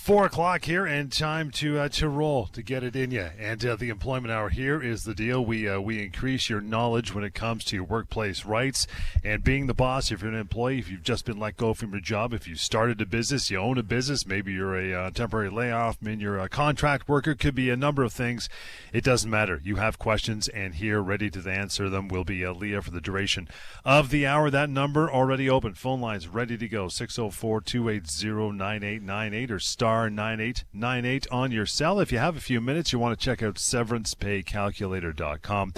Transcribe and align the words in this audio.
Four 0.00 0.24
o'clock 0.24 0.64
here, 0.64 0.86
and 0.86 1.12
time 1.12 1.50
to 1.50 1.78
uh, 1.78 1.88
to 1.90 2.08
roll 2.08 2.46
to 2.46 2.62
get 2.62 2.82
it 2.82 2.96
in 2.96 3.10
you. 3.10 3.28
And 3.38 3.64
uh, 3.64 3.76
the 3.76 3.90
employment 3.90 4.32
hour 4.32 4.48
here 4.48 4.82
is 4.82 5.04
the 5.04 5.14
deal. 5.14 5.44
We 5.44 5.68
uh, 5.68 5.78
we 5.78 6.02
increase 6.02 6.48
your 6.48 6.62
knowledge 6.62 7.14
when 7.14 7.22
it 7.22 7.34
comes 7.34 7.66
to 7.66 7.76
your 7.76 7.84
workplace 7.84 8.46
rights 8.46 8.86
and 9.22 9.44
being 9.44 9.66
the 9.66 9.74
boss. 9.74 10.10
If 10.10 10.22
you're 10.22 10.32
an 10.32 10.38
employee, 10.38 10.78
if 10.78 10.90
you've 10.90 11.02
just 11.02 11.26
been 11.26 11.38
let 11.38 11.58
go 11.58 11.74
from 11.74 11.90
your 11.90 12.00
job, 12.00 12.32
if 12.32 12.48
you 12.48 12.56
started 12.56 12.98
a 13.02 13.06
business, 13.06 13.50
you 13.50 13.58
own 13.58 13.76
a 13.76 13.82
business, 13.82 14.26
maybe 14.26 14.54
you're 14.54 14.74
a 14.74 14.94
uh, 14.94 15.10
temporary 15.10 15.50
layoff, 15.50 15.98
I 16.02 16.06
mean 16.06 16.18
you're 16.18 16.38
a 16.38 16.48
contract 16.48 17.06
worker, 17.06 17.34
could 17.34 17.54
be 17.54 17.68
a 17.68 17.76
number 17.76 18.02
of 18.02 18.14
things. 18.14 18.48
It 18.94 19.04
doesn't 19.04 19.30
matter. 19.30 19.60
You 19.62 19.76
have 19.76 19.98
questions, 19.98 20.48
and 20.48 20.76
here, 20.76 21.02
ready 21.02 21.28
to 21.28 21.46
answer 21.46 21.90
them, 21.90 22.08
will 22.08 22.24
be 22.24 22.42
uh, 22.42 22.54
Leah 22.54 22.80
for 22.80 22.90
the 22.90 23.02
duration 23.02 23.48
of 23.84 24.08
the 24.08 24.26
hour. 24.26 24.48
That 24.48 24.70
number 24.70 25.10
already 25.10 25.50
open. 25.50 25.74
Phone 25.74 26.00
lines 26.00 26.26
ready 26.26 26.56
to 26.56 26.68
go. 26.68 26.88
604 26.88 27.60
280 27.60 28.56
9898 28.56 29.50
or 29.50 29.58
star 29.58 29.89
star 29.90 30.08
9898 30.08 31.26
on 31.32 31.50
your 31.50 31.66
cell. 31.66 31.98
If 31.98 32.12
you 32.12 32.18
have 32.18 32.36
a 32.36 32.40
few 32.40 32.60
minutes, 32.60 32.92
you 32.92 33.00
want 33.00 33.18
to 33.18 33.24
check 33.24 33.42
out 33.42 33.56
severancepaycalculator.com. 33.56 35.74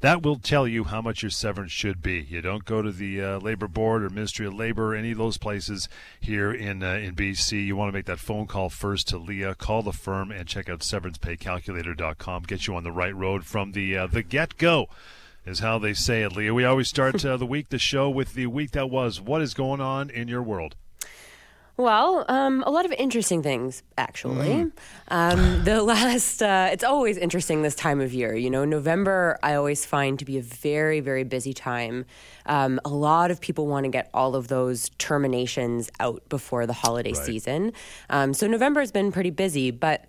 That 0.00 0.22
will 0.22 0.36
tell 0.36 0.68
you 0.68 0.84
how 0.84 1.00
much 1.00 1.22
your 1.22 1.30
severance 1.30 1.72
should 1.72 2.02
be. 2.02 2.26
You 2.28 2.42
don't 2.42 2.66
go 2.66 2.82
to 2.82 2.92
the 2.92 3.22
uh, 3.22 3.38
Labor 3.38 3.66
Board 3.66 4.04
or 4.04 4.10
Ministry 4.10 4.44
of 4.44 4.52
Labor, 4.52 4.92
or 4.92 4.94
any 4.94 5.12
of 5.12 5.18
those 5.18 5.38
places 5.38 5.88
here 6.20 6.52
in 6.52 6.82
uh, 6.82 6.96
in 6.96 7.14
BC. 7.14 7.64
You 7.64 7.74
want 7.74 7.88
to 7.88 7.96
make 7.96 8.04
that 8.04 8.18
phone 8.18 8.46
call 8.46 8.68
first 8.68 9.08
to 9.08 9.16
Leah. 9.16 9.54
Call 9.54 9.80
the 9.80 9.94
firm 9.94 10.30
and 10.30 10.46
check 10.46 10.68
out 10.68 10.80
severancepaycalculator.com. 10.80 12.42
Get 12.42 12.66
you 12.66 12.76
on 12.76 12.84
the 12.84 12.92
right 12.92 13.16
road 13.16 13.46
from 13.46 13.72
the 13.72 13.96
uh, 13.96 14.08
the 14.08 14.22
get 14.22 14.58
go 14.58 14.90
is 15.46 15.60
how 15.60 15.78
they 15.78 15.94
say 15.94 16.22
it, 16.22 16.36
Leah. 16.36 16.52
We 16.52 16.66
always 16.66 16.90
start 16.90 17.24
uh, 17.24 17.38
the 17.38 17.46
week, 17.46 17.70
the 17.70 17.78
show, 17.78 18.10
with 18.10 18.34
the 18.34 18.46
week 18.46 18.72
that 18.72 18.90
was. 18.90 19.22
What 19.22 19.40
is 19.40 19.54
going 19.54 19.80
on 19.80 20.10
in 20.10 20.28
your 20.28 20.42
world? 20.42 20.76
Well, 21.76 22.24
um, 22.28 22.62
a 22.66 22.70
lot 22.70 22.84
of 22.84 22.92
interesting 22.92 23.42
things, 23.42 23.82
actually. 23.98 24.48
Mm. 24.48 24.72
Um, 25.08 25.64
the 25.64 25.82
last, 25.82 26.40
uh, 26.40 26.68
it's 26.70 26.84
always 26.84 27.16
interesting 27.16 27.62
this 27.62 27.74
time 27.74 28.00
of 28.00 28.14
year. 28.14 28.34
You 28.36 28.48
know, 28.48 28.64
November, 28.64 29.38
I 29.42 29.54
always 29.54 29.84
find 29.84 30.16
to 30.20 30.24
be 30.24 30.38
a 30.38 30.42
very, 30.42 31.00
very 31.00 31.24
busy 31.24 31.52
time. 31.52 32.04
Um, 32.46 32.80
a 32.84 32.90
lot 32.90 33.32
of 33.32 33.40
people 33.40 33.66
want 33.66 33.84
to 33.84 33.90
get 33.90 34.08
all 34.14 34.36
of 34.36 34.46
those 34.46 34.90
terminations 34.98 35.90
out 35.98 36.22
before 36.28 36.64
the 36.64 36.72
holiday 36.72 37.12
right. 37.12 37.24
season. 37.24 37.72
Um, 38.08 38.34
so 38.34 38.46
November 38.46 38.78
has 38.78 38.92
been 38.92 39.10
pretty 39.10 39.30
busy, 39.30 39.72
but 39.72 40.04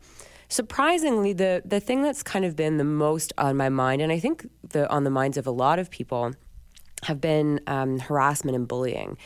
surprisingly, 0.50 1.34
the, 1.34 1.64
the 1.66 1.80
thing 1.80 2.04
that's 2.04 2.22
kind 2.22 2.46
of 2.46 2.56
been 2.56 2.78
the 2.78 2.84
most 2.84 3.34
on 3.40 3.58
my 3.58 3.70
mind, 3.70 4.04
and 4.04 4.12
I 4.12 4.20
think 4.20 4.48
the, 4.70 4.88
on 4.92 5.04
the 5.04 5.10
minds 5.10 5.36
of 5.36 5.48
a 5.48 5.52
lot 5.52 5.80
of 5.80 5.90
people, 5.90 6.34
have 7.04 7.22
been 7.22 7.60
um, 7.68 8.00
harassment 8.00 8.56
and 8.56 8.68
bullying. 8.68 9.18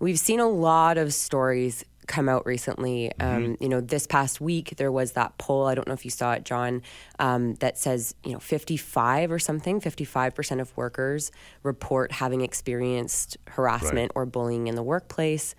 We've 0.00 0.18
seen 0.18 0.40
a 0.40 0.48
lot 0.48 0.98
of 0.98 1.14
stories 1.14 1.84
come 2.10 2.28
out 2.28 2.44
recently. 2.44 3.12
Um, 3.20 3.28
mm-hmm. 3.28 3.62
You 3.62 3.68
know, 3.68 3.80
this 3.80 4.06
past 4.06 4.40
week 4.40 4.74
there 4.76 4.90
was 4.90 5.12
that 5.12 5.38
poll. 5.38 5.66
I 5.66 5.76
don't 5.76 5.86
know 5.86 5.94
if 5.94 6.04
you 6.04 6.10
saw 6.10 6.32
it, 6.32 6.44
John, 6.44 6.82
um, 7.20 7.54
that 7.56 7.78
says 7.78 8.16
you 8.24 8.32
know 8.32 8.40
55 8.40 9.30
or 9.30 9.38
something. 9.38 9.80
55 9.80 10.34
percent 10.34 10.60
of 10.60 10.76
workers 10.76 11.30
report 11.62 12.10
having 12.10 12.40
experienced 12.40 13.36
harassment 13.46 14.10
right. 14.16 14.22
or 14.22 14.26
bullying 14.26 14.66
in 14.66 14.74
the 14.74 14.82
workplace. 14.82 15.54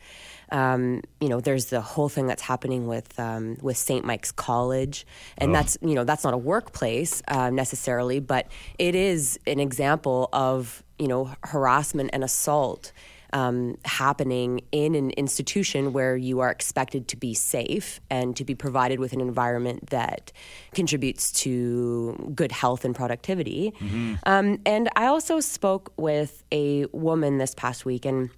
Um, 0.52 1.03
you 1.22 1.30
know, 1.30 1.39
there's 1.39 1.67
the 1.67 1.80
whole 1.80 2.09
thing 2.09 2.28
that's 2.28 2.42
happening 2.42 2.86
with 2.86 3.17
um, 3.17 3.58
with 3.61 3.78
St. 3.78 4.03
Mike's 4.03 4.33
College, 4.33 5.08
and 5.38 5.52
oh. 5.52 5.53
that's 5.53 5.78
you 5.81 5.95
know 5.95 6.03
that's 6.03 6.26
not 6.26 6.33
a 6.33 6.38
workplace 6.38 7.21
uh, 7.30 7.49
necessarily, 7.49 8.20
but 8.20 8.48
it 8.77 8.93
is 8.93 9.39
an 9.48 9.61
example 9.61 10.27
of 10.33 10.83
you 10.99 11.08
know 11.08 11.32
harassment 11.43 12.10
and 12.11 12.26
assault 12.26 12.92
um, 13.33 13.77
happening 13.86 14.61
in 14.71 14.95
an 14.95 15.11
institution 15.11 15.93
where 15.93 16.15
you 16.17 16.39
are 16.39 16.49
expected 16.49 17.08
to 17.09 17.17
be 17.17 17.33
safe 17.33 17.99
and 18.09 18.36
to 18.36 18.45
be 18.45 18.55
provided 18.55 18.99
with 18.99 19.14
an 19.14 19.21
environment 19.21 19.89
that 19.89 20.31
contributes 20.73 21.31
to 21.31 22.31
good 22.36 22.52
health 22.52 22.86
and 22.86 22.95
productivity. 22.95 23.71
Mm-hmm. 23.80 24.15
Um, 24.25 24.59
and 24.65 24.89
I 24.95 25.05
also 25.08 25.39
spoke 25.39 25.93
with 25.97 26.43
a 26.52 26.86
woman 26.92 27.37
this 27.37 27.55
past 27.55 27.86
week, 27.86 28.05
and 28.05 28.30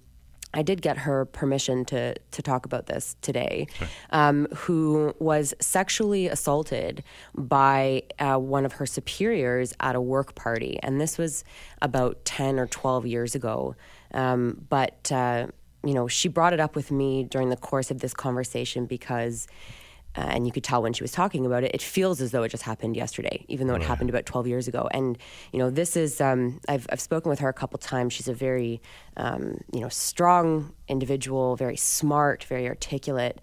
I 0.54 0.62
did 0.62 0.80
get 0.80 0.96
her 0.98 1.26
permission 1.26 1.84
to 1.86 2.14
to 2.14 2.42
talk 2.42 2.64
about 2.64 2.86
this 2.86 3.16
today, 3.20 3.66
okay. 3.76 3.88
um, 4.10 4.46
who 4.54 5.14
was 5.18 5.52
sexually 5.60 6.28
assaulted 6.28 7.04
by 7.34 8.04
uh, 8.18 8.38
one 8.38 8.64
of 8.64 8.72
her 8.74 8.86
superiors 8.86 9.74
at 9.80 9.94
a 9.96 10.00
work 10.00 10.34
party, 10.34 10.78
and 10.82 11.00
this 11.00 11.18
was 11.18 11.44
about 11.82 12.24
ten 12.24 12.58
or 12.58 12.66
twelve 12.66 13.04
years 13.04 13.34
ago. 13.34 13.74
Um, 14.12 14.64
but, 14.68 15.10
uh, 15.10 15.48
you 15.82 15.92
know, 15.92 16.06
she 16.06 16.28
brought 16.28 16.52
it 16.52 16.60
up 16.60 16.76
with 16.76 16.92
me 16.92 17.24
during 17.24 17.50
the 17.50 17.56
course 17.56 17.90
of 17.90 17.98
this 17.98 18.14
conversation 18.14 18.86
because, 18.86 19.48
uh, 20.16 20.20
and 20.20 20.46
you 20.46 20.52
could 20.52 20.62
tell 20.62 20.82
when 20.82 20.92
she 20.92 21.02
was 21.02 21.12
talking 21.12 21.44
about 21.44 21.64
it, 21.64 21.72
it 21.74 21.82
feels 21.82 22.20
as 22.20 22.30
though 22.30 22.42
it 22.42 22.50
just 22.50 22.62
happened 22.62 22.96
yesterday, 22.96 23.44
even 23.48 23.66
though 23.66 23.74
it 23.74 23.82
happened 23.82 24.10
about 24.10 24.26
12 24.26 24.46
years 24.46 24.68
ago. 24.68 24.88
And, 24.92 25.18
you 25.52 25.58
know, 25.58 25.70
this 25.70 25.96
is, 25.96 26.20
um, 26.20 26.60
I've, 26.68 26.86
I've 26.90 27.00
spoken 27.00 27.30
with 27.30 27.40
her 27.40 27.48
a 27.48 27.52
couple 27.52 27.78
times. 27.78 28.12
She's 28.12 28.28
a 28.28 28.34
very, 28.34 28.80
um, 29.16 29.60
you 29.72 29.80
know, 29.80 29.88
strong 29.88 30.72
individual, 30.86 31.56
very 31.56 31.76
smart, 31.76 32.44
very 32.44 32.68
articulate. 32.68 33.40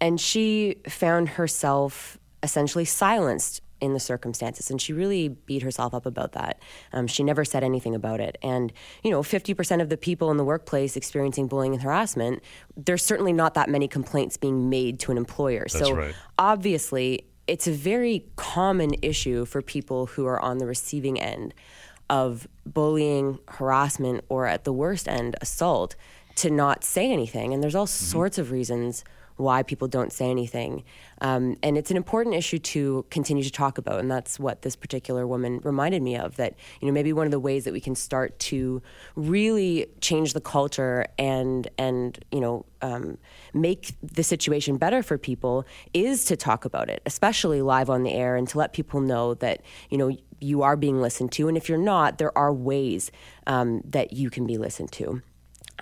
And 0.00 0.20
she 0.20 0.76
found 0.88 1.30
herself 1.30 2.18
essentially 2.42 2.84
silenced 2.84 3.61
in 3.82 3.92
the 3.92 4.00
circumstances. 4.00 4.70
And 4.70 4.80
she 4.80 4.92
really 4.92 5.28
beat 5.28 5.62
herself 5.62 5.92
up 5.92 6.06
about 6.06 6.32
that. 6.32 6.62
Um, 6.92 7.08
she 7.08 7.24
never 7.24 7.44
said 7.44 7.64
anything 7.64 7.94
about 7.94 8.20
it. 8.20 8.38
And, 8.40 8.72
you 9.02 9.10
know, 9.10 9.22
50% 9.22 9.82
of 9.82 9.88
the 9.88 9.96
people 9.96 10.30
in 10.30 10.36
the 10.36 10.44
workplace 10.44 10.96
experiencing 10.96 11.48
bullying 11.48 11.74
and 11.74 11.82
harassment, 11.82 12.42
there's 12.76 13.04
certainly 13.04 13.32
not 13.32 13.54
that 13.54 13.68
many 13.68 13.88
complaints 13.88 14.36
being 14.36 14.70
made 14.70 15.00
to 15.00 15.10
an 15.10 15.18
employer. 15.18 15.66
That's 15.70 15.86
so 15.86 15.94
right. 15.94 16.14
obviously, 16.38 17.26
it's 17.48 17.66
a 17.66 17.72
very 17.72 18.24
common 18.36 18.94
issue 19.02 19.44
for 19.44 19.60
people 19.60 20.06
who 20.06 20.26
are 20.26 20.40
on 20.40 20.58
the 20.58 20.66
receiving 20.66 21.20
end 21.20 21.52
of 22.08 22.46
bullying, 22.64 23.40
harassment, 23.48 24.24
or 24.28 24.46
at 24.46 24.62
the 24.62 24.72
worst 24.72 25.08
end, 25.08 25.34
assault 25.40 25.96
to 26.36 26.50
not 26.50 26.84
say 26.84 27.10
anything. 27.10 27.52
And 27.52 27.62
there's 27.62 27.74
all 27.74 27.86
mm-hmm. 27.86 28.04
sorts 28.04 28.38
of 28.38 28.52
reasons 28.52 29.02
why 29.36 29.62
people 29.62 29.88
don't 29.88 30.12
say 30.12 30.30
anything. 30.30 30.84
Um, 31.20 31.56
and 31.62 31.78
it's 31.78 31.90
an 31.90 31.96
important 31.96 32.34
issue 32.34 32.58
to 32.58 33.04
continue 33.10 33.42
to 33.44 33.50
talk 33.50 33.78
about. 33.78 34.00
And 34.00 34.10
that's 34.10 34.38
what 34.38 34.62
this 34.62 34.76
particular 34.76 35.26
woman 35.26 35.60
reminded 35.62 36.02
me 36.02 36.16
of 36.16 36.36
that, 36.36 36.54
you 36.80 36.86
know, 36.86 36.92
maybe 36.92 37.12
one 37.12 37.26
of 37.26 37.30
the 37.30 37.40
ways 37.40 37.64
that 37.64 37.72
we 37.72 37.80
can 37.80 37.94
start 37.94 38.38
to 38.40 38.82
really 39.14 39.86
change 40.00 40.32
the 40.32 40.40
culture 40.40 41.06
and, 41.18 41.68
and 41.78 42.22
you 42.30 42.40
know, 42.40 42.66
um, 42.82 43.18
make 43.54 43.94
the 44.02 44.24
situation 44.24 44.76
better 44.76 45.02
for 45.02 45.16
people 45.16 45.64
is 45.94 46.24
to 46.26 46.36
talk 46.36 46.64
about 46.64 46.90
it, 46.90 47.00
especially 47.06 47.62
live 47.62 47.88
on 47.88 48.02
the 48.02 48.12
air 48.12 48.36
and 48.36 48.48
to 48.48 48.58
let 48.58 48.72
people 48.72 49.00
know 49.00 49.34
that, 49.34 49.62
you 49.90 49.98
know, 49.98 50.16
you 50.40 50.62
are 50.62 50.76
being 50.76 51.00
listened 51.00 51.30
to. 51.32 51.46
And 51.46 51.56
if 51.56 51.68
you're 51.68 51.78
not, 51.78 52.18
there 52.18 52.36
are 52.36 52.52
ways 52.52 53.12
um, 53.46 53.80
that 53.84 54.12
you 54.12 54.28
can 54.28 54.46
be 54.46 54.58
listened 54.58 54.90
to 54.92 55.22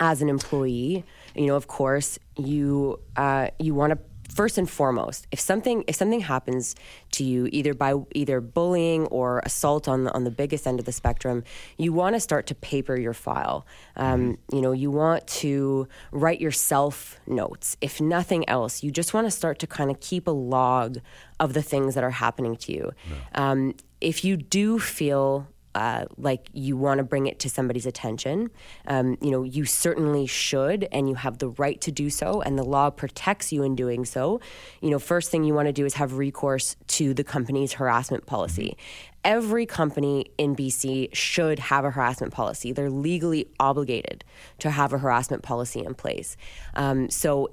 as 0.01 0.21
an 0.21 0.27
employee, 0.27 1.05
you 1.35 1.45
know, 1.45 1.55
of 1.55 1.67
course, 1.67 2.19
you 2.35 2.99
uh, 3.15 3.47
you 3.59 3.73
want 3.73 3.93
to 3.93 3.99
first 4.33 4.57
and 4.57 4.69
foremost, 4.69 5.27
if 5.31 5.39
something 5.39 5.83
if 5.87 5.95
something 5.95 6.21
happens 6.21 6.75
to 7.11 7.23
you 7.23 7.47
either 7.51 7.73
by 7.73 7.93
either 8.15 8.41
bullying 8.41 9.05
or 9.07 9.41
assault 9.45 9.87
on 9.87 10.05
the, 10.05 10.13
on 10.13 10.23
the 10.23 10.31
biggest 10.31 10.65
end 10.65 10.79
of 10.79 10.85
the 10.85 10.91
spectrum, 10.91 11.43
you 11.77 11.93
want 11.93 12.15
to 12.15 12.19
start 12.19 12.47
to 12.47 12.55
paper 12.55 12.97
your 12.99 13.13
file. 13.13 13.65
Um, 13.95 14.21
mm-hmm. 14.21 14.55
You 14.55 14.61
know, 14.61 14.71
you 14.71 14.89
want 14.89 15.27
to 15.27 15.87
write 16.11 16.41
yourself 16.41 17.19
notes. 17.27 17.77
If 17.79 18.01
nothing 18.01 18.47
else, 18.49 18.83
you 18.83 18.89
just 18.89 19.13
want 19.13 19.27
to 19.27 19.31
start 19.31 19.59
to 19.59 19.67
kind 19.67 19.91
of 19.91 19.99
keep 19.99 20.27
a 20.27 20.31
log 20.31 20.97
of 21.39 21.53
the 21.53 21.61
things 21.61 21.93
that 21.93 22.03
are 22.03 22.11
happening 22.25 22.55
to 22.57 22.73
you. 22.73 22.91
Um, 23.35 23.75
if 23.99 24.25
you 24.25 24.35
do 24.35 24.79
feel 24.79 25.47
uh, 25.75 26.05
like 26.17 26.49
you 26.53 26.75
want 26.75 26.97
to 26.97 27.03
bring 27.03 27.27
it 27.27 27.39
to 27.39 27.49
somebody's 27.49 27.85
attention. 27.85 28.49
Um, 28.87 29.17
you 29.21 29.31
know, 29.31 29.43
you 29.43 29.65
certainly 29.65 30.25
should, 30.25 30.87
and 30.91 31.07
you 31.07 31.15
have 31.15 31.37
the 31.37 31.49
right 31.49 31.79
to 31.81 31.91
do 31.91 32.09
so, 32.09 32.41
and 32.41 32.57
the 32.57 32.63
law 32.63 32.89
protects 32.89 33.51
you 33.51 33.63
in 33.63 33.75
doing 33.75 34.05
so. 34.05 34.39
You 34.81 34.89
know, 34.89 34.99
first 34.99 35.31
thing 35.31 35.43
you 35.43 35.53
want 35.53 35.67
to 35.67 35.73
do 35.73 35.85
is 35.85 35.95
have 35.95 36.13
recourse 36.13 36.75
to 36.87 37.13
the 37.13 37.23
company's 37.23 37.73
harassment 37.73 38.25
policy. 38.25 38.77
Every 39.23 39.67
company 39.67 40.25
in 40.37 40.55
BC 40.55 41.13
should 41.13 41.59
have 41.59 41.85
a 41.85 41.91
harassment 41.91 42.33
policy. 42.33 42.71
They're 42.71 42.89
legally 42.89 43.47
obligated 43.59 44.23
to 44.59 44.71
have 44.71 44.93
a 44.93 44.97
harassment 44.97 45.43
policy 45.43 45.83
in 45.83 45.93
place. 45.93 46.37
Um, 46.73 47.09
so 47.09 47.51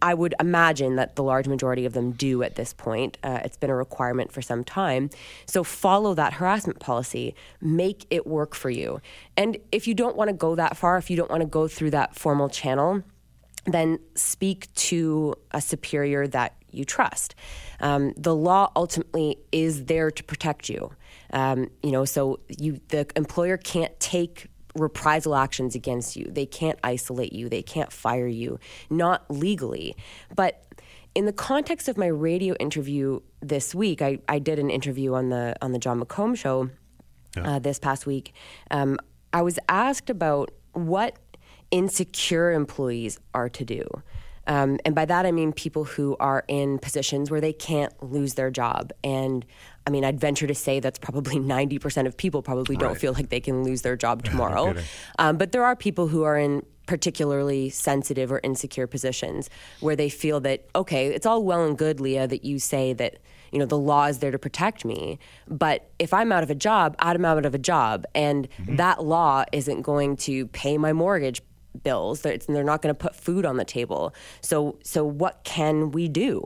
I 0.00 0.14
would 0.14 0.34
imagine 0.40 0.96
that 0.96 1.16
the 1.16 1.22
large 1.22 1.48
majority 1.48 1.86
of 1.86 1.92
them 1.92 2.12
do 2.12 2.42
at 2.42 2.56
this 2.56 2.72
point. 2.72 3.18
Uh, 3.22 3.40
it's 3.44 3.56
been 3.56 3.70
a 3.70 3.76
requirement 3.76 4.32
for 4.32 4.42
some 4.42 4.64
time. 4.64 5.10
So 5.46 5.64
follow 5.64 6.14
that 6.14 6.34
harassment 6.34 6.80
policy, 6.80 7.34
make 7.60 8.06
it 8.10 8.26
work 8.26 8.54
for 8.54 8.70
you. 8.70 9.00
And 9.36 9.58
if 9.70 9.86
you 9.86 9.94
don't 9.94 10.16
want 10.16 10.28
to 10.28 10.34
go 10.34 10.54
that 10.54 10.76
far, 10.76 10.98
if 10.98 11.10
you 11.10 11.16
don't 11.16 11.30
want 11.30 11.42
to 11.42 11.48
go 11.48 11.68
through 11.68 11.90
that 11.90 12.14
formal 12.14 12.48
channel, 12.48 13.02
then 13.64 13.98
speak 14.14 14.72
to 14.74 15.34
a 15.52 15.60
superior 15.60 16.26
that 16.26 16.54
you 16.70 16.84
trust. 16.84 17.34
Um, 17.80 18.12
the 18.16 18.34
law 18.34 18.72
ultimately 18.74 19.38
is 19.52 19.84
there 19.84 20.10
to 20.10 20.24
protect 20.24 20.68
you. 20.68 20.90
Um, 21.32 21.70
you 21.82 21.92
know, 21.92 22.04
so 22.04 22.40
you 22.48 22.80
the 22.88 23.06
employer 23.16 23.56
can't 23.56 23.98
take 24.00 24.48
reprisal 24.74 25.34
actions 25.34 25.74
against 25.74 26.16
you. 26.16 26.26
They 26.30 26.46
can't 26.46 26.78
isolate 26.82 27.32
you. 27.32 27.48
They 27.48 27.62
can't 27.62 27.92
fire 27.92 28.26
you, 28.26 28.58
not 28.90 29.24
legally. 29.30 29.96
But 30.34 30.64
in 31.14 31.26
the 31.26 31.32
context 31.32 31.88
of 31.88 31.98
my 31.98 32.06
radio 32.06 32.54
interview 32.54 33.20
this 33.40 33.74
week, 33.74 34.00
I, 34.00 34.18
I 34.28 34.38
did 34.38 34.58
an 34.58 34.70
interview 34.70 35.14
on 35.14 35.28
the 35.28 35.54
on 35.60 35.72
the 35.72 35.78
Jon 35.78 36.00
McComb 36.00 36.36
show 36.36 36.70
yeah. 37.36 37.56
uh, 37.56 37.58
this 37.58 37.78
past 37.78 38.06
week. 38.06 38.32
Um, 38.70 38.98
I 39.32 39.42
was 39.42 39.58
asked 39.68 40.10
about 40.10 40.50
what 40.72 41.18
insecure 41.70 42.52
employees 42.52 43.18
are 43.34 43.48
to 43.50 43.64
do. 43.64 43.86
Um, 44.46 44.78
and 44.84 44.94
by 44.94 45.04
that, 45.04 45.24
I 45.24 45.32
mean 45.32 45.52
people 45.52 45.84
who 45.84 46.16
are 46.18 46.44
in 46.48 46.78
positions 46.78 47.30
where 47.30 47.40
they 47.40 47.52
can't 47.52 47.92
lose 48.02 48.34
their 48.34 48.50
job. 48.50 48.92
And 49.04 49.46
I 49.86 49.90
mean, 49.90 50.04
I'd 50.04 50.20
venture 50.20 50.46
to 50.46 50.54
say 50.54 50.80
that's 50.80 50.98
probably 50.98 51.36
90% 51.38 52.06
of 52.06 52.16
people 52.16 52.42
probably 52.42 52.76
don't 52.76 52.90
right. 52.90 53.00
feel 53.00 53.12
like 53.12 53.28
they 53.28 53.40
can 53.40 53.64
lose 53.64 53.82
their 53.82 53.96
job 53.96 54.22
tomorrow. 54.24 54.74
um, 55.18 55.36
but 55.36 55.52
there 55.52 55.64
are 55.64 55.76
people 55.76 56.08
who 56.08 56.22
are 56.22 56.36
in 56.36 56.64
particularly 56.86 57.70
sensitive 57.70 58.32
or 58.32 58.40
insecure 58.42 58.86
positions 58.86 59.48
where 59.80 59.94
they 59.94 60.08
feel 60.08 60.40
that, 60.40 60.66
okay, 60.74 61.06
it's 61.06 61.26
all 61.26 61.42
well 61.44 61.64
and 61.64 61.78
good, 61.78 62.00
Leah, 62.00 62.26
that 62.26 62.44
you 62.44 62.58
say 62.58 62.92
that 62.94 63.18
you 63.52 63.58
know 63.58 63.66
the 63.66 63.78
law 63.78 64.06
is 64.06 64.20
there 64.20 64.30
to 64.30 64.38
protect 64.38 64.82
me 64.82 65.18
but 65.46 65.90
if 65.98 66.14
i'm 66.14 66.32
out 66.32 66.42
of 66.42 66.48
a 66.48 66.54
job 66.54 66.96
i'm 67.00 67.22
out 67.22 67.44
of 67.44 67.54
a 67.54 67.58
job 67.58 68.06
and 68.14 68.48
mm-hmm. 68.48 68.76
that 68.76 69.04
law 69.04 69.44
isn't 69.52 69.82
going 69.82 70.16
to 70.16 70.46
pay 70.46 70.78
my 70.78 70.94
mortgage 70.94 71.42
bills. 71.82 72.22
They're, 72.22 72.38
they're 72.38 72.64
not 72.64 72.82
going 72.82 72.94
to 72.94 72.98
put 72.98 73.14
food 73.14 73.44
on 73.44 73.56
the 73.56 73.64
table. 73.64 74.14
So, 74.40 74.78
so 74.82 75.04
what 75.04 75.42
can 75.44 75.90
we 75.90 76.08
do? 76.08 76.44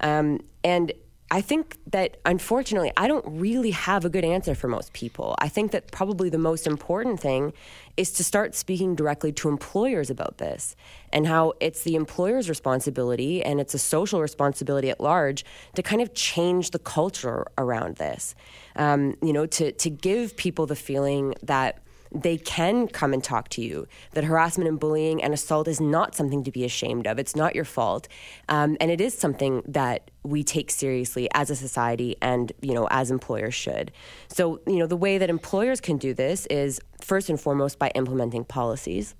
Um, 0.00 0.40
and 0.62 0.92
I 1.30 1.40
think 1.40 1.78
that 1.90 2.18
unfortunately, 2.24 2.92
I 2.96 3.08
don't 3.08 3.24
really 3.26 3.70
have 3.70 4.04
a 4.04 4.10
good 4.10 4.24
answer 4.24 4.54
for 4.54 4.68
most 4.68 4.92
people. 4.92 5.34
I 5.38 5.48
think 5.48 5.72
that 5.72 5.90
probably 5.90 6.28
the 6.28 6.38
most 6.38 6.66
important 6.66 7.18
thing 7.18 7.52
is 7.96 8.12
to 8.12 8.24
start 8.24 8.54
speaking 8.54 8.94
directly 8.94 9.32
to 9.32 9.48
employers 9.48 10.10
about 10.10 10.38
this 10.38 10.76
and 11.12 11.26
how 11.26 11.54
it's 11.60 11.82
the 11.82 11.94
employer's 11.94 12.48
responsibility 12.48 13.42
and 13.42 13.58
it's 13.58 13.74
a 13.74 13.78
social 13.78 14.20
responsibility 14.20 14.90
at 14.90 15.00
large 15.00 15.44
to 15.74 15.82
kind 15.82 16.02
of 16.02 16.12
change 16.14 16.70
the 16.70 16.78
culture 16.78 17.46
around 17.56 17.96
this. 17.96 18.34
Um, 18.76 19.16
you 19.22 19.32
know, 19.32 19.46
to, 19.46 19.72
to 19.72 19.90
give 19.90 20.36
people 20.36 20.66
the 20.66 20.76
feeling 20.76 21.34
that 21.42 21.83
they 22.14 22.36
can 22.36 22.86
come 22.86 23.12
and 23.12 23.22
talk 23.22 23.48
to 23.50 23.62
you. 23.62 23.86
That 24.12 24.24
harassment 24.24 24.68
and 24.68 24.78
bullying 24.78 25.22
and 25.22 25.34
assault 25.34 25.66
is 25.68 25.80
not 25.80 26.14
something 26.14 26.44
to 26.44 26.52
be 26.52 26.64
ashamed 26.64 27.06
of. 27.06 27.18
It's 27.18 27.34
not 27.34 27.54
your 27.54 27.64
fault, 27.64 28.08
um, 28.48 28.76
and 28.80 28.90
it 28.90 29.00
is 29.00 29.16
something 29.16 29.62
that 29.66 30.10
we 30.22 30.42
take 30.42 30.70
seriously 30.70 31.28
as 31.34 31.50
a 31.50 31.56
society 31.56 32.16
and 32.22 32.52
you 32.62 32.74
know 32.74 32.86
as 32.90 33.10
employers 33.10 33.54
should. 33.54 33.92
So 34.28 34.60
you 34.66 34.78
know 34.78 34.86
the 34.86 34.96
way 34.96 35.18
that 35.18 35.28
employers 35.28 35.80
can 35.80 35.98
do 35.98 36.14
this 36.14 36.46
is 36.46 36.80
first 37.00 37.28
and 37.28 37.40
foremost 37.40 37.78
by 37.78 37.90
implementing 37.94 38.44
policies. 38.44 39.14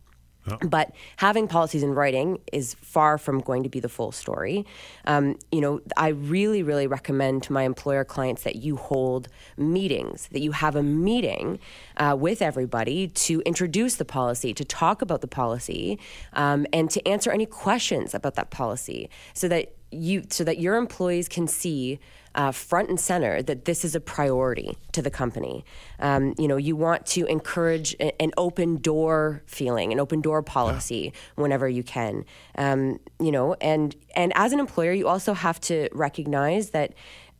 But 0.69 0.93
having 1.17 1.49
policies 1.49 1.82
in 1.82 1.94
writing 1.94 2.38
is 2.52 2.75
far 2.75 3.19
from 3.19 3.41
going 3.41 3.62
to 3.62 3.69
be 3.69 3.81
the 3.81 3.88
full 3.88 4.12
story. 4.12 4.67
Um, 5.06 5.38
you 5.50 5.61
know, 5.61 5.81
I 5.96 6.08
really, 6.08 6.62
really 6.62 6.87
recommend 6.87 7.43
to 7.44 7.52
my 7.52 7.62
employer 7.62 8.05
clients 8.05 8.43
that 8.43 8.56
you 8.56 8.76
hold 8.76 9.29
meetings, 9.56 10.29
that 10.32 10.41
you 10.41 10.52
have 10.52 10.76
a 10.76 10.82
meeting 10.82 11.58
uh, 11.96 12.17
with 12.19 12.43
everybody 12.43 13.08
to 13.08 13.41
introduce 13.46 13.96
the 13.96 14.05
policy, 14.05 14.52
to 14.55 14.64
talk 14.64 15.02
about 15.02 15.20
the 15.20 15.29
policy, 15.29 15.99
um, 16.35 16.67
and 16.73 16.91
to 16.91 17.06
answer 17.08 17.31
any 17.31 17.46
questions 17.46 18.14
about 18.14 18.35
that 18.35 18.50
policy, 18.50 19.08
so 19.32 19.49
that 19.49 19.75
you, 19.91 20.25
so 20.29 20.44
that 20.44 20.58
your 20.58 20.76
employees 20.76 21.29
can 21.29 21.46
see 21.46 22.00
uh, 22.35 22.53
front 22.53 22.89
and 22.89 22.99
center 22.99 23.43
that 23.43 23.65
this 23.65 23.85
is 23.85 23.95
a 23.95 24.01
priority 24.01 24.77
to 24.93 25.03
the 25.03 25.11
company. 25.11 25.65
Um, 25.99 26.35
you 26.39 26.49
know, 26.49 26.57
you 26.57 26.77
want 26.77 27.07
to 27.07 27.27
encourage 27.27 27.95
a, 28.01 28.21
an 28.21 28.33
open 28.37 28.77
door 28.77 29.43
feeling, 29.47 29.93
an 29.93 30.01
open 30.01 30.21
door 30.21 30.43
policy 30.43 31.13
yeah. 31.15 31.43
whenever 31.43 31.69
you 31.69 31.83
can. 31.83 32.25
Um, 32.57 33.01
you 33.21 33.33
know, 33.33 33.55
and 33.61 33.95
and 34.17 34.33
as 34.35 34.53
an 34.53 34.61
employer, 34.61 34.93
you 34.93 35.09
also 35.09 35.35
have 35.35 35.61
to 35.63 35.89
recognize 35.93 36.71
that. 36.71 36.95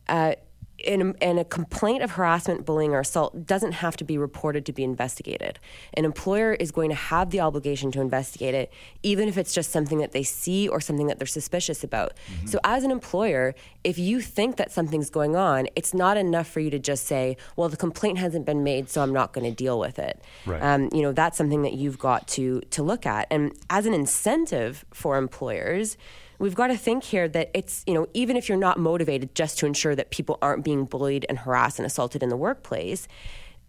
Uh, 0.07 0.35
and, 0.85 1.15
and, 1.21 1.39
a 1.39 1.45
complaint 1.45 2.03
of 2.03 2.11
harassment, 2.11 2.65
bullying, 2.65 2.93
or 2.93 2.99
assault 2.99 3.45
doesn't 3.45 3.73
have 3.73 3.97
to 3.97 4.03
be 4.03 4.17
reported 4.17 4.65
to 4.65 4.73
be 4.73 4.83
investigated. 4.83 5.59
An 5.95 6.05
employer 6.05 6.53
is 6.53 6.71
going 6.71 6.89
to 6.89 6.95
have 6.95 7.29
the 7.29 7.39
obligation 7.39 7.91
to 7.91 8.01
investigate 8.01 8.53
it, 8.53 8.71
even 9.03 9.27
if 9.27 9.37
it's 9.37 9.53
just 9.53 9.71
something 9.71 9.99
that 9.99 10.11
they 10.11 10.23
see 10.23 10.67
or 10.67 10.79
something 10.79 11.07
that 11.07 11.19
they're 11.19 11.27
suspicious 11.27 11.83
about. 11.83 12.13
Mm-hmm. 12.27 12.47
So, 12.47 12.59
as 12.63 12.83
an 12.83 12.91
employer, 12.91 13.55
if 13.83 13.97
you 13.97 14.21
think 14.21 14.57
that 14.57 14.71
something's 14.71 15.09
going 15.09 15.35
on, 15.35 15.67
it's 15.75 15.93
not 15.93 16.17
enough 16.17 16.47
for 16.47 16.59
you 16.59 16.69
to 16.69 16.79
just 16.79 17.05
say, 17.05 17.37
"Well, 17.55 17.69
the 17.69 17.77
complaint 17.77 18.17
hasn't 18.19 18.45
been 18.45 18.63
made, 18.63 18.89
so 18.89 19.01
I'm 19.01 19.13
not 19.13 19.33
going 19.33 19.45
to 19.45 19.55
deal 19.55 19.79
with 19.79 19.99
it." 19.99 20.21
Right. 20.45 20.61
Um, 20.61 20.89
you 20.93 21.01
know, 21.01 21.11
that's 21.11 21.37
something 21.37 21.63
that 21.63 21.73
you've 21.73 21.99
got 21.99 22.27
to 22.29 22.61
to 22.61 22.83
look 22.83 23.05
at. 23.05 23.27
And 23.29 23.53
as 23.69 23.85
an 23.85 23.93
incentive 23.93 24.85
for 24.93 25.17
employers 25.17 25.97
we've 26.39 26.55
got 26.55 26.67
to 26.67 26.77
think 26.77 27.03
here 27.03 27.27
that 27.29 27.51
it's, 27.53 27.83
you 27.87 27.93
know, 27.93 28.07
even 28.13 28.37
if 28.37 28.49
you're 28.49 28.57
not 28.57 28.79
motivated 28.79 29.35
just 29.35 29.59
to 29.59 29.65
ensure 29.65 29.95
that 29.95 30.11
people 30.11 30.37
aren't 30.41 30.63
being 30.63 30.85
bullied 30.85 31.25
and 31.29 31.39
harassed 31.39 31.79
and 31.79 31.85
assaulted 31.85 32.23
in 32.23 32.29
the 32.29 32.37
workplace, 32.37 33.07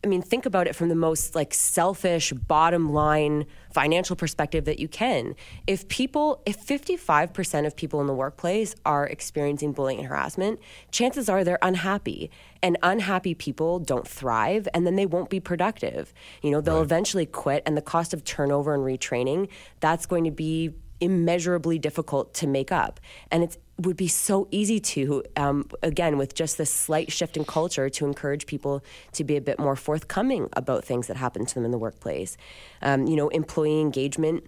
I 0.05 0.09
mean, 0.09 0.23
think 0.23 0.47
about 0.47 0.69
it 0.69 0.77
from 0.77 0.89
the 0.89 0.95
most 0.95 1.35
like 1.35 1.53
selfish, 1.53 2.33
bottom 2.33 2.93
line 2.93 3.47
financial 3.73 4.15
perspective 4.15 4.65
that 4.67 4.79
you 4.79 4.87
can. 4.89 5.35
If 5.67 5.89
people, 5.89 6.43
if 6.47 6.65
55% 6.65 7.67
of 7.67 7.75
people 7.75 8.01
in 8.01 8.07
the 8.07 8.15
workplace 8.15 8.77
are 8.85 9.07
experiencing 9.07 9.73
bullying 9.73 9.99
and 9.99 10.09
harassment, 10.09 10.61
chances 10.93 11.29
are 11.29 11.43
they're 11.43 11.59
unhappy. 11.61 12.31
And 12.63 12.79
unhappy 12.83 13.35
people 13.35 13.81
don't 13.81 14.07
thrive 14.07 14.69
and 14.73 14.87
then 14.87 14.97
they 14.97 15.07
won't 15.07 15.31
be 15.31 15.41
productive. 15.41 16.13
You 16.43 16.51
know, 16.53 16.61
they'll 16.61 16.77
right. 16.77 16.83
eventually 16.83 17.27
quit, 17.27 17.63
and 17.67 17.77
the 17.77 17.83
cost 17.83 18.15
of 18.15 18.23
turnover 18.23 18.75
and 18.75 18.85
retraining, 18.85 19.49
that's 19.81 20.07
going 20.07 20.25
to 20.25 20.31
be 20.31 20.73
immeasurably 21.01 21.79
difficult 21.79 22.35
to 22.35 22.47
make 22.47 22.73
up. 22.73 23.01
And 23.31 23.43
it 23.43 23.59
would 23.79 23.97
be 23.97 24.09
so 24.09 24.49
easy 24.51 24.81
to, 24.81 25.23
um, 25.37 25.69
again, 25.83 26.17
with 26.17 26.35
just 26.35 26.57
this 26.57 26.71
slight 26.71 27.13
shift 27.13 27.37
in 27.37 27.45
culture, 27.45 27.91
to 27.91 28.07
encourage 28.07 28.47
people 28.47 28.83
to 29.13 29.25
be 29.25 29.37
a 29.37 29.41
bit 29.41 29.59
more 29.59 29.77
forthcoming 29.77 30.49
about 30.55 30.85
things 30.85 31.07
that 31.09 31.17
happen 31.17 31.45
to 31.45 31.55
them 31.55 31.65
in 31.65 31.71
the 31.71 31.79
workplace. 31.79 32.37
Um, 32.81 33.07
you 33.07 33.17
know, 33.17 33.29
employee 33.29 33.81
engagement 33.81 34.45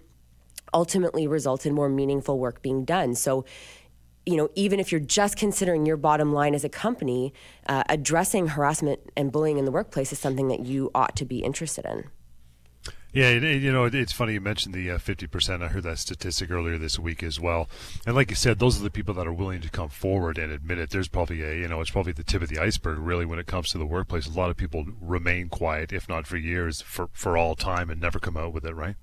ultimately 0.73 1.27
results 1.27 1.65
in 1.65 1.73
more 1.73 1.89
meaningful 1.89 2.39
work 2.39 2.61
being 2.61 2.85
done. 2.85 3.15
So, 3.15 3.45
you 4.25 4.35
know, 4.35 4.49
even 4.55 4.79
if 4.79 4.91
you're 4.91 5.01
just 5.01 5.37
considering 5.37 5.85
your 5.85 5.97
bottom 5.97 6.33
line 6.33 6.53
as 6.53 6.63
a 6.63 6.69
company, 6.69 7.33
uh, 7.67 7.83
addressing 7.89 8.49
harassment 8.49 8.99
and 9.15 9.31
bullying 9.31 9.57
in 9.57 9.65
the 9.65 9.71
workplace 9.71 10.11
is 10.11 10.19
something 10.19 10.47
that 10.49 10.65
you 10.65 10.91
ought 10.93 11.15
to 11.15 11.25
be 11.25 11.39
interested 11.39 11.85
in. 11.85 12.09
Yeah, 13.11 13.31
you 13.31 13.71
know, 13.71 13.85
it's 13.85 14.11
funny 14.11 14.33
you 14.33 14.41
mentioned 14.41 14.75
the 14.75 14.91
uh, 14.91 14.97
fifty 14.99 15.25
uh, 15.25 15.29
percent. 15.29 15.63
I 15.63 15.67
heard 15.69 15.83
that 15.83 15.97
statistic 15.97 16.51
earlier 16.51 16.77
this 16.77 16.99
week 16.99 17.23
as 17.23 17.39
well. 17.39 17.67
And 18.05 18.15
like 18.15 18.29
you 18.29 18.35
said, 18.35 18.59
those 18.59 18.79
are 18.79 18.83
the 18.83 18.91
people 18.91 19.15
that 19.15 19.25
are 19.25 19.33
willing 19.33 19.61
to 19.61 19.69
come 19.69 19.89
forward 19.89 20.37
and 20.37 20.51
admit 20.51 20.77
it. 20.77 20.91
There's 20.91 21.07
probably 21.07 21.41
a, 21.41 21.55
you 21.55 21.67
know, 21.67 21.81
it's 21.81 21.89
probably 21.89 22.11
the 22.11 22.23
tip 22.23 22.43
of 22.43 22.49
the 22.49 22.59
iceberg, 22.59 22.99
really, 22.99 23.25
when 23.25 23.39
it 23.39 23.47
comes 23.47 23.69
to 23.69 23.79
the 23.79 23.85
workplace. 23.85 24.27
A 24.27 24.31
lot 24.31 24.51
of 24.51 24.57
people 24.57 24.85
remain 25.01 25.49
quiet, 25.49 25.91
if 25.91 26.07
not 26.07 26.27
for 26.27 26.37
years, 26.37 26.81
for 26.81 27.09
for 27.11 27.35
all 27.35 27.55
time, 27.55 27.89
and 27.89 27.99
never 27.99 28.19
come 28.19 28.37
out 28.37 28.53
with 28.53 28.63
it, 28.63 28.75
right? 28.75 28.95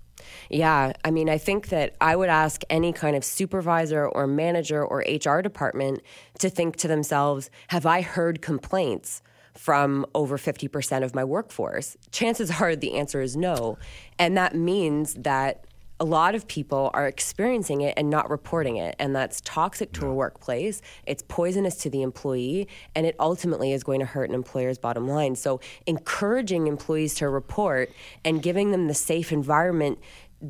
Yeah, 0.49 0.93
I 1.05 1.11
mean, 1.11 1.29
I 1.29 1.39
think 1.39 1.69
that 1.69 1.95
I 2.01 2.17
would 2.17 2.29
ask 2.29 2.63
any 2.71 2.93
kind 2.93 3.17
of 3.17 3.25
supervisor 3.25 4.07
or 4.07 4.27
manager 4.27 4.85
or 4.85 5.05
HR 5.09 5.43
department 5.43 6.01
to 6.39 6.49
think 6.49 6.77
to 6.77 6.89
themselves, 6.89 7.51
have 7.69 7.87
I 7.87 8.03
heard 8.03 8.41
complaints? 8.41 9.23
From 9.57 10.07
over 10.15 10.39
50% 10.39 11.03
of 11.03 11.15
my 11.15 11.25
workforce? 11.25 11.97
Chances 12.11 12.61
are 12.61 12.77
the 12.77 12.95
answer 12.95 13.21
is 13.21 13.37
no. 13.37 13.79
And 14.19 14.37
that 14.37 14.55
means 14.55 15.15
that 15.15 15.67
a 15.99 16.05
lot 16.05 16.35
of 16.35 16.47
people 16.47 16.91
are 16.93 17.07
experiencing 17.07 17.81
it 17.81 17.95
and 17.97 18.11
not 18.11 18.29
reporting 18.29 18.77
it. 18.77 18.95
And 18.99 19.17
that's 19.17 19.41
toxic 19.41 19.93
to 19.93 20.07
a 20.07 20.15
workplace. 20.15 20.83
It's 21.07 21.23
poisonous 21.27 21.77
to 21.77 21.91
the 21.91 22.03
employee. 22.03 22.69
And 22.95 23.07
it 23.07 23.17
ultimately 23.19 23.73
is 23.73 23.83
going 23.83 24.01
to 24.01 24.07
hurt 24.07 24.29
an 24.29 24.35
employer's 24.35 24.79
bottom 24.79 25.09
line. 25.09 25.37
So, 25.37 25.61
encouraging 25.87 26.67
employees 26.67 27.15
to 27.17 27.29
report 27.29 27.93
and 28.25 28.43
giving 28.43 28.73
them 28.73 28.89
the 28.89 28.95
safe 28.95 29.33
environment 29.33 29.99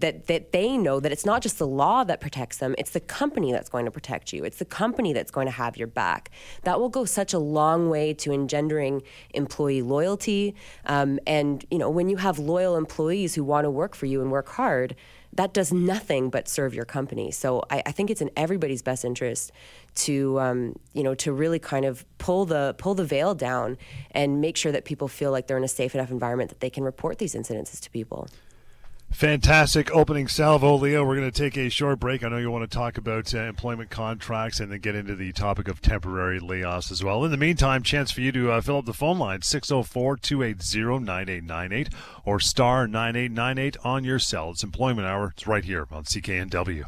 that 0.00 0.26
that 0.26 0.52
they 0.52 0.76
know 0.76 1.00
that 1.00 1.12
it's 1.12 1.24
not 1.24 1.42
just 1.42 1.58
the 1.58 1.66
law 1.66 2.04
that 2.04 2.20
protects 2.20 2.58
them 2.58 2.74
it's 2.78 2.90
the 2.90 3.00
company 3.00 3.52
that's 3.52 3.68
going 3.68 3.84
to 3.84 3.90
protect 3.90 4.32
you 4.32 4.44
it's 4.44 4.58
the 4.58 4.64
company 4.64 5.12
that's 5.12 5.30
going 5.30 5.46
to 5.46 5.52
have 5.52 5.76
your 5.76 5.86
back 5.86 6.30
that 6.62 6.78
will 6.78 6.88
go 6.88 7.04
such 7.04 7.32
a 7.32 7.38
long 7.38 7.88
way 7.88 8.12
to 8.12 8.32
engendering 8.32 9.02
employee 9.34 9.82
loyalty 9.82 10.54
um, 10.86 11.18
and 11.26 11.64
you 11.70 11.78
know 11.78 11.90
when 11.90 12.08
you 12.08 12.16
have 12.16 12.38
loyal 12.38 12.76
employees 12.76 13.34
who 13.34 13.44
want 13.44 13.64
to 13.64 13.70
work 13.70 13.94
for 13.94 14.06
you 14.06 14.20
and 14.20 14.30
work 14.30 14.48
hard 14.50 14.94
that 15.36 15.52
does 15.52 15.72
nothing 15.72 16.30
but 16.30 16.48
serve 16.48 16.74
your 16.74 16.84
company. 16.84 17.30
So 17.30 17.62
I, 17.70 17.82
I 17.86 17.92
think 17.92 18.10
it's 18.10 18.20
in 18.20 18.30
everybody's 18.36 18.82
best 18.82 19.04
interest 19.04 19.52
to 19.96 20.38
um, 20.40 20.78
you 20.92 21.02
know 21.02 21.14
to 21.16 21.32
really 21.32 21.58
kind 21.58 21.84
of 21.84 22.04
pull 22.18 22.46
the 22.46 22.74
pull 22.78 22.94
the 22.94 23.04
veil 23.04 23.34
down 23.34 23.78
and 24.10 24.40
make 24.40 24.56
sure 24.56 24.72
that 24.72 24.84
people 24.84 25.08
feel 25.08 25.30
like 25.30 25.46
they're 25.46 25.58
in 25.58 25.64
a 25.64 25.68
safe 25.68 25.94
enough 25.94 26.10
environment 26.10 26.50
that 26.50 26.60
they 26.60 26.70
can 26.70 26.84
report 26.84 27.18
these 27.18 27.34
incidences 27.34 27.80
to 27.80 27.90
people. 27.90 28.28
Fantastic 29.10 29.90
opening 29.92 30.28
salvo, 30.28 30.74
Leah. 30.74 31.02
We're 31.02 31.16
going 31.16 31.30
to 31.30 31.36
take 31.42 31.56
a 31.56 31.70
short 31.70 31.98
break. 31.98 32.22
I 32.22 32.28
know 32.28 32.36
you 32.36 32.50
want 32.50 32.70
to 32.70 32.76
talk 32.76 32.98
about 32.98 33.34
uh, 33.34 33.38
employment 33.38 33.88
contracts 33.88 34.60
and 34.60 34.70
then 34.70 34.80
get 34.80 34.94
into 34.94 35.14
the 35.14 35.32
topic 35.32 35.68
of 35.68 35.80
temporary 35.80 36.38
layoffs 36.38 36.92
as 36.92 37.02
well. 37.02 37.24
In 37.24 37.30
the 37.30 37.38
meantime, 37.38 37.82
chance 37.82 38.10
for 38.10 38.20
you 38.20 38.30
to 38.32 38.52
uh, 38.52 38.60
fill 38.60 38.78
up 38.78 38.84
the 38.84 38.92
phone 38.92 39.18
line 39.18 39.40
604 39.40 40.18
280 40.18 41.04
9898 41.04 41.88
or 42.26 42.38
star 42.40 42.86
9898 42.86 43.76
on 43.84 44.04
your 44.04 44.18
cell. 44.18 44.50
It's 44.50 44.62
employment 44.62 45.06
hour. 45.06 45.32
It's 45.34 45.46
right 45.46 45.64
here 45.64 45.86
on 45.90 46.04
CKNW. 46.04 46.84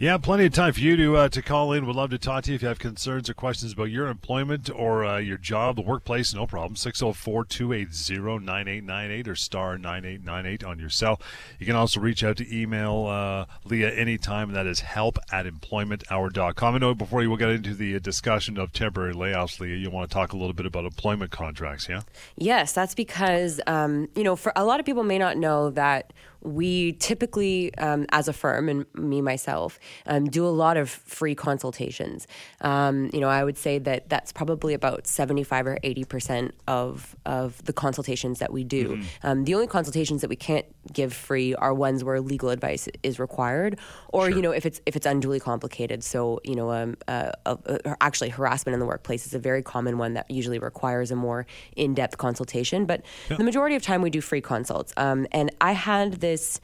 Yeah, 0.00 0.16
plenty 0.16 0.46
of 0.46 0.54
time 0.54 0.72
for 0.72 0.80
you 0.80 0.96
to 0.96 1.16
uh, 1.18 1.28
to 1.28 1.42
call 1.42 1.74
in. 1.74 1.84
We'd 1.84 1.94
love 1.94 2.08
to 2.08 2.16
talk 2.16 2.44
to 2.44 2.50
you 2.50 2.54
if 2.54 2.62
you 2.62 2.68
have 2.68 2.78
concerns 2.78 3.28
or 3.28 3.34
questions 3.34 3.74
about 3.74 3.90
your 3.90 4.06
employment 4.06 4.70
or 4.74 5.04
uh, 5.04 5.18
your 5.18 5.36
job, 5.36 5.76
the 5.76 5.82
workplace. 5.82 6.32
No 6.32 6.46
problem. 6.46 6.74
604 6.74 7.44
280 7.44 8.18
9898 8.42 9.28
or 9.28 9.36
star 9.36 9.76
9898 9.76 10.64
on 10.64 10.78
your 10.78 10.88
cell. 10.88 11.20
You 11.58 11.66
can 11.66 11.76
also 11.76 12.00
reach 12.00 12.24
out 12.24 12.38
to 12.38 12.50
email 12.50 13.08
uh, 13.08 13.44
Leah 13.66 13.90
anytime, 13.90 14.54
that 14.54 14.66
is 14.66 14.80
help 14.80 15.18
at 15.30 15.44
employmenthour.com. 15.44 16.74
I 16.74 16.78
know 16.78 16.94
before 16.94 17.20
you 17.20 17.28
will 17.28 17.36
get 17.36 17.50
into 17.50 17.74
the 17.74 18.00
discussion 18.00 18.56
of 18.56 18.72
temporary 18.72 19.12
layoffs, 19.12 19.60
Leah, 19.60 19.76
you 19.76 19.90
want 19.90 20.08
to 20.08 20.14
talk 20.14 20.32
a 20.32 20.36
little 20.38 20.54
bit 20.54 20.64
about 20.64 20.86
employment 20.86 21.30
contracts, 21.30 21.90
yeah? 21.90 22.04
Yes, 22.38 22.72
that's 22.72 22.94
because, 22.94 23.60
um, 23.66 24.08
you 24.14 24.24
know, 24.24 24.34
for 24.34 24.54
a 24.56 24.64
lot 24.64 24.80
of 24.80 24.86
people 24.86 25.04
may 25.04 25.18
not 25.18 25.36
know 25.36 25.68
that 25.68 26.14
we 26.42 26.92
typically, 26.94 27.74
um, 27.76 28.06
as 28.12 28.28
a 28.28 28.32
firm, 28.32 28.68
and 28.68 28.86
me 28.94 29.20
myself, 29.20 29.78
um, 30.06 30.24
do 30.28 30.46
a 30.46 30.48
lot 30.48 30.76
of 30.76 30.88
free 30.88 31.34
consultations. 31.34 32.26
Um, 32.62 33.10
you 33.12 33.20
know, 33.20 33.28
I 33.28 33.44
would 33.44 33.58
say 33.58 33.78
that 33.78 34.08
that's 34.08 34.32
probably 34.32 34.74
about 34.74 35.06
seventy-five 35.06 35.66
or 35.66 35.78
eighty 35.82 36.04
percent 36.04 36.54
of 36.66 37.14
of 37.26 37.62
the 37.64 37.72
consultations 37.72 38.38
that 38.38 38.52
we 38.52 38.64
do. 38.64 38.96
Mm-hmm. 38.96 39.26
Um, 39.26 39.44
the 39.44 39.54
only 39.54 39.66
consultations 39.66 40.22
that 40.22 40.30
we 40.30 40.36
can't 40.36 40.66
give 40.92 41.12
free 41.12 41.54
are 41.54 41.74
ones 41.74 42.02
where 42.02 42.20
legal 42.20 42.48
advice 42.48 42.88
is 43.02 43.18
required, 43.18 43.78
or 44.08 44.28
sure. 44.28 44.36
you 44.36 44.42
know, 44.42 44.52
if 44.52 44.64
it's 44.64 44.80
if 44.86 44.96
it's 44.96 45.06
unduly 45.06 45.40
complicated. 45.40 46.02
So 46.02 46.40
you 46.44 46.54
know, 46.54 46.70
um, 46.70 46.96
uh, 47.06 47.32
uh, 47.44 47.56
uh, 47.66 47.94
actually, 48.00 48.30
harassment 48.30 48.74
in 48.74 48.80
the 48.80 48.86
workplace 48.86 49.26
is 49.26 49.34
a 49.34 49.38
very 49.38 49.62
common 49.62 49.98
one 49.98 50.14
that 50.14 50.30
usually 50.30 50.58
requires 50.58 51.10
a 51.10 51.16
more 51.16 51.46
in-depth 51.76 52.16
consultation. 52.16 52.86
But 52.86 53.02
yeah. 53.28 53.36
the 53.36 53.44
majority 53.44 53.76
of 53.76 53.82
time, 53.82 54.00
we 54.00 54.10
do 54.10 54.20
free 54.20 54.40
consults. 54.40 54.94
Um, 54.96 55.26
and 55.32 55.50
I 55.60 55.72
had 55.72 56.14
this 56.14 56.29
this 56.30 56.60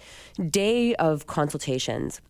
day 0.50 0.94
of 0.96 1.26
consultations. 1.26 2.20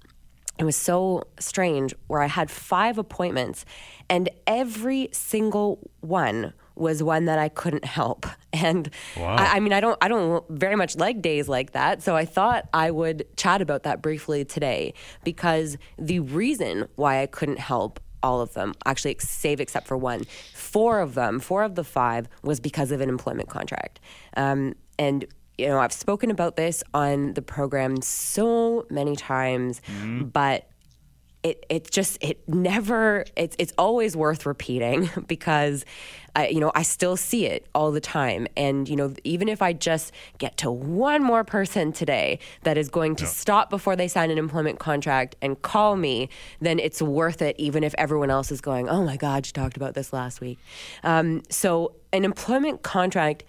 It 0.58 0.64
was 0.64 0.76
so 0.76 1.24
strange 1.38 1.94
where 2.06 2.22
I 2.22 2.28
had 2.28 2.50
five 2.50 2.96
appointments, 2.96 3.66
and 4.08 4.30
every 4.46 5.10
single 5.12 5.90
one 6.00 6.54
was 6.76 7.02
one 7.02 7.26
that 7.26 7.38
I 7.38 7.48
couldn't 7.48 7.84
help. 7.84 8.26
And 8.56 8.88
wow. 9.18 9.36
I, 9.36 9.56
I, 9.56 9.60
mean, 9.60 9.74
I 9.74 9.80
don't, 9.80 9.98
I 10.00 10.08
don't 10.08 10.42
very 10.48 10.76
much 10.76 10.96
like 10.96 11.20
days 11.20 11.46
like 11.46 11.72
that. 11.72 12.02
So 12.02 12.16
I 12.16 12.24
thought 12.24 12.66
I 12.72 12.90
would 12.90 13.26
chat 13.36 13.60
about 13.60 13.82
that 13.82 14.00
briefly 14.00 14.46
today 14.46 14.94
because 15.24 15.76
the 15.98 16.20
reason 16.20 16.88
why 16.94 17.20
I 17.20 17.26
couldn't 17.26 17.58
help 17.58 18.00
all 18.22 18.40
of 18.40 18.54
them, 18.54 18.72
actually, 18.86 19.16
save 19.20 19.60
except 19.60 19.86
for 19.86 19.98
one, 19.98 20.24
four 20.54 21.00
of 21.00 21.12
them, 21.12 21.38
four 21.38 21.64
of 21.64 21.74
the 21.74 21.84
five 21.84 22.28
was 22.42 22.58
because 22.58 22.92
of 22.92 23.02
an 23.02 23.10
employment 23.10 23.50
contract. 23.50 24.00
Um, 24.38 24.74
and 24.98 25.26
you 25.58 25.68
know, 25.68 25.78
I've 25.78 25.92
spoken 25.92 26.30
about 26.30 26.56
this 26.56 26.82
on 26.92 27.34
the 27.34 27.42
program 27.42 28.00
so 28.02 28.86
many 28.90 29.16
times, 29.16 29.80
mm-hmm. 29.88 30.24
but 30.24 30.68
it 31.46 31.64
it 31.68 31.90
just 31.90 32.18
it 32.20 32.46
never 32.48 33.24
it's 33.36 33.54
it's 33.58 33.72
always 33.78 34.16
worth 34.16 34.46
repeating 34.46 35.08
because 35.28 35.84
I 36.34 36.48
you 36.48 36.58
know 36.58 36.72
I 36.74 36.82
still 36.82 37.16
see 37.16 37.46
it 37.46 37.66
all 37.72 37.92
the 37.92 38.00
time 38.00 38.48
and 38.56 38.88
you 38.88 38.96
know 38.96 39.14
even 39.22 39.48
if 39.48 39.62
I 39.62 39.72
just 39.72 40.12
get 40.38 40.56
to 40.58 40.72
one 40.72 41.22
more 41.22 41.44
person 41.44 41.92
today 41.92 42.40
that 42.62 42.76
is 42.76 42.88
going 42.88 43.14
to 43.16 43.24
yeah. 43.24 43.30
stop 43.30 43.70
before 43.70 43.94
they 43.94 44.08
sign 44.08 44.32
an 44.32 44.38
employment 44.38 44.80
contract 44.80 45.36
and 45.40 45.60
call 45.62 45.94
me 45.94 46.30
then 46.60 46.80
it's 46.80 47.00
worth 47.00 47.40
it 47.40 47.54
even 47.60 47.84
if 47.84 47.94
everyone 47.96 48.30
else 48.30 48.50
is 48.50 48.60
going 48.60 48.88
oh 48.88 49.04
my 49.04 49.16
god 49.16 49.46
you 49.46 49.52
talked 49.52 49.76
about 49.76 49.94
this 49.94 50.12
last 50.12 50.40
week 50.40 50.58
um, 51.04 51.42
so 51.48 51.94
an 52.12 52.24
employment 52.24 52.82
contract 52.82 53.44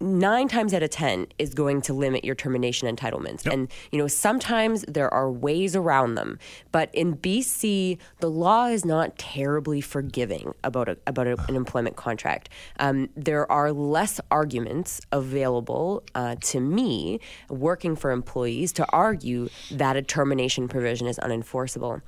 nine 0.00 0.48
times 0.48 0.72
out 0.72 0.82
of 0.82 0.90
10 0.90 1.26
is 1.38 1.52
going 1.52 1.82
to 1.82 1.92
limit 1.92 2.24
your 2.24 2.34
termination 2.34 2.94
entitlements. 2.94 3.44
Yep. 3.44 3.54
And, 3.54 3.72
you 3.92 3.98
know, 3.98 4.06
sometimes 4.06 4.84
there 4.88 5.12
are 5.12 5.30
ways 5.30 5.76
around 5.76 6.14
them. 6.14 6.38
But 6.72 6.94
in 6.94 7.16
BC, 7.16 7.98
the 8.20 8.30
law 8.30 8.66
is 8.66 8.84
not 8.84 9.18
terribly 9.18 9.80
forgiving 9.80 10.54
about, 10.64 10.88
a, 10.88 10.98
about 11.06 11.26
a, 11.26 11.36
an 11.48 11.56
employment 11.56 11.96
contract. 11.96 12.48
Um, 12.78 13.10
there 13.14 13.50
are 13.52 13.72
less 13.72 14.20
arguments 14.30 15.00
available 15.12 16.02
uh, 16.14 16.36
to 16.40 16.60
me 16.60 17.20
working 17.50 17.94
for 17.94 18.10
employees 18.10 18.72
to 18.72 18.86
argue 18.90 19.48
that 19.70 19.96
a 19.96 20.02
termination 20.02 20.66
provision 20.68 21.06
is 21.06 21.18
unenforceable. 21.18 22.00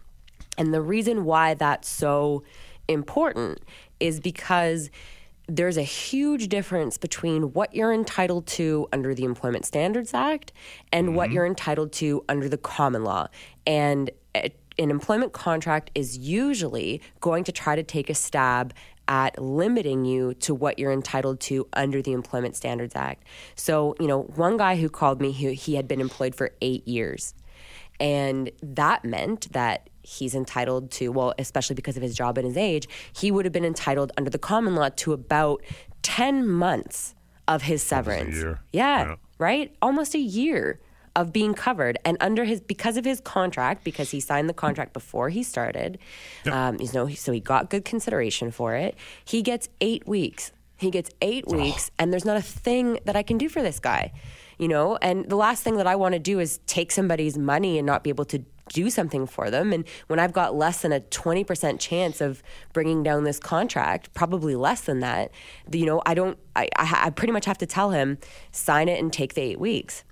And 0.57 0.73
the 0.73 0.81
reason 0.81 1.25
why 1.25 1.55
that's 1.55 1.89
so 1.89 2.43
important 2.89 3.61
is 4.01 4.21
because 4.21 4.91
there's 5.49 5.77
a 5.77 5.83
huge 5.83 6.49
difference 6.49 6.99
between 6.99 7.53
what 7.53 7.75
you're 7.75 7.93
entitled 7.93 8.47
to 8.47 8.89
under 8.93 9.15
the 9.15 9.25
Employment 9.25 9.65
Standards 9.65 10.15
Act 10.15 10.53
and 10.93 11.09
mm-hmm. 11.09 11.17
what 11.17 11.33
you're 11.33 11.47
entitled 11.47 11.93
to 11.93 12.25
under 12.29 12.49
the 12.49 12.59
common 12.59 13.05
law. 13.05 13.29
And 13.67 14.11
an 14.35 14.91
employment 14.91 15.33
contract 15.33 15.91
is 15.95 16.17
usually 16.17 17.03
going 17.21 17.45
to 17.45 17.53
try 17.53 17.77
to 17.77 17.83
take 17.83 18.09
a 18.09 18.15
stab 18.15 18.73
at 19.09 19.41
limiting 19.41 20.05
you 20.05 20.33
to 20.35 20.55
what 20.55 20.79
you're 20.79 20.93
entitled 20.93 21.41
to 21.41 21.67
under 21.73 22.01
the 22.01 22.13
Employment 22.13 22.57
Standards 22.57 22.95
Act. 22.95 23.25
So, 23.57 23.95
you 23.99 24.07
know, 24.07 24.23
one 24.23 24.57
guy 24.57 24.77
who 24.77 24.89
called 24.89 25.21
me, 25.21 25.33
he, 25.33 25.55
he 25.55 25.75
had 25.75 25.89
been 25.89 26.01
employed 26.01 26.35
for 26.35 26.53
eight 26.61 26.87
years. 26.87 27.35
And 28.01 28.51
that 28.63 29.05
meant 29.05 29.53
that 29.53 29.89
he's 30.03 30.35
entitled 30.35 30.91
to, 30.93 31.09
well, 31.09 31.35
especially 31.39 31.75
because 31.75 31.97
of 31.97 32.03
his 32.03 32.15
job 32.15 32.39
and 32.39 32.47
his 32.47 32.57
age, 32.57 32.89
he 33.13 33.31
would 33.31 33.45
have 33.45 33.53
been 33.53 33.65
entitled 33.65 34.13
under 34.17 34.31
the 34.31 34.39
common 34.39 34.75
law 34.75 34.89
to 34.89 35.13
about 35.13 35.63
10 36.03 36.47
months 36.47 37.15
of 37.49 37.63
his 37.63 37.83
severance. 37.83 38.37
Yeah, 38.37 38.57
yeah, 38.73 39.15
right? 39.39 39.75
Almost 39.81 40.15
a 40.15 40.19
year 40.19 40.81
of 41.15 41.33
being 41.33 41.55
covered. 41.55 41.99
And 42.05 42.17
under 42.21 42.45
his, 42.45 42.61
because 42.61 42.97
of 42.97 43.05
his 43.05 43.21
contract, 43.21 43.85
because 43.85 44.11
he 44.11 44.21
signed 44.21 44.49
the 44.49 44.55
contract 44.55 44.93
before 44.93 45.29
he 45.29 45.43
started, 45.43 45.99
yep. 46.45 46.55
um, 46.55 46.81
you 46.81 46.89
know, 46.93 47.09
so 47.09 47.33
he 47.33 47.41
got 47.41 47.71
good 47.71 47.85
consideration 47.85 48.51
for 48.51 48.75
it, 48.75 48.97
he 49.25 49.43
gets 49.43 49.69
eight 49.81 50.07
weeks. 50.07 50.53
He 50.77 50.91
gets 50.91 51.11
eight 51.21 51.45
oh. 51.47 51.57
weeks, 51.57 51.93
and 51.99 52.13
there's 52.13 52.25
not 52.25 52.37
a 52.37 52.43
thing 52.43 52.99
that 53.05 53.15
I 53.15 53.23
can 53.23 53.39
do 53.39 53.49
for 53.49 53.63
this 53.63 53.79
guy 53.79 54.13
you 54.59 54.69
know 54.69 54.97
and 55.03 55.29
the 55.29 55.37
last 55.37 55.63
thing 55.63 55.77
that 55.77 55.87
i 55.87 55.97
want 55.97 56.13
to 56.13 56.19
do 56.19 56.39
is 56.39 56.59
take 56.67 56.93
somebody's 56.93 57.37
money 57.37 57.79
and 57.79 57.87
not 57.87 58.05
be 58.05 58.11
able 58.11 58.25
to 58.25 58.45
do 58.73 58.91
something 58.91 59.27
for 59.27 59.51
them. 59.51 59.73
And 59.73 59.85
when 60.07 60.19
I've 60.19 60.33
got 60.33 60.55
less 60.55 60.83
than 60.83 60.93
a 60.93 61.01
20% 61.01 61.79
chance 61.79 62.21
of 62.21 62.43
bringing 62.73 63.03
down 63.03 63.25
this 63.25 63.39
contract, 63.39 64.13
probably 64.15 64.57
less 64.57 64.83
than 64.83 65.01
that, 65.01 65.31
you 65.71 65.87
know, 65.87 66.03
I 66.07 66.15
don't, 66.15 66.39
I, 66.57 66.69
I, 66.77 67.03
I 67.07 67.11
pretty 67.11 67.33
much 67.33 67.45
have 67.45 67.59
to 67.59 67.67
tell 67.67 67.91
him, 67.91 68.19
sign 68.51 68.89
it 68.89 69.01
and 69.01 69.13
take 69.13 69.35
the 69.35 69.43
eight 69.43 69.61
weeks. 69.61 70.05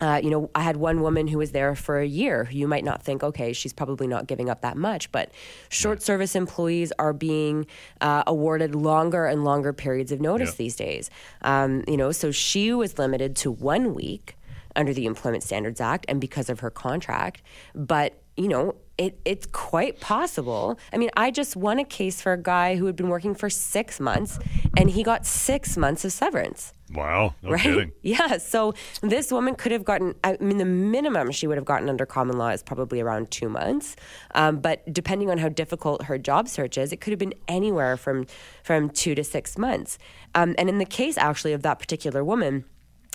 Uh, 0.00 0.20
you 0.22 0.28
know, 0.28 0.50
I 0.54 0.62
had 0.62 0.76
one 0.76 1.02
woman 1.02 1.28
who 1.28 1.38
was 1.38 1.52
there 1.52 1.74
for 1.74 2.00
a 2.00 2.06
year. 2.06 2.48
You 2.50 2.66
might 2.66 2.84
not 2.84 3.02
think, 3.02 3.22
okay, 3.22 3.52
she's 3.52 3.72
probably 3.72 4.06
not 4.06 4.26
giving 4.26 4.50
up 4.50 4.62
that 4.62 4.76
much, 4.76 5.10
but 5.12 5.30
short 5.68 6.02
service 6.02 6.34
employees 6.34 6.92
are 6.98 7.12
being 7.12 7.66
uh, 8.00 8.24
awarded 8.26 8.74
longer 8.74 9.26
and 9.26 9.44
longer 9.44 9.72
periods 9.72 10.10
of 10.10 10.20
notice 10.20 10.50
yeah. 10.50 10.56
these 10.56 10.76
days. 10.76 11.10
Um, 11.42 11.84
you 11.86 11.96
know, 11.96 12.10
so 12.12 12.32
she 12.32 12.72
was 12.72 12.98
limited 12.98 13.36
to 13.36 13.52
one 13.52 13.94
week 13.94 14.36
under 14.76 14.92
the 14.92 15.06
Employment 15.06 15.42
Standards 15.42 15.80
Act 15.80 16.06
and 16.08 16.20
because 16.20 16.48
of 16.48 16.60
her 16.60 16.70
contract. 16.70 17.42
But, 17.74 18.20
you 18.36 18.48
know, 18.48 18.74
it, 18.96 19.20
it's 19.24 19.46
quite 19.46 20.00
possible. 20.00 20.78
I 20.92 20.98
mean, 20.98 21.10
I 21.16 21.30
just 21.30 21.56
won 21.56 21.78
a 21.78 21.84
case 21.84 22.22
for 22.22 22.32
a 22.32 22.40
guy 22.40 22.76
who 22.76 22.86
had 22.86 22.96
been 22.96 23.08
working 23.08 23.34
for 23.34 23.50
six 23.50 23.98
months 23.98 24.38
and 24.76 24.90
he 24.90 25.02
got 25.02 25.26
six 25.26 25.76
months 25.76 26.04
of 26.04 26.12
severance. 26.12 26.72
Wow. 26.92 27.34
No 27.42 27.50
right? 27.50 27.60
Kidding. 27.60 27.92
Yeah. 28.02 28.36
So 28.38 28.74
this 29.00 29.32
woman 29.32 29.56
could 29.56 29.72
have 29.72 29.84
gotten, 29.84 30.14
I 30.22 30.36
mean, 30.38 30.58
the 30.58 30.64
minimum 30.64 31.32
she 31.32 31.46
would 31.46 31.56
have 31.56 31.64
gotten 31.64 31.88
under 31.88 32.06
common 32.06 32.36
law 32.36 32.50
is 32.50 32.62
probably 32.62 33.00
around 33.00 33.30
two 33.30 33.48
months. 33.48 33.96
Um, 34.34 34.60
but 34.60 34.92
depending 34.92 35.30
on 35.30 35.38
how 35.38 35.48
difficult 35.48 36.04
her 36.04 36.18
job 36.18 36.48
search 36.48 36.78
is, 36.78 36.92
it 36.92 37.00
could 37.00 37.10
have 37.10 37.18
been 37.18 37.34
anywhere 37.48 37.96
from, 37.96 38.26
from 38.62 38.90
two 38.90 39.14
to 39.14 39.24
six 39.24 39.58
months. 39.58 39.98
Um, 40.34 40.54
and 40.56 40.68
in 40.68 40.78
the 40.78 40.84
case, 40.84 41.18
actually, 41.18 41.52
of 41.52 41.62
that 41.62 41.78
particular 41.78 42.22
woman, 42.22 42.64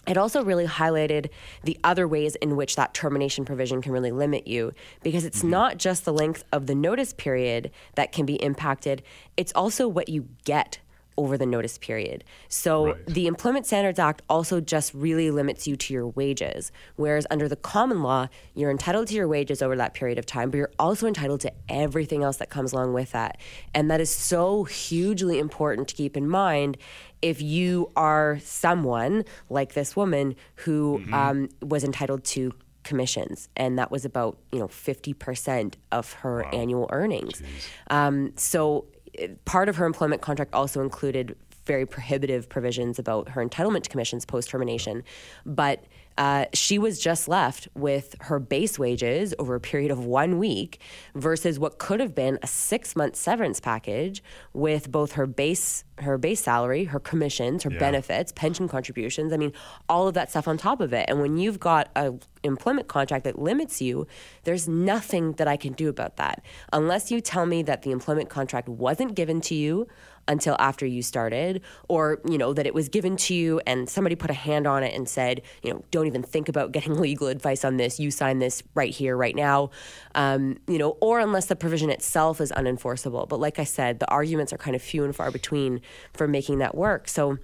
it 0.10 0.18
also 0.18 0.44
really 0.44 0.66
highlighted 0.66 1.30
the 1.63 1.78
other 1.84 2.08
ways 2.08 2.36
in 2.36 2.56
which 2.56 2.75
that 2.75 2.94
termination 2.96 3.46
provision 3.46 3.82
can 3.82 3.92
really 3.92 4.12
limit 4.12 4.48
you 4.48 4.74
because 5.04 5.24
it's 5.24 5.39
mm-hmm. 5.39 5.51
not 5.51 5.78
just 5.78 6.04
the 6.04 6.12
length 6.12 6.44
of 6.51 6.66
the 6.66 6.75
notice 6.75 7.13
period 7.13 7.70
that 7.94 8.12
can 8.12 8.25
be 8.25 8.36
impacted, 8.44 9.04
it's 9.38 9.54
also 9.54 9.88
what 9.88 10.10
you 10.10 10.28
get 10.44 10.80
over 11.20 11.38
the 11.38 11.46
notice 11.46 11.78
period. 11.78 12.24
So 12.48 12.86
Right. 12.88 13.06
the 13.06 13.28
Employment 13.28 13.66
Standards 13.66 14.00
Act 14.00 14.22
also 14.30 14.62
just 14.62 14.94
really 14.94 15.30
limits 15.32 15.68
you 15.68 15.75
to 15.75 15.94
your 15.94 16.08
wages, 16.08 16.72
whereas 16.96 17.28
under 17.30 17.50
the 17.50 17.58
common 17.58 18.01
law, 18.01 18.30
you're 18.56 18.72
entitled 18.72 19.08
to 19.08 19.16
your 19.16 19.28
wages 19.28 19.62
over 19.62 19.75
that 19.75 19.94
period 19.94 20.18
of 20.18 20.25
time, 20.25 20.50
but 20.50 20.58
you're 20.58 20.72
also 20.80 21.08
entitled 21.08 21.42
to 21.42 21.51
everything 21.68 22.24
else 22.24 22.38
that 22.38 22.50
comes 22.50 22.72
along 22.72 22.94
with 22.94 23.12
that. 23.12 23.38
And 23.74 23.92
that 23.92 24.00
is 24.00 24.10
so 24.10 24.63
hugely 24.63 25.39
important 25.39 25.89
to 25.89 25.96
keep 25.96 26.16
in 26.16 26.28
mind 26.28 26.78
if 27.22 27.42
you 27.42 27.92
are 27.96 28.40
someone 28.42 29.26
like 29.50 29.74
this 29.74 29.96
woman 29.96 30.36
who 30.56 31.04
um, 31.12 31.50
was 31.62 31.84
entitled 31.84 32.24
to 32.24 32.54
commissions 32.84 33.50
and 33.56 33.78
that 33.78 33.92
was 33.92 34.06
about 34.06 34.38
you 34.52 34.60
know 34.60 34.68
50% 34.68 35.76
of 35.92 36.14
her 36.14 36.46
annual 36.54 36.88
earnings. 36.92 37.42
Um, 37.90 38.34
so 38.36 38.86
uh, 39.22 39.28
part 39.46 39.70
of 39.70 39.76
her 39.76 39.86
employment 39.86 40.22
contract 40.22 40.54
also 40.54 40.82
included 40.82 41.36
very 41.66 41.86
prohibitive 41.86 42.50
provisions 42.50 42.98
about 42.98 43.30
her 43.30 43.46
entitlement 43.46 43.84
to 43.84 43.90
commissions 43.90 44.26
post 44.26 44.50
termination 44.50 45.04
but 45.46 45.84
uh, 46.20 46.46
she 46.54 46.78
was 46.78 47.00
just 47.00 47.30
left 47.30 47.70
with 47.76 48.14
her 48.20 48.40
base 48.40 48.78
wages 48.78 49.34
over 49.40 49.56
a 49.56 49.60
period 49.60 49.90
of 49.90 50.04
one 50.04 50.38
week 50.38 50.82
versus 51.16 51.58
what 51.58 51.80
could 51.80 52.02
have 52.02 52.14
been 52.14 52.38
a 52.44 52.48
six 52.48 52.94
month 52.94 53.16
severance 53.16 53.62
package 53.62 54.22
with 54.52 54.92
both 54.92 55.14
her 55.14 55.26
base 55.26 55.86
her 56.00 56.18
base 56.18 56.42
salary, 56.42 56.86
her 56.86 57.00
commissions, 57.00 57.64
her 57.64 57.70
benefits, 57.70 58.32
pension 58.32 58.68
contributions. 58.68 59.34
I 59.34 59.38
mean, 59.38 59.54
all 59.88 60.08
of 60.08 60.14
that 60.14 60.30
stuff 60.30 60.48
on 60.48 60.58
top 60.58 60.82
of 60.82 60.94
it. 60.94 61.06
And 61.10 61.22
when 61.22 61.38
you've 61.38 61.60
got 61.60 61.90
a 61.96 62.14
employment 62.44 62.88
contract 62.88 63.26
that 63.26 63.38
limits 63.38 63.82
you, 63.82 64.08
there's 64.44 64.68
nothing 64.68 65.34
that 65.34 65.48
I 65.48 65.58
can 65.58 65.74
do 65.74 65.90
about 65.90 66.18
that 66.18 66.42
unless 66.72 67.12
you 67.12 67.20
tell 67.22 67.46
me 67.46 67.64
that 67.64 67.82
the 67.82 67.92
employment 67.92 68.30
contract 68.30 68.70
wasn't 68.70 69.16
given 69.16 69.42
to 69.42 69.56
you 69.56 69.88
until 70.30 70.56
after 70.60 70.86
you 70.86 71.02
started 71.02 71.62
or 71.90 72.22
you 72.30 72.38
know 72.38 72.54
that 72.54 72.66
it 72.66 72.74
was 72.74 72.88
given 72.88 73.18
to 73.18 73.34
you 73.34 73.60
and 73.68 73.90
somebody 73.90 74.16
put 74.16 74.30
a 74.30 74.34
hand 74.34 74.66
on 74.66 74.84
it 74.84 74.94
and 74.96 75.10
said 75.10 75.42
you 75.64 75.74
know 75.74 75.84
don't 75.92 76.08
even 76.08 76.24
think 76.24 76.48
about 76.48 76.72
getting 76.72 76.94
legal 77.00 77.28
advice 77.28 77.66
on 77.66 77.76
this. 77.76 78.00
You 78.00 78.12
sign 78.12 78.40
this 78.40 78.64
right 78.76 78.94
here 78.94 79.18
right 79.18 79.36
now. 79.36 79.72
Um, 80.16 80.58
you 80.68 80.78
know 80.78 80.98
or 81.02 81.20
unless 81.20 81.48
the 81.48 81.56
provision 81.56 81.90
itself 81.90 82.40
is 82.40 82.52
unenforceable. 82.54 83.28
But 83.28 83.40
like 83.40 83.60
i 83.60 83.64
said 83.66 84.00
the 84.00 84.10
arguments 84.10 84.54
are 84.54 84.58
kind 84.58 84.76
of 84.76 84.82
few 84.82 85.04
and 85.04 85.16
far 85.16 85.32
between 85.32 85.82
for 86.14 86.28
making 86.28 86.60
that 86.60 86.76
work. 86.76 87.10
So 87.10 87.38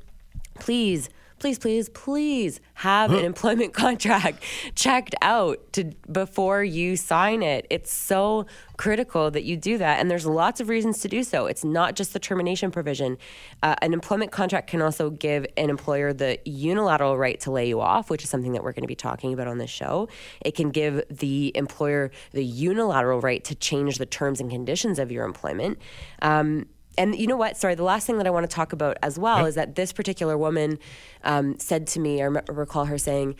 please 0.60 1.10
please 1.40 1.60
please 1.60 1.90
please 1.90 2.60
have 2.76 3.12
an 3.12 3.26
employment 3.26 3.74
contract 3.74 4.44
checked 4.76 5.16
out 5.22 5.60
to 5.74 5.92
before 6.12 6.64
you 6.64 6.96
sign 6.96 7.44
it. 7.44 7.68
It's 7.70 7.94
so 7.94 8.46
critical 8.78 9.32
that 9.32 9.44
you 9.44 9.58
do 9.58 9.78
that 9.78 10.00
and 10.00 10.10
there's 10.10 10.26
lots 10.26 10.60
of 10.60 10.70
reasons 10.70 11.00
to 11.02 11.08
do 11.08 11.24
so. 11.24 11.46
It's 11.46 11.64
not 11.64 11.96
just 11.96 12.14
the 12.14 12.20
termination 12.20 12.72
provision. 12.72 13.18
Uh, 13.64 13.76
an 13.82 13.94
employment 13.94 14.32
contract 14.32 14.70
can 14.70 14.82
also 14.82 15.10
give 15.10 15.46
an 15.58 15.70
employer 15.70 16.14
the 16.14 16.40
unilateral 16.46 17.18
right 17.18 17.40
to 17.42 17.52
lay 17.52 17.68
you 17.68 17.82
off 17.82 18.10
which 18.10 18.24
is 18.24 18.30
something 18.30 18.54
that 18.54 18.64
we're 18.64 18.74
going 18.74 18.84
to 18.84 18.88
be 18.88 18.96
talking 18.96 19.34
about 19.34 19.48
on 19.48 19.58
this 19.58 19.70
show. 19.70 20.08
It 20.42 20.56
can 20.56 20.70
give 20.72 21.04
the 21.10 21.52
employer 21.56 22.12
the 22.32 22.44
unilateral 22.44 23.22
right 23.22 23.44
to 23.46 23.56
change 23.56 23.98
the 23.98 24.06
terms 24.06 24.40
and 24.40 24.50
conditions 24.50 25.00
of 25.00 25.12
your 25.12 25.26
employment. 25.26 25.80
Um, 26.22 26.68
and 26.98 27.16
you 27.18 27.28
know 27.28 27.38
what? 27.38 27.58
Sorry, 27.58 27.76
the 27.76 27.84
last 27.84 28.08
thing 28.08 28.18
that 28.18 28.28
I 28.28 28.30
want 28.30 28.50
to 28.50 28.54
talk 28.54 28.74
about 28.74 28.98
as 29.02 29.18
well 29.20 29.46
is 29.46 29.56
that 29.56 29.76
this 29.76 29.92
particular 29.92 30.38
woman 30.38 30.80
um, 31.24 31.60
said 31.60 31.88
to 31.88 32.00
me, 32.00 32.22
I 32.22 32.28
rem- 32.28 32.46
recall 32.50 32.86
her 32.86 32.98
saying, 32.98 33.36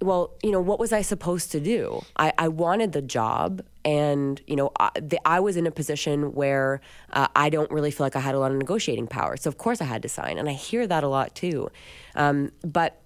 well, 0.00 0.34
you 0.42 0.50
know, 0.50 0.60
what 0.60 0.80
was 0.80 0.92
I 0.92 1.02
supposed 1.02 1.52
to 1.52 1.60
do? 1.60 2.02
I, 2.16 2.32
I 2.36 2.48
wanted 2.48 2.92
the 2.92 3.02
job, 3.02 3.62
and 3.84 4.40
you 4.46 4.56
know, 4.56 4.72
I, 4.78 4.90
the, 5.00 5.20
I 5.26 5.40
was 5.40 5.56
in 5.56 5.66
a 5.66 5.70
position 5.70 6.34
where 6.34 6.80
uh, 7.12 7.28
I 7.36 7.50
don't 7.50 7.70
really 7.70 7.90
feel 7.90 8.06
like 8.06 8.16
I 8.16 8.20
had 8.20 8.34
a 8.34 8.38
lot 8.38 8.50
of 8.50 8.58
negotiating 8.58 9.06
power. 9.06 9.36
So 9.36 9.48
of 9.48 9.58
course 9.58 9.80
I 9.80 9.84
had 9.84 10.02
to 10.02 10.08
sign, 10.08 10.38
and 10.38 10.48
I 10.48 10.52
hear 10.52 10.86
that 10.86 11.04
a 11.04 11.08
lot 11.08 11.34
too. 11.34 11.70
Um, 12.14 12.52
but 12.62 13.01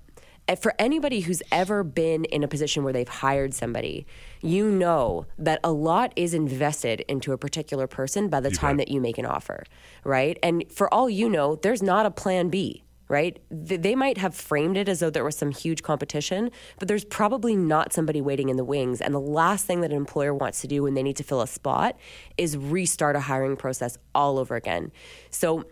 Eh, 0.48 0.54
for 0.54 0.74
anybody 0.78 1.20
who's 1.20 1.42
ever 1.50 1.82
been 1.82 2.24
in 2.26 2.44
a 2.44 2.48
position 2.48 2.84
where 2.84 2.92
they've 2.92 3.08
hired 3.08 3.52
somebody, 3.52 4.06
you 4.42 4.70
know 4.70 5.26
that 5.38 5.58
a 5.64 5.72
lot 5.72 6.12
is 6.16 6.34
invested 6.34 7.00
into 7.08 7.32
a 7.32 7.38
particular 7.38 7.86
person 7.86 8.28
by 8.28 8.38
the 8.40 8.50
time 8.50 8.76
bet. 8.76 8.86
that 8.86 8.92
you 8.92 9.00
make 9.00 9.18
an 9.18 9.26
offer, 9.26 9.64
right? 10.04 10.38
And 10.42 10.64
for 10.70 10.92
all 10.94 11.10
you 11.10 11.28
know, 11.28 11.56
there's 11.56 11.82
not 11.82 12.06
a 12.06 12.10
plan 12.10 12.48
B. 12.48 12.82
Right? 13.08 13.38
Th- 13.68 13.80
They 13.80 13.94
might 13.94 14.18
have 14.18 14.34
framed 14.34 14.76
it 14.76 14.88
as 14.88 14.98
though 14.98 15.10
there 15.10 15.22
was 15.22 15.36
some 15.36 15.52
huge 15.52 15.84
competition, 15.84 16.50
but 16.80 16.88
there's 16.88 17.04
probably 17.04 17.54
not 17.54 17.92
somebody 17.92 18.20
waiting 18.20 18.48
in 18.48 18.56
the 18.56 18.64
wings. 18.64 19.00
And 19.00 19.14
the 19.14 19.20
last 19.20 19.64
thing 19.64 19.80
that 19.82 19.92
an 19.92 19.96
employer 19.96 20.34
wants 20.34 20.60
to 20.62 20.66
do 20.66 20.82
when 20.82 20.94
they 20.94 21.04
need 21.04 21.16
to 21.18 21.22
fill 21.22 21.40
a 21.40 21.46
spot 21.46 21.96
is 22.36 22.56
restart 22.56 23.14
a 23.14 23.20
hiring 23.20 23.56
process 23.56 23.96
all 24.12 24.40
over 24.40 24.56
again. 24.56 24.90
So, 25.30 25.66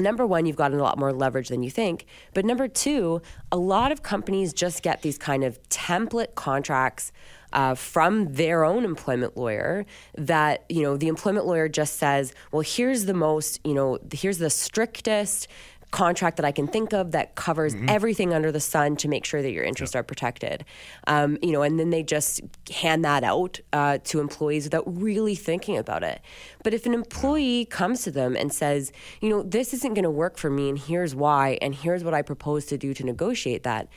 number 0.00 0.26
one, 0.26 0.46
you've 0.46 0.56
got 0.56 0.72
a 0.72 0.76
lot 0.76 0.98
more 0.98 1.12
leverage 1.12 1.48
than 1.48 1.62
you 1.62 1.70
think. 1.70 2.06
But 2.34 2.44
number 2.44 2.68
two, 2.68 3.22
a 3.52 3.56
lot 3.56 3.92
of 3.92 4.02
companies 4.02 4.52
just 4.52 4.82
get 4.82 5.02
these 5.02 5.18
kind 5.18 5.44
of 5.44 5.62
template 5.68 6.34
contracts 6.34 7.12
uh, 7.52 7.74
from 7.74 8.32
their 8.34 8.64
own 8.64 8.84
employment 8.84 9.36
lawyer 9.36 9.84
that, 10.16 10.64
you 10.68 10.82
know, 10.82 10.96
the 10.96 11.08
employment 11.08 11.46
lawyer 11.46 11.68
just 11.68 11.96
says, 11.96 12.32
well, 12.52 12.62
here's 12.62 13.06
the 13.06 13.14
most, 13.14 13.60
you 13.64 13.74
know, 13.74 13.98
here's 14.12 14.38
the 14.38 14.50
strictest 14.50 15.48
contract 15.90 16.36
that 16.36 16.46
I 16.46 16.52
can 16.52 16.66
think 16.66 16.92
of 16.92 17.12
that 17.12 17.34
covers 17.34 17.74
everything 17.88 18.32
under 18.32 18.52
the 18.52 18.60
sun 18.60 18.96
to 18.96 19.08
make 19.08 19.24
sure 19.24 19.42
that 19.42 19.50
your 19.50 19.64
interests 19.64 19.96
are 19.96 20.02
protected. 20.02 20.64
Um, 21.06 21.38
you 21.42 21.52
know, 21.52 21.62
and 21.62 21.78
then 21.78 21.90
they 21.90 22.02
just 22.02 22.40
hand 22.72 23.04
that 23.04 23.24
out 23.24 23.60
uh, 23.72 23.98
to 24.04 24.20
employees 24.20 24.64
without 24.64 24.84
really 24.86 25.34
thinking 25.34 25.76
about 25.76 26.02
it. 26.02 26.20
But 26.62 26.74
if 26.74 26.86
an 26.86 26.94
employee 26.94 27.64
comes 27.64 28.02
to 28.02 28.10
them 28.10 28.36
and 28.36 28.52
says, 28.52 28.92
you 29.20 29.28
know, 29.30 29.42
this 29.42 29.74
isn't 29.74 29.94
going 29.94 30.04
to 30.04 30.10
work 30.10 30.38
for 30.38 30.50
me, 30.50 30.68
and 30.68 30.78
here's 30.78 31.14
why, 31.14 31.58
and 31.60 31.74
here's 31.74 32.04
what 32.04 32.14
I 32.14 32.22
propose 32.22 32.66
to 32.66 32.78
do 32.78 32.94
to 32.94 33.04
negotiate 33.04 33.64
that, 33.64 33.88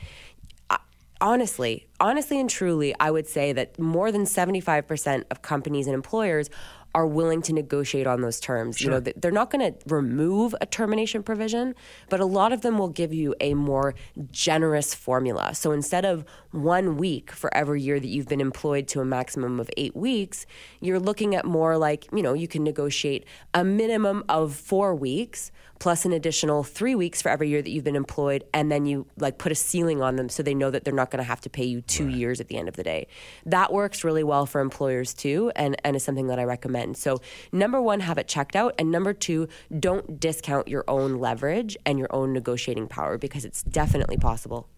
honestly, 1.20 1.86
honestly 2.00 2.38
and 2.38 2.50
truly, 2.50 2.94
I 3.00 3.10
would 3.10 3.26
say 3.26 3.52
that 3.52 3.78
more 3.78 4.12
than 4.12 4.24
75% 4.24 5.24
of 5.30 5.42
companies 5.42 5.86
and 5.86 5.94
employers 5.94 6.50
are 6.94 7.06
willing 7.06 7.42
to 7.42 7.52
negotiate 7.52 8.06
on 8.06 8.20
those 8.20 8.38
terms. 8.38 8.80
You 8.80 8.90
know, 8.90 9.00
they're 9.00 9.32
not 9.32 9.50
going 9.50 9.72
to 9.72 9.78
remove 9.86 10.54
a 10.60 10.66
termination 10.66 11.22
provision, 11.22 11.74
but 12.08 12.20
a 12.20 12.24
lot 12.24 12.52
of 12.52 12.60
them 12.60 12.78
will 12.78 12.88
give 12.88 13.12
you 13.12 13.34
a 13.40 13.54
more 13.54 13.94
generous 14.30 14.94
formula. 14.94 15.54
So 15.54 15.72
instead 15.72 16.04
of 16.04 16.24
one 16.52 16.96
week 16.96 17.32
for 17.32 17.52
every 17.54 17.82
year 17.82 17.98
that 17.98 18.06
you've 18.06 18.28
been 18.28 18.40
employed 18.40 18.86
to 18.88 19.00
a 19.00 19.04
maximum 19.04 19.58
of 19.58 19.68
eight 19.76 19.96
weeks, 19.96 20.46
you're 20.80 21.00
looking 21.00 21.34
at 21.34 21.44
more 21.44 21.76
like, 21.76 22.06
you 22.12 22.22
know, 22.22 22.32
you 22.32 22.46
can 22.46 22.62
negotiate 22.62 23.26
a 23.52 23.64
minimum 23.64 24.24
of 24.28 24.54
four 24.54 24.94
weeks 24.94 25.50
plus 25.84 26.06
an 26.06 26.14
additional 26.14 26.64
three 26.64 26.94
weeks 26.94 27.20
for 27.20 27.28
every 27.28 27.50
year 27.50 27.60
that 27.60 27.68
you've 27.68 27.84
been 27.84 27.94
employed, 27.94 28.42
and 28.54 28.72
then 28.72 28.86
you 28.86 29.04
like 29.18 29.36
put 29.36 29.52
a 29.52 29.54
ceiling 29.54 30.00
on 30.00 30.16
them 30.16 30.30
so 30.30 30.42
they 30.42 30.54
know 30.54 30.70
that 30.70 30.82
they're 30.82 30.94
not 30.94 31.10
going 31.10 31.18
to 31.18 31.28
have 31.28 31.42
to 31.42 31.50
pay 31.50 31.62
you 31.62 31.82
two 31.82 32.08
years 32.08 32.40
at 32.40 32.48
the 32.48 32.56
end 32.56 32.68
of 32.70 32.76
the 32.76 32.82
day. 32.82 33.06
That 33.44 33.70
works 33.70 34.02
really 34.02 34.24
well 34.24 34.46
for 34.46 34.62
employers 34.62 35.12
too, 35.12 35.52
and, 35.54 35.76
and 35.84 35.94
is 35.94 36.02
something 36.02 36.28
that 36.28 36.38
I 36.38 36.44
recommend. 36.44 36.96
So, 36.96 37.20
number 37.52 37.82
one, 37.82 38.00
have 38.00 38.16
it 38.16 38.26
checked 38.28 38.56
out, 38.56 38.74
and 38.78 38.90
number 38.90 39.12
two, 39.12 39.46
don't 39.78 40.18
discount 40.18 40.68
your 40.68 40.84
own 40.88 41.18
leverage 41.18 41.76
and 41.84 41.98
your 41.98 42.08
own 42.14 42.32
negotiating 42.32 42.88
power 42.88 43.18
because 43.18 43.44
it's 43.44 43.62
definitely 43.62 44.16
possible. 44.16 44.70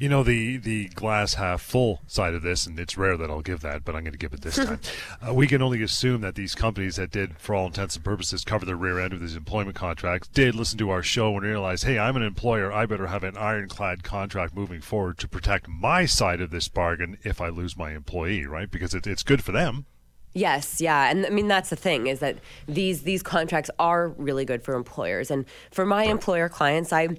You 0.00 0.08
know 0.08 0.22
the 0.22 0.56
the 0.56 0.88
glass 0.88 1.34
half 1.34 1.60
full 1.60 2.00
side 2.06 2.32
of 2.32 2.40
this, 2.40 2.64
and 2.64 2.80
it's 2.80 2.96
rare 2.96 3.18
that 3.18 3.28
I'll 3.28 3.42
give 3.42 3.60
that, 3.60 3.84
but 3.84 3.94
I'm 3.94 4.02
going 4.02 4.12
to 4.12 4.18
give 4.18 4.32
it 4.32 4.40
this 4.40 4.56
time. 4.64 4.80
Uh, 5.20 5.34
we 5.34 5.46
can 5.46 5.60
only 5.60 5.82
assume 5.82 6.22
that 6.22 6.36
these 6.36 6.54
companies 6.54 6.96
that 6.96 7.10
did, 7.10 7.36
for 7.36 7.54
all 7.54 7.66
intents 7.66 7.96
and 7.96 8.04
purposes, 8.04 8.42
cover 8.42 8.64
the 8.64 8.76
rear 8.76 8.98
end 8.98 9.12
of 9.12 9.20
these 9.20 9.36
employment 9.36 9.76
contracts 9.76 10.28
did 10.28 10.54
listen 10.54 10.78
to 10.78 10.88
our 10.88 11.02
show 11.02 11.34
and 11.34 11.42
realize, 11.42 11.82
hey, 11.82 11.98
I'm 11.98 12.16
an 12.16 12.22
employer, 12.22 12.72
I 12.72 12.86
better 12.86 13.08
have 13.08 13.22
an 13.24 13.36
ironclad 13.36 14.02
contract 14.02 14.56
moving 14.56 14.80
forward 14.80 15.18
to 15.18 15.28
protect 15.28 15.68
my 15.68 16.06
side 16.06 16.40
of 16.40 16.48
this 16.48 16.68
bargain 16.68 17.18
if 17.22 17.38
I 17.42 17.50
lose 17.50 17.76
my 17.76 17.92
employee, 17.92 18.46
right? 18.46 18.70
Because 18.70 18.94
it, 18.94 19.06
it's 19.06 19.22
good 19.22 19.44
for 19.44 19.52
them. 19.52 19.84
Yes, 20.32 20.80
yeah, 20.80 21.10
and 21.10 21.26
I 21.26 21.30
mean 21.30 21.48
that's 21.48 21.68
the 21.68 21.76
thing 21.76 22.06
is 22.06 22.20
that 22.20 22.38
these 22.66 23.02
these 23.02 23.22
contracts 23.22 23.68
are 23.78 24.08
really 24.10 24.46
good 24.46 24.62
for 24.62 24.74
employers, 24.74 25.30
and 25.30 25.44
for 25.70 25.84
my 25.84 26.04
employer 26.04 26.48
clients, 26.48 26.90
I. 26.90 27.18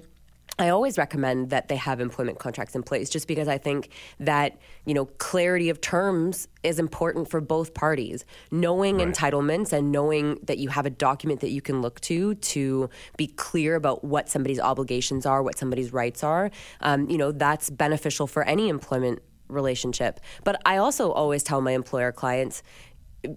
I 0.58 0.68
always 0.68 0.98
recommend 0.98 1.50
that 1.50 1.68
they 1.68 1.76
have 1.76 1.98
employment 2.00 2.38
contracts 2.38 2.76
in 2.76 2.82
place 2.82 3.08
just 3.08 3.26
because 3.26 3.48
I 3.48 3.56
think 3.56 3.88
that, 4.20 4.58
you 4.84 4.92
know, 4.92 5.06
clarity 5.06 5.70
of 5.70 5.80
terms 5.80 6.46
is 6.62 6.78
important 6.78 7.30
for 7.30 7.40
both 7.40 7.72
parties. 7.72 8.24
Knowing 8.50 8.98
Right. 8.98 9.08
entitlements 9.08 9.72
and 9.72 9.90
knowing 9.90 10.38
that 10.42 10.58
you 10.58 10.68
have 10.68 10.84
a 10.84 10.90
document 10.90 11.40
that 11.40 11.50
you 11.50 11.62
can 11.62 11.80
look 11.80 12.00
to 12.02 12.34
to 12.34 12.90
be 13.16 13.28
clear 13.28 13.76
about 13.76 14.04
what 14.04 14.28
somebody's 14.28 14.60
obligations 14.60 15.24
are, 15.24 15.42
what 15.42 15.56
somebody's 15.58 15.92
rights 15.92 16.22
are, 16.22 16.50
um, 16.82 17.08
you 17.08 17.16
know, 17.16 17.32
that's 17.32 17.70
beneficial 17.70 18.26
for 18.26 18.42
any 18.44 18.68
employment 18.68 19.22
relationship. 19.48 20.20
But 20.44 20.60
I 20.66 20.76
also 20.76 21.12
always 21.12 21.42
tell 21.42 21.60
my 21.60 21.72
employer 21.72 22.12
clients, 22.12 22.62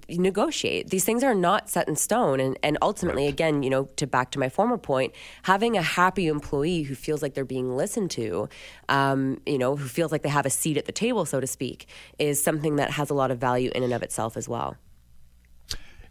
negotiate. 0.10 0.90
These 0.90 1.06
things 1.06 1.24
are 1.24 1.36
not 1.36 1.70
set 1.70 1.88
in 1.88 1.96
stone. 1.96 2.40
And, 2.40 2.58
and 2.64 2.78
ultimately, 2.82 3.28
again, 3.28 3.64
you 3.64 3.70
know, 3.70 3.86
to 3.98 4.08
back 4.08 4.32
to 4.32 4.40
my 4.40 4.50
former 4.50 4.78
point, 4.78 5.14
having 5.44 5.78
a 5.78 5.82
happy 5.82 6.28
employee 6.28 6.84
who 6.84 6.96
feels 6.96 7.22
like 7.22 7.34
they're 7.34 7.46
being 7.46 7.76
listened 7.76 8.12
to, 8.12 8.50
um, 8.90 9.42
you 9.46 9.58
know, 9.58 9.76
who 9.76 9.88
feels 9.88 10.12
like 10.12 10.24
they 10.24 10.30
have 10.30 10.46
a 10.46 10.50
seat 10.50 10.78
at 10.78 10.86
the 10.86 10.92
table, 10.92 11.26
so 11.26 11.40
to 11.40 11.48
speak, 11.48 11.88
is 12.20 12.44
something 12.44 12.78
that 12.78 12.92
has 12.92 13.10
a 13.10 13.14
lot 13.14 13.32
of 13.32 13.38
value 13.38 13.72
in 13.76 13.84
and 13.84 13.94
of 13.94 14.04
itself 14.04 14.38
as 14.38 14.50
well. 14.50 14.76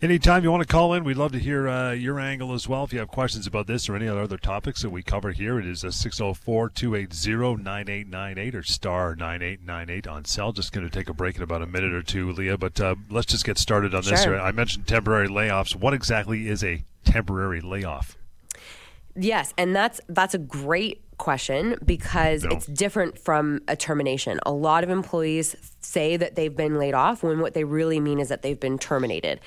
Anytime 0.02 0.42
you 0.44 0.50
want 0.50 0.62
to 0.62 0.66
call 0.66 0.92
in, 0.94 1.04
we'd 1.04 1.16
love 1.16 1.32
to 1.32 1.38
hear 1.38 1.68
uh, 1.68 1.92
your 1.92 2.18
angle 2.18 2.52
as 2.52 2.68
well. 2.68 2.84
If 2.84 2.92
you 2.92 2.98
have 2.98 3.08
questions 3.08 3.46
about 3.46 3.66
this 3.66 3.88
or 3.88 3.96
any 3.96 4.08
other 4.08 4.36
topics 4.36 4.82
that 4.82 4.90
we 4.90 5.02
cover 5.02 5.30
here, 5.32 5.58
it 5.58 5.66
is 5.66 5.82
a 5.84 5.92
604 5.92 6.68
280 6.70 7.62
9898 7.62 8.54
or 8.54 8.62
star 8.62 9.14
9898 9.14 10.06
on 10.06 10.24
cell. 10.24 10.52
Just 10.52 10.72
going 10.72 10.88
to 10.88 10.94
take 10.94 11.08
a 11.08 11.14
break 11.14 11.36
in 11.36 11.42
about 11.42 11.62
a 11.62 11.66
minute 11.66 11.92
or 11.94 12.02
two, 12.02 12.32
Leah, 12.32 12.58
but 12.58 12.78
uh, 12.80 12.96
let's 13.08 13.26
just 13.26 13.44
get 13.44 13.56
started 13.56 13.94
on 13.94 14.02
Sure. 14.02 14.12
this. 14.16 14.26
I 14.26 14.50
mentioned 14.52 14.86
temporary 14.86 15.28
layoffs. 15.28 15.74
What 15.74 15.94
exactly 15.94 16.48
is 16.48 16.62
a 16.62 16.82
temporary 17.04 17.60
layoff? 17.60 18.16
Yes, 19.16 19.54
and 19.56 19.74
that's 19.76 20.00
that's 20.08 20.34
a 20.34 20.38
great 20.38 21.00
question 21.18 21.76
because 21.84 22.42
No. 22.42 22.50
it's 22.56 22.66
different 22.66 23.16
from 23.18 23.60
a 23.68 23.76
termination. 23.76 24.40
A 24.44 24.50
lot 24.52 24.82
of 24.82 24.90
employees 24.90 25.54
say 25.80 26.16
that 26.16 26.34
they've 26.34 26.54
been 26.54 26.78
laid 26.78 26.94
off 26.94 27.22
when 27.22 27.38
what 27.38 27.54
they 27.54 27.62
really 27.62 28.00
mean 28.00 28.18
is 28.18 28.28
that 28.28 28.42
they've 28.42 28.58
been 28.58 28.76
terminated. 28.78 29.38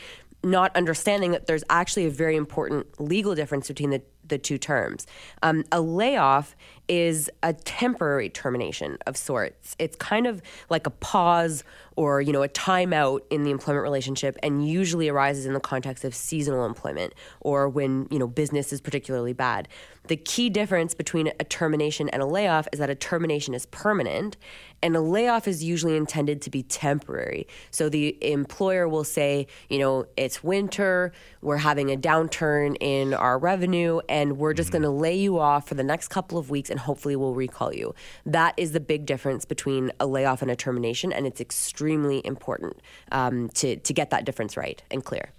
Not 0.44 0.76
understanding 0.76 1.32
that 1.32 1.48
there's 1.48 1.64
actually 1.70 2.06
a 2.06 2.10
very 2.10 2.36
important 2.36 3.00
legal 3.00 3.36
difference 3.36 3.68
between 3.68 3.90
the, 3.90 4.02
the 4.28 4.38
two 4.38 4.58
terms. 4.58 5.08
Um, 5.44 5.64
a 5.72 5.82
layoff 5.82 6.56
is 6.88 7.30
a 7.44 7.54
temporary 7.54 8.30
termination 8.30 8.98
of 9.06 9.18
sorts. 9.18 9.76
It's 9.78 9.96
kind 9.98 10.26
of 10.26 10.42
like 10.70 10.88
a 10.88 10.92
pause 10.92 11.64
or 11.96 12.22
you 12.22 12.32
know 12.32 12.44
a 12.44 12.48
timeout 12.48 13.22
in 13.30 13.44
the 13.44 13.52
employment 13.52 13.84
relationship, 13.84 14.38
and 14.44 14.68
usually 14.68 15.10
arises 15.10 15.46
in 15.46 15.54
the 15.54 15.60
context 15.60 16.06
of 16.06 16.14
seasonal 16.16 16.66
employment 16.66 17.14
or 17.42 17.68
when 17.68 18.08
you 18.12 18.20
know 18.20 18.28
business 18.28 18.72
is 18.72 18.80
particularly 18.80 19.34
bad. 19.34 19.68
The 20.08 20.16
key 20.16 20.50
difference 20.50 20.94
between 20.94 21.34
a 21.40 21.44
termination 21.44 22.08
and 22.10 22.22
a 22.22 22.26
layoff 22.26 22.68
is 22.72 22.80
that 22.80 22.90
a 22.90 22.96
termination 22.96 23.54
is 23.54 23.66
permanent, 23.66 24.38
and 24.82 24.96
a 24.96 25.02
layoff 25.02 25.48
is 25.48 25.64
usually 25.64 25.98
intended 25.98 26.42
to 26.44 26.50
be 26.50 26.64
temporary. 26.64 27.48
So 27.72 27.90
the 27.90 28.18
employer 28.22 28.88
will 28.88 29.04
say, 29.04 29.48
you 29.70 29.80
know, 29.80 30.06
it's 30.16 30.44
winter, 30.44 31.12
we're 31.42 31.58
having 31.58 31.92
a 31.92 31.98
downturn 31.98 32.78
in 32.80 33.14
our 33.14 33.38
revenue, 33.38 34.00
and 34.08 34.17
we're 34.38 34.54
just 34.54 34.72
going 34.72 34.82
to 34.82 34.90
lay 34.90 35.16
you 35.16 35.40
off 35.40 35.68
for 35.68 35.76
the 35.76 35.84
next 35.84 36.08
couple 36.10 36.38
of 36.38 36.50
weeks, 36.50 36.70
and 36.70 36.80
hopefully 36.80 37.16
we'll 37.16 37.34
recall 37.34 37.74
you. 37.74 37.94
That 38.26 38.54
is 38.58 38.72
the 38.72 38.80
big 38.80 39.06
difference 39.06 39.46
between 39.46 39.92
a 40.00 40.08
layoff 40.08 40.42
and 40.42 40.52
a 40.52 40.56
termination, 40.56 41.14
and 41.14 41.26
it's 41.28 41.42
extremely 41.42 42.26
important 42.26 42.78
um, 43.12 43.50
to 43.50 43.76
to 43.78 43.94
get 43.94 44.10
that 44.10 44.26
difference 44.26 44.58
right 44.58 44.82
and 44.92 45.04
clear. 45.04 45.30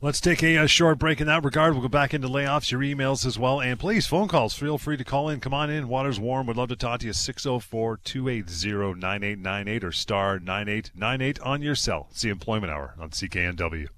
Let's 0.00 0.20
take 0.20 0.42
a, 0.42 0.56
uh 0.56 0.66
short 0.66 0.98
break 0.98 1.20
in 1.20 1.26
that 1.26 1.44
regard. 1.44 1.74
We'll 1.74 1.82
go 1.82 1.88
back 1.88 2.14
into 2.14 2.28
layoffs, 2.28 2.70
your 2.70 2.80
emails 2.80 3.26
as 3.26 3.38
well, 3.38 3.60
and 3.60 3.78
please, 3.78 4.06
phone 4.06 4.28
calls. 4.28 4.54
Feel 4.54 4.78
free 4.78 4.96
to 4.96 5.04
call 5.04 5.28
in. 5.28 5.40
Come 5.40 5.54
on 5.54 5.70
in. 5.70 5.88
Water's 5.88 6.18
warm. 6.18 6.46
Would 6.46 6.56
love 6.56 6.70
to 6.70 6.76
talk 6.76 7.00
to 7.00 7.06
you. 7.06 7.12
604 7.12 7.98
280 8.02 8.98
9898 8.98 9.84
or 9.84 9.92
star 9.92 10.38
9898 10.38 11.40
on 11.40 11.62
your 11.62 11.74
cell. 11.74 12.08
It's 12.10 12.22
the 12.22 12.30
Employment 12.30 12.72
Hour 12.72 12.94
on 12.98 13.10
CKNW. 13.10 13.88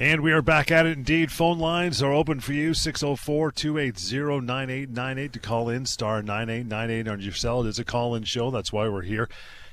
And 0.00 0.22
we 0.22 0.32
are 0.32 0.40
back 0.40 0.70
at 0.70 0.86
it 0.86 0.96
indeed. 0.96 1.30
Phone 1.30 1.58
lines 1.58 2.02
are 2.02 2.10
open 2.10 2.40
for 2.40 2.54
you 2.54 2.72
604 2.72 3.52
280 3.52 4.40
9898 4.46 5.32
to 5.34 5.38
call 5.38 5.68
in, 5.68 5.84
star 5.84 6.22
9898 6.22 7.06
on 7.06 7.20
your 7.20 7.34
cell. 7.34 7.60
It 7.60 7.68
is 7.68 7.78
a 7.78 7.84
call 7.84 8.14
in 8.14 8.24
show. 8.24 8.50
That's 8.50 8.72
why 8.72 8.88
we're 8.88 9.02
here. 9.02 9.28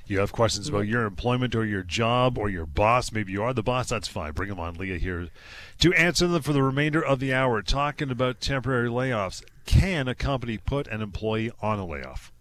You 0.05 0.19
have 0.19 0.33
questions 0.33 0.67
about 0.67 0.85
your 0.85 1.05
employment 1.05 1.55
or 1.55 1.65
your 1.65 1.81
job 1.81 2.37
or 2.37 2.49
your 2.49 2.65
boss. 2.65 3.13
Maybe 3.13 3.31
you 3.31 3.41
are 3.41 3.53
the 3.53 3.63
boss. 3.63 3.87
That's 3.87 4.09
fine. 4.09 4.33
Bring 4.33 4.49
them 4.49 4.59
on, 4.59 4.73
Leah, 4.73 4.97
here 4.97 5.29
to 5.79 5.93
answer 5.93 6.27
them 6.27 6.41
for 6.41 6.51
the 6.51 6.61
remainder 6.61 7.01
of 7.01 7.21
the 7.21 7.33
hour. 7.33 7.61
Talking 7.61 8.11
about 8.11 8.41
temporary 8.41 8.89
layoffs. 8.89 9.41
Can 9.65 10.09
a 10.09 10.15
company 10.15 10.57
put 10.57 10.87
an 10.87 11.01
employee 11.01 11.51
on 11.61 11.79
a 11.79 11.85
layoff? 11.85 12.33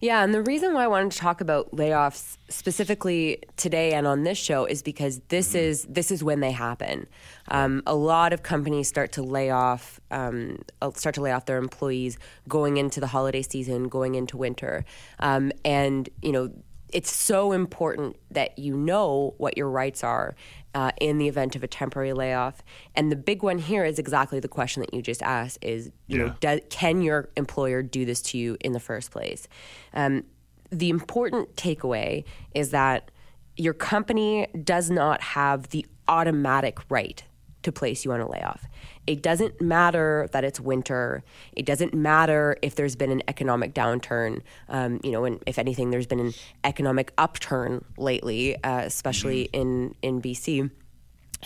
Yeah, 0.00 0.22
and 0.22 0.34
the 0.34 0.42
reason 0.42 0.74
why 0.74 0.84
I 0.84 0.86
wanted 0.86 1.12
to 1.12 1.18
talk 1.18 1.40
about 1.40 1.70
layoffs 1.72 2.36
specifically 2.48 3.42
today 3.56 3.92
and 3.92 4.06
on 4.06 4.24
this 4.24 4.38
show 4.38 4.64
is 4.64 4.82
because 4.82 5.20
this 5.28 5.54
is 5.54 5.84
this 5.88 6.10
is 6.10 6.22
when 6.22 6.40
they 6.40 6.50
happen. 6.50 7.06
Um, 7.48 7.82
a 7.86 7.94
lot 7.94 8.32
of 8.32 8.42
companies 8.42 8.88
start 8.88 9.12
to 9.12 9.22
lay 9.22 9.50
off 9.50 10.00
um, 10.10 10.58
uh, 10.82 10.90
start 10.94 11.14
to 11.16 11.20
lay 11.20 11.32
off 11.32 11.46
their 11.46 11.58
employees 11.58 12.18
going 12.48 12.76
into 12.76 13.00
the 13.00 13.06
holiday 13.06 13.42
season, 13.42 13.88
going 13.88 14.14
into 14.14 14.36
winter, 14.36 14.84
um, 15.20 15.52
and 15.64 16.08
you 16.22 16.32
know 16.32 16.50
it's 16.92 17.14
so 17.14 17.50
important 17.52 18.16
that 18.30 18.56
you 18.58 18.76
know 18.76 19.34
what 19.38 19.56
your 19.56 19.68
rights 19.68 20.04
are 20.04 20.36
uh, 20.74 20.90
in 21.00 21.18
the 21.18 21.28
event 21.28 21.56
of 21.56 21.62
a 21.62 21.68
temporary 21.68 22.12
layoff. 22.12 22.62
And 22.94 23.10
the 23.10 23.16
big 23.16 23.42
one 23.42 23.58
here 23.58 23.84
is 23.84 23.98
exactly 23.98 24.40
the 24.40 24.48
question 24.48 24.80
that 24.80 24.92
you 24.92 25.02
just 25.02 25.22
asked: 25.22 25.58
is 25.62 25.90
you 26.06 26.18
know 26.18 26.34
Yeah. 26.40 26.56
do, 26.56 26.60
can 26.70 27.02
your 27.02 27.28
employer 27.36 27.82
do 27.82 28.04
this 28.04 28.20
to 28.22 28.38
you 28.38 28.56
in 28.60 28.72
the 28.72 28.80
first 28.80 29.10
place? 29.10 29.48
Um, 29.92 30.24
the 30.70 30.90
important 30.90 31.54
takeaway 31.56 32.24
is 32.54 32.70
that 32.70 33.10
your 33.56 33.74
company 33.74 34.48
does 34.64 34.90
not 34.90 35.20
have 35.20 35.68
the 35.68 35.86
automatic 36.08 36.78
right 36.90 37.22
to 37.62 37.72
place 37.72 38.04
you 38.04 38.12
on 38.12 38.20
a 38.20 38.28
layoff. 38.28 38.66
It 39.06 39.22
doesn't 39.22 39.60
matter 39.60 40.28
that 40.32 40.44
it's 40.44 40.60
winter. 40.60 41.22
It 41.52 41.66
doesn't 41.66 41.94
matter 41.94 42.56
if 42.62 42.74
there's 42.74 42.96
been 42.96 43.10
an 43.10 43.22
economic 43.28 43.74
downturn. 43.74 44.40
Um, 44.68 45.00
you 45.04 45.10
know, 45.10 45.24
and 45.24 45.42
if 45.46 45.58
anything, 45.58 45.90
there's 45.90 46.06
been 46.06 46.20
an 46.20 46.32
economic 46.64 47.12
upturn 47.18 47.84
lately, 47.98 48.62
uh, 48.62 48.82
especially 48.84 49.42
in 49.52 49.94
in 50.02 50.22
BC. 50.22 50.70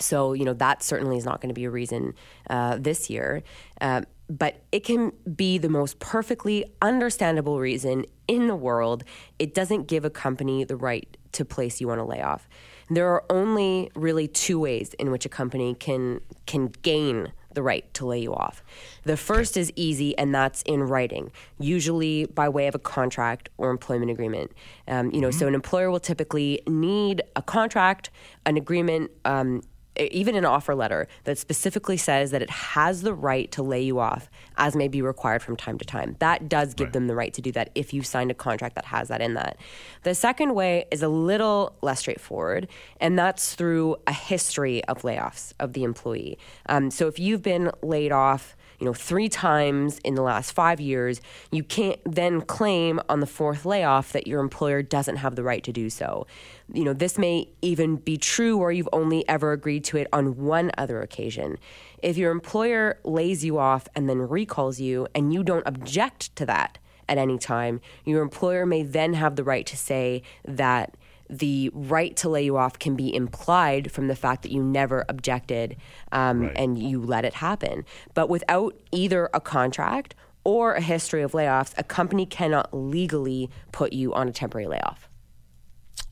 So, 0.01 0.33
you 0.33 0.45
know, 0.45 0.55
that 0.55 0.83
certainly 0.83 1.17
is 1.17 1.25
not 1.25 1.41
going 1.41 1.49
to 1.49 1.55
be 1.55 1.65
a 1.65 1.71
reason 1.71 2.15
uh, 2.49 2.77
this 2.79 3.11
year. 3.11 3.43
Uh, 3.81 4.03
but 4.31 4.63
it 4.73 4.85
can 4.85 5.13
be 5.35 5.59
the 5.59 5.69
most 5.69 5.99
perfectly 5.99 6.65
understandable 6.83 7.59
reason 7.59 8.05
in 8.27 8.47
the 8.47 8.55
world. 8.55 9.05
It 9.39 9.55
doesn't 9.55 9.89
give 9.89 10.05
a 10.05 10.11
company 10.11 10.65
the 10.65 10.77
right 10.77 11.17
to 11.33 11.45
place 11.45 11.81
you 11.81 11.91
on 11.91 11.99
a 11.99 12.05
layoff. 12.05 12.49
There 12.91 13.09
are 13.09 13.25
only 13.31 13.91
really 13.95 14.29
two 14.29 14.59
ways 14.59 14.95
in 14.95 15.11
which 15.11 15.25
a 15.25 15.29
company 15.29 15.75
can 15.75 16.21
can 16.47 16.69
gain 16.83 17.33
the 17.55 17.63
right 17.63 17.93
to 17.95 18.07
lay 18.07 18.21
you 18.21 18.35
off. 18.35 18.63
The 19.05 19.17
first 19.17 19.57
is 19.57 19.73
easy, 19.75 20.17
and 20.19 20.35
that's 20.35 20.63
in 20.63 20.83
writing, 20.83 21.33
usually 21.59 22.27
by 22.27 22.49
way 22.49 22.67
of 22.67 22.75
a 22.75 22.79
contract 22.79 23.49
or 23.59 23.71
employment 23.71 24.11
agreement. 24.11 24.53
Um, 24.87 25.11
you 25.11 25.21
know, 25.21 25.31
so 25.31 25.47
an 25.47 25.55
employer 25.55 25.91
will 25.91 26.01
typically 26.01 26.63
need 26.67 27.23
a 27.37 27.43
contract, 27.43 28.11
an 28.45 28.57
agreement. 28.57 29.11
Um, 29.25 29.63
even 29.99 30.35
an 30.35 30.45
offer 30.45 30.75
letter 30.75 31.09
that 31.25 31.39
specifically 31.39 31.97
says 31.97 32.31
that 32.31 32.43
it 32.43 32.51
has 32.51 33.03
the 33.03 33.15
right 33.15 33.51
to 33.53 33.63
lay 33.63 33.83
you 33.83 33.99
off 33.99 34.31
as 34.57 34.75
may 34.77 34.89
be 34.89 35.03
required 35.03 35.43
from 35.43 35.57
time 35.57 35.79
to 35.79 35.85
time. 35.85 36.17
That 36.19 36.49
does 36.49 36.75
give 36.75 36.93
them 36.93 37.07
the 37.07 37.15
right 37.15 37.33
to 37.35 37.43
do 37.43 37.53
that 37.53 37.71
if 37.75 37.93
you 37.93 38.03
signed 38.03 38.31
a 38.31 38.35
contract 38.35 38.75
that 38.75 38.87
has 38.87 39.09
that 39.09 39.21
in 39.21 39.35
that. 39.35 39.57
The 40.03 40.15
second 40.15 40.55
way 40.55 40.87
is 40.91 41.03
a 41.03 41.09
little 41.09 41.77
less 41.83 42.01
straightforward, 42.01 42.69
and 43.01 43.19
that's 43.19 43.55
through 43.55 43.97
a 44.07 44.13
history 44.13 44.85
of 44.85 45.03
layoffs 45.03 45.53
of 45.59 45.73
the 45.73 45.85
employee. 45.85 46.39
Um, 46.67 46.91
so 46.91 47.07
if 47.07 47.19
you've 47.19 47.43
been 47.43 47.71
laid 47.83 48.13
off, 48.13 48.57
you 48.79 48.87
know, 48.87 48.95
three 48.95 49.29
times 49.29 49.99
in 50.05 50.15
the 50.15 50.23
last 50.23 50.53
five 50.53 50.81
years, 50.81 51.21
you 51.51 51.65
can't 51.65 51.99
then 52.05 52.41
claim 52.41 53.01
on 53.09 53.21
the 53.21 53.27
fourth 53.27 53.65
layoff 53.65 54.13
that 54.13 54.27
your 54.27 54.41
employer 54.41 54.83
doesn't 54.83 55.17
have 55.17 55.35
the 55.35 55.43
right 55.43 55.65
to 55.65 55.73
do 55.73 55.91
so. 55.91 56.27
You 56.73 56.85
know, 56.85 56.93
this 56.93 57.19
may 57.19 57.49
even 57.61 57.97
be 57.97 58.17
true 58.17 58.57
where 58.57 58.71
you've 58.71 58.89
only 58.93 59.29
ever 59.29 59.53
agreed 59.53 59.85
to 59.85 59.97
it 59.97 60.07
on 60.13 60.37
one 60.37 60.71
other 60.79 61.03
occasion. 61.03 61.59
If 62.03 62.17
your 62.17 62.31
employer 62.31 63.01
lays 63.05 63.45
you 63.45 63.59
off 63.59 63.89
and 63.97 64.09
then 64.09 64.19
recalls 64.19 64.79
you 64.79 65.09
and 65.15 65.33
you 65.33 65.43
don't 65.43 65.67
object 65.67 66.35
to 66.37 66.47
that 66.47 66.79
at 67.09 67.19
any 67.19 67.39
time, 67.39 67.81
your 68.05 68.23
employer 68.23 68.65
may 68.65 68.83
then 68.83 69.15
have 69.15 69.35
the 69.35 69.45
right 69.45 69.67
to 69.67 69.77
say 69.77 70.23
that 70.45 70.97
the 71.31 71.71
right 71.75 72.17
to 72.17 72.29
lay 72.29 72.45
you 72.45 72.57
off 72.57 72.79
can 72.79 72.97
be 72.97 73.15
implied 73.15 73.91
from 73.93 74.09
the 74.09 74.17
fact 74.17 74.43
that 74.43 74.53
you 74.53 74.63
never 74.63 75.05
objected 75.09 75.77
um, 76.13 76.43
Right. 76.43 76.53
and 76.57 76.79
you 76.79 77.01
let 77.01 77.25
it 77.25 77.35
happen. 77.35 77.85
But 78.15 78.29
without 78.29 78.75
either 78.93 79.29
a 79.35 79.41
contract 79.41 80.15
or 80.45 80.75
a 80.75 80.81
history 80.81 81.23
of 81.23 81.33
layoffs, 81.33 81.75
a 81.77 81.83
company 81.83 82.25
cannot 82.25 82.73
legally 82.73 83.51
put 83.73 83.93
you 83.93 84.15
on 84.15 84.29
a 84.29 84.33
temporary 84.33 84.67
layoff. 84.67 85.08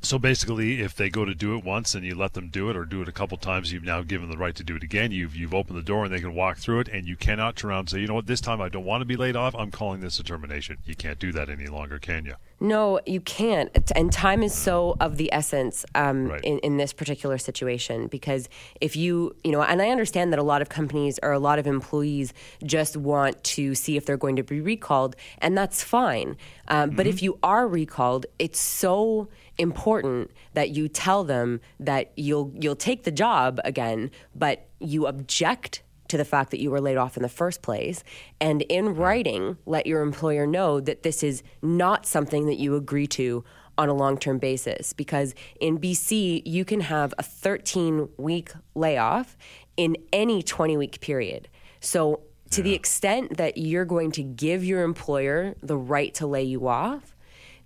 So 0.02 0.18
basically, 0.20 0.82
if 0.82 0.94
they 0.94 1.10
go 1.10 1.24
to 1.24 1.34
do 1.34 1.56
it 1.56 1.64
once 1.64 1.94
and 1.96 2.04
you 2.04 2.14
let 2.14 2.34
them 2.34 2.48
do 2.48 2.70
it, 2.70 2.76
or 2.76 2.84
do 2.84 3.02
it 3.02 3.08
a 3.08 3.12
couple 3.12 3.36
times, 3.38 3.72
you've 3.72 3.82
now 3.82 4.02
given 4.02 4.30
the 4.30 4.36
right 4.36 4.54
to 4.54 4.62
do 4.62 4.76
it 4.76 4.84
again. 4.84 5.10
You've 5.10 5.34
you've 5.34 5.54
opened 5.54 5.76
the 5.78 5.82
door 5.82 6.04
and 6.04 6.14
they 6.14 6.20
can 6.20 6.32
walk 6.34 6.58
through 6.58 6.80
it, 6.80 6.88
and 6.88 7.08
you 7.08 7.16
cannot 7.16 7.56
turn 7.56 7.70
around 7.70 7.80
and 7.80 7.90
say, 7.90 8.00
you 8.00 8.06
know 8.06 8.14
what, 8.14 8.26
this 8.26 8.40
time 8.40 8.60
I 8.60 8.68
don't 8.68 8.84
want 8.84 9.00
to 9.00 9.04
be 9.04 9.16
laid 9.16 9.34
off. 9.34 9.54
I'm 9.56 9.72
calling 9.72 10.00
this 10.00 10.20
a 10.20 10.22
termination. 10.22 10.76
You 10.84 10.94
can't 10.94 11.18
do 11.18 11.32
that 11.32 11.48
any 11.48 11.66
longer, 11.66 11.98
can 11.98 12.24
you? 12.24 12.34
No, 12.60 13.00
you 13.04 13.20
can't. 13.20 13.70
And 13.96 14.12
time 14.12 14.42
is 14.42 14.54
so 14.54 14.96
of 15.00 15.16
the 15.16 15.30
essence 15.32 15.84
um, 15.94 16.28
Right. 16.28 16.40
in, 16.42 16.58
in 16.60 16.76
this 16.78 16.92
particular 16.94 17.36
situation 17.36 18.06
because 18.06 18.48
if 18.80 18.96
you, 18.96 19.36
you 19.44 19.52
know, 19.52 19.60
and 19.62 19.82
I 19.82 19.90
understand 19.90 20.32
that 20.32 20.38
a 20.38 20.42
lot 20.42 20.62
of 20.62 20.70
companies 20.70 21.18
or 21.22 21.32
a 21.32 21.38
lot 21.38 21.58
of 21.58 21.66
employees 21.66 22.32
just 22.64 22.96
want 22.96 23.42
to 23.44 23.74
see 23.74 23.96
if 23.98 24.06
they're 24.06 24.16
going 24.16 24.36
to 24.36 24.42
be 24.42 24.60
recalled, 24.60 25.16
and 25.38 25.58
that's 25.58 25.82
fine. 25.82 26.36
Um, 26.68 26.90
But 26.90 27.06
if 27.06 27.22
you 27.22 27.38
are 27.42 27.66
recalled, 27.68 28.24
it's 28.38 28.60
so 28.60 29.28
important 29.58 30.30
that 30.54 30.70
you 30.70 30.88
tell 30.88 31.24
them 31.24 31.60
that 31.80 32.12
you'll 32.16 32.52
you'll 32.54 32.76
take 32.76 33.04
the 33.04 33.10
job 33.10 33.60
again, 33.64 34.10
but 34.34 34.68
you 34.80 35.06
object 35.06 35.82
to 36.08 36.16
the 36.16 36.24
fact 36.24 36.50
that 36.52 36.60
you 36.60 36.70
were 36.70 36.80
laid 36.80 36.96
off 36.96 37.16
in 37.16 37.22
the 37.22 37.28
first 37.28 37.62
place. 37.62 38.04
And 38.40 38.62
in 38.62 38.94
writing 38.94 39.56
let 39.66 39.86
your 39.86 40.02
employer 40.02 40.46
know 40.46 40.80
that 40.80 41.02
this 41.02 41.22
is 41.22 41.42
not 41.62 42.06
something 42.06 42.46
that 42.46 42.56
you 42.56 42.76
agree 42.76 43.06
to 43.08 43.44
on 43.78 43.88
a 43.88 43.94
long 43.94 44.18
term 44.18 44.38
basis. 44.38 44.92
Because 44.92 45.34
in 45.60 45.78
BC, 45.78 46.42
you 46.44 46.64
can 46.64 46.80
have 46.80 47.14
a 47.18 47.22
13 47.22 48.08
week 48.16 48.52
layoff 48.74 49.36
in 49.76 49.96
any 50.12 50.42
20 50.42 50.76
week 50.76 51.00
period. 51.00 51.48
So, 51.80 52.20
to 52.50 52.62
the 52.62 52.74
extent 52.74 53.38
that 53.38 53.58
you're 53.58 53.84
going 53.84 54.12
to 54.12 54.22
give 54.22 54.64
your 54.64 54.82
employer 54.84 55.56
the 55.64 55.76
right 55.76 56.14
to 56.14 56.28
lay 56.28 56.44
you 56.44 56.68
off, 56.68 57.15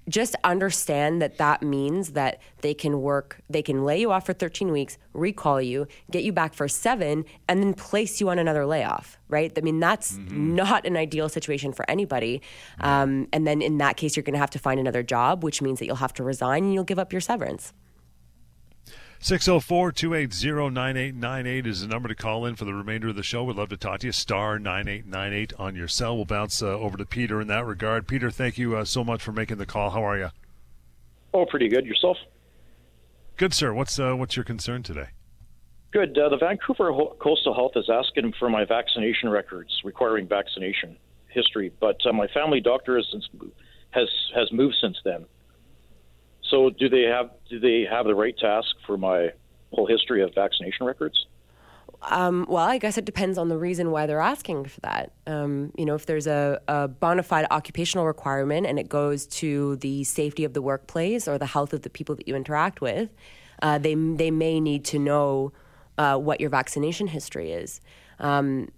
just 0.08 0.34
understand 0.44 1.22
that 1.22 1.38
that 1.38 1.62
means 1.62 2.12
that 2.12 2.40
they 2.62 2.74
can 2.74 3.00
work, 3.00 3.40
they 3.48 3.62
can 3.62 3.84
lay 3.84 4.00
you 4.00 4.10
off 4.10 4.26
for 4.26 4.32
13 4.32 4.72
weeks, 4.72 4.98
recall 5.12 5.60
you, 5.60 5.86
get 6.10 6.24
you 6.24 6.32
back 6.32 6.54
for 6.54 6.68
seven, 6.68 7.24
and 7.48 7.62
then 7.62 7.74
place 7.74 8.20
you 8.20 8.28
on 8.28 8.38
another 8.38 8.66
layoff, 8.66 9.18
right? 9.28 9.52
I 9.56 9.60
mean, 9.60 9.78
that's 9.78 10.12
mm-hmm. 10.12 10.54
not 10.54 10.86
an 10.86 10.96
ideal 10.96 11.28
situation 11.28 11.72
for 11.72 11.88
anybody. 11.88 12.42
Um, 12.80 13.28
and 13.32 13.46
then 13.46 13.62
in 13.62 13.78
that 13.78 13.96
case, 13.96 14.16
you're 14.16 14.24
going 14.24 14.34
to 14.34 14.40
have 14.40 14.50
to 14.50 14.58
find 14.58 14.80
another 14.80 15.02
job, 15.02 15.44
which 15.44 15.62
means 15.62 15.78
that 15.78 15.86
you'll 15.86 15.96
have 15.96 16.14
to 16.14 16.24
resign 16.24 16.64
and 16.64 16.74
you'll 16.74 16.84
give 16.84 16.98
up 16.98 17.12
your 17.12 17.20
severance. 17.20 17.72
604 19.22 19.92
280 19.92 20.70
9898 20.70 21.66
is 21.66 21.82
the 21.82 21.86
number 21.86 22.08
to 22.08 22.14
call 22.14 22.46
in 22.46 22.56
for 22.56 22.64
the 22.64 22.72
remainder 22.72 23.08
of 23.08 23.16
the 23.16 23.22
show. 23.22 23.44
We'd 23.44 23.56
love 23.56 23.68
to 23.68 23.76
talk 23.76 24.00
to 24.00 24.06
you. 24.06 24.12
Star 24.12 24.58
9898 24.58 25.52
on 25.58 25.76
your 25.76 25.88
cell. 25.88 26.16
We'll 26.16 26.24
bounce 26.24 26.62
uh, 26.62 26.68
over 26.68 26.96
to 26.96 27.04
Peter 27.04 27.38
in 27.38 27.46
that 27.48 27.66
regard. 27.66 28.08
Peter, 28.08 28.30
thank 28.30 28.56
you 28.56 28.76
uh, 28.76 28.86
so 28.86 29.04
much 29.04 29.22
for 29.22 29.32
making 29.32 29.58
the 29.58 29.66
call. 29.66 29.90
How 29.90 30.02
are 30.02 30.16
you? 30.16 30.30
Oh, 31.34 31.44
pretty 31.44 31.68
good. 31.68 31.84
Yourself? 31.84 32.16
Good, 33.36 33.52
sir. 33.52 33.74
What's 33.74 33.98
uh, 33.98 34.14
what's 34.14 34.36
your 34.36 34.44
concern 34.44 34.82
today? 34.82 35.08
Good. 35.92 36.16
Uh, 36.16 36.30
the 36.30 36.38
Vancouver 36.38 36.90
Coastal 37.20 37.52
Health 37.52 37.72
is 37.76 37.90
asking 37.92 38.32
for 38.38 38.48
my 38.48 38.64
vaccination 38.64 39.28
records, 39.28 39.82
requiring 39.84 40.28
vaccination 40.28 40.96
history, 41.28 41.70
but 41.78 41.98
uh, 42.06 42.12
my 42.14 42.26
family 42.28 42.60
doctor 42.60 42.96
has 42.96 43.06
has 43.90 44.08
has 44.34 44.50
moved 44.50 44.76
since 44.80 44.96
then. 45.04 45.26
So, 46.50 46.70
do 46.70 46.88
they 46.88 47.02
have 47.02 47.30
do 47.48 47.60
they 47.60 47.86
have 47.90 48.06
the 48.06 48.14
right 48.14 48.36
to 48.38 48.46
ask 48.46 48.68
for 48.86 48.96
my 48.96 49.30
whole 49.72 49.86
history 49.86 50.22
of 50.22 50.34
vaccination 50.34 50.86
records? 50.86 51.26
Um, 52.02 52.46
well, 52.48 52.64
I 52.64 52.78
guess 52.78 52.96
it 52.96 53.04
depends 53.04 53.36
on 53.36 53.48
the 53.48 53.58
reason 53.58 53.90
why 53.90 54.06
they're 54.06 54.20
asking 54.20 54.64
for 54.64 54.80
that. 54.80 55.12
Um, 55.26 55.72
you 55.76 55.84
know, 55.84 55.94
if 55.94 56.06
there's 56.06 56.26
a, 56.26 56.60
a 56.66 56.88
bona 56.88 57.22
fide 57.22 57.46
occupational 57.50 58.06
requirement 58.06 58.66
and 58.66 58.78
it 58.78 58.88
goes 58.88 59.26
to 59.26 59.76
the 59.76 60.04
safety 60.04 60.44
of 60.44 60.54
the 60.54 60.62
workplace 60.62 61.28
or 61.28 61.36
the 61.36 61.46
health 61.46 61.72
of 61.72 61.82
the 61.82 61.90
people 61.90 62.14
that 62.16 62.26
you 62.26 62.34
interact 62.34 62.80
with, 62.80 63.10
uh, 63.62 63.78
they 63.78 63.94
they 63.94 64.30
may 64.30 64.60
need 64.60 64.84
to 64.86 64.98
know 64.98 65.52
uh, 65.98 66.16
what 66.16 66.40
your 66.40 66.50
vaccination 66.50 67.06
history 67.06 67.52
is. 67.52 67.80
Um, 68.18 68.70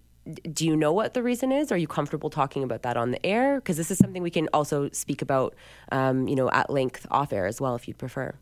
do 0.52 0.66
you 0.66 0.76
know 0.76 0.92
what 0.92 1.14
the 1.14 1.22
reason 1.22 1.50
is? 1.50 1.72
Are 1.72 1.76
you 1.76 1.88
comfortable 1.88 2.30
talking 2.30 2.62
about 2.62 2.82
that 2.82 2.96
on 2.96 3.10
the 3.10 3.24
air? 3.26 3.56
Because 3.56 3.76
this 3.76 3.90
is 3.90 3.98
something 3.98 4.22
we 4.22 4.30
can 4.30 4.48
also 4.52 4.88
speak 4.90 5.20
about, 5.20 5.54
um, 5.90 6.28
you 6.28 6.36
know, 6.36 6.50
at 6.50 6.70
length 6.70 7.06
off 7.10 7.32
air 7.32 7.46
as 7.46 7.60
well, 7.60 7.74
if 7.74 7.88
you'd 7.88 7.98
prefer. 7.98 8.34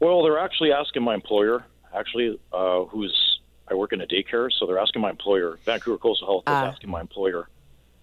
Well, 0.00 0.22
they're 0.22 0.38
actually 0.38 0.72
asking 0.72 1.02
my 1.02 1.14
employer, 1.14 1.64
actually, 1.94 2.40
uh, 2.52 2.84
who's 2.84 3.40
I 3.70 3.74
work 3.74 3.92
in 3.92 4.00
a 4.00 4.06
daycare, 4.06 4.50
so 4.52 4.66
they're 4.66 4.80
asking 4.80 5.00
my 5.00 5.10
employer, 5.10 5.58
Vancouver 5.64 5.96
Coastal 5.96 6.26
Health, 6.26 6.42
is 6.42 6.52
uh, 6.52 6.72
asking 6.72 6.90
my 6.90 7.00
employer 7.00 7.48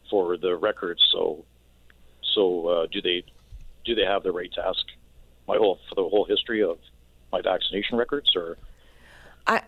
for 0.10 0.38
the 0.38 0.56
records. 0.56 1.02
So, 1.12 1.44
so 2.36 2.68
uh, 2.68 2.88
do 2.90 3.02
they 3.02 3.24
do 3.84 3.94
they 3.94 4.06
have 4.06 4.24
the 4.24 4.32
right 4.32 4.52
to 4.54 4.66
ask 4.66 4.80
my 5.48 5.58
whole 5.58 5.80
for 5.90 5.96
the 5.96 6.04
whole 6.04 6.24
history 6.24 6.64
of 6.64 6.78
my 7.34 7.42
vaccination 7.42 7.98
records, 7.98 8.34
or? 8.36 8.58
I 9.46 9.64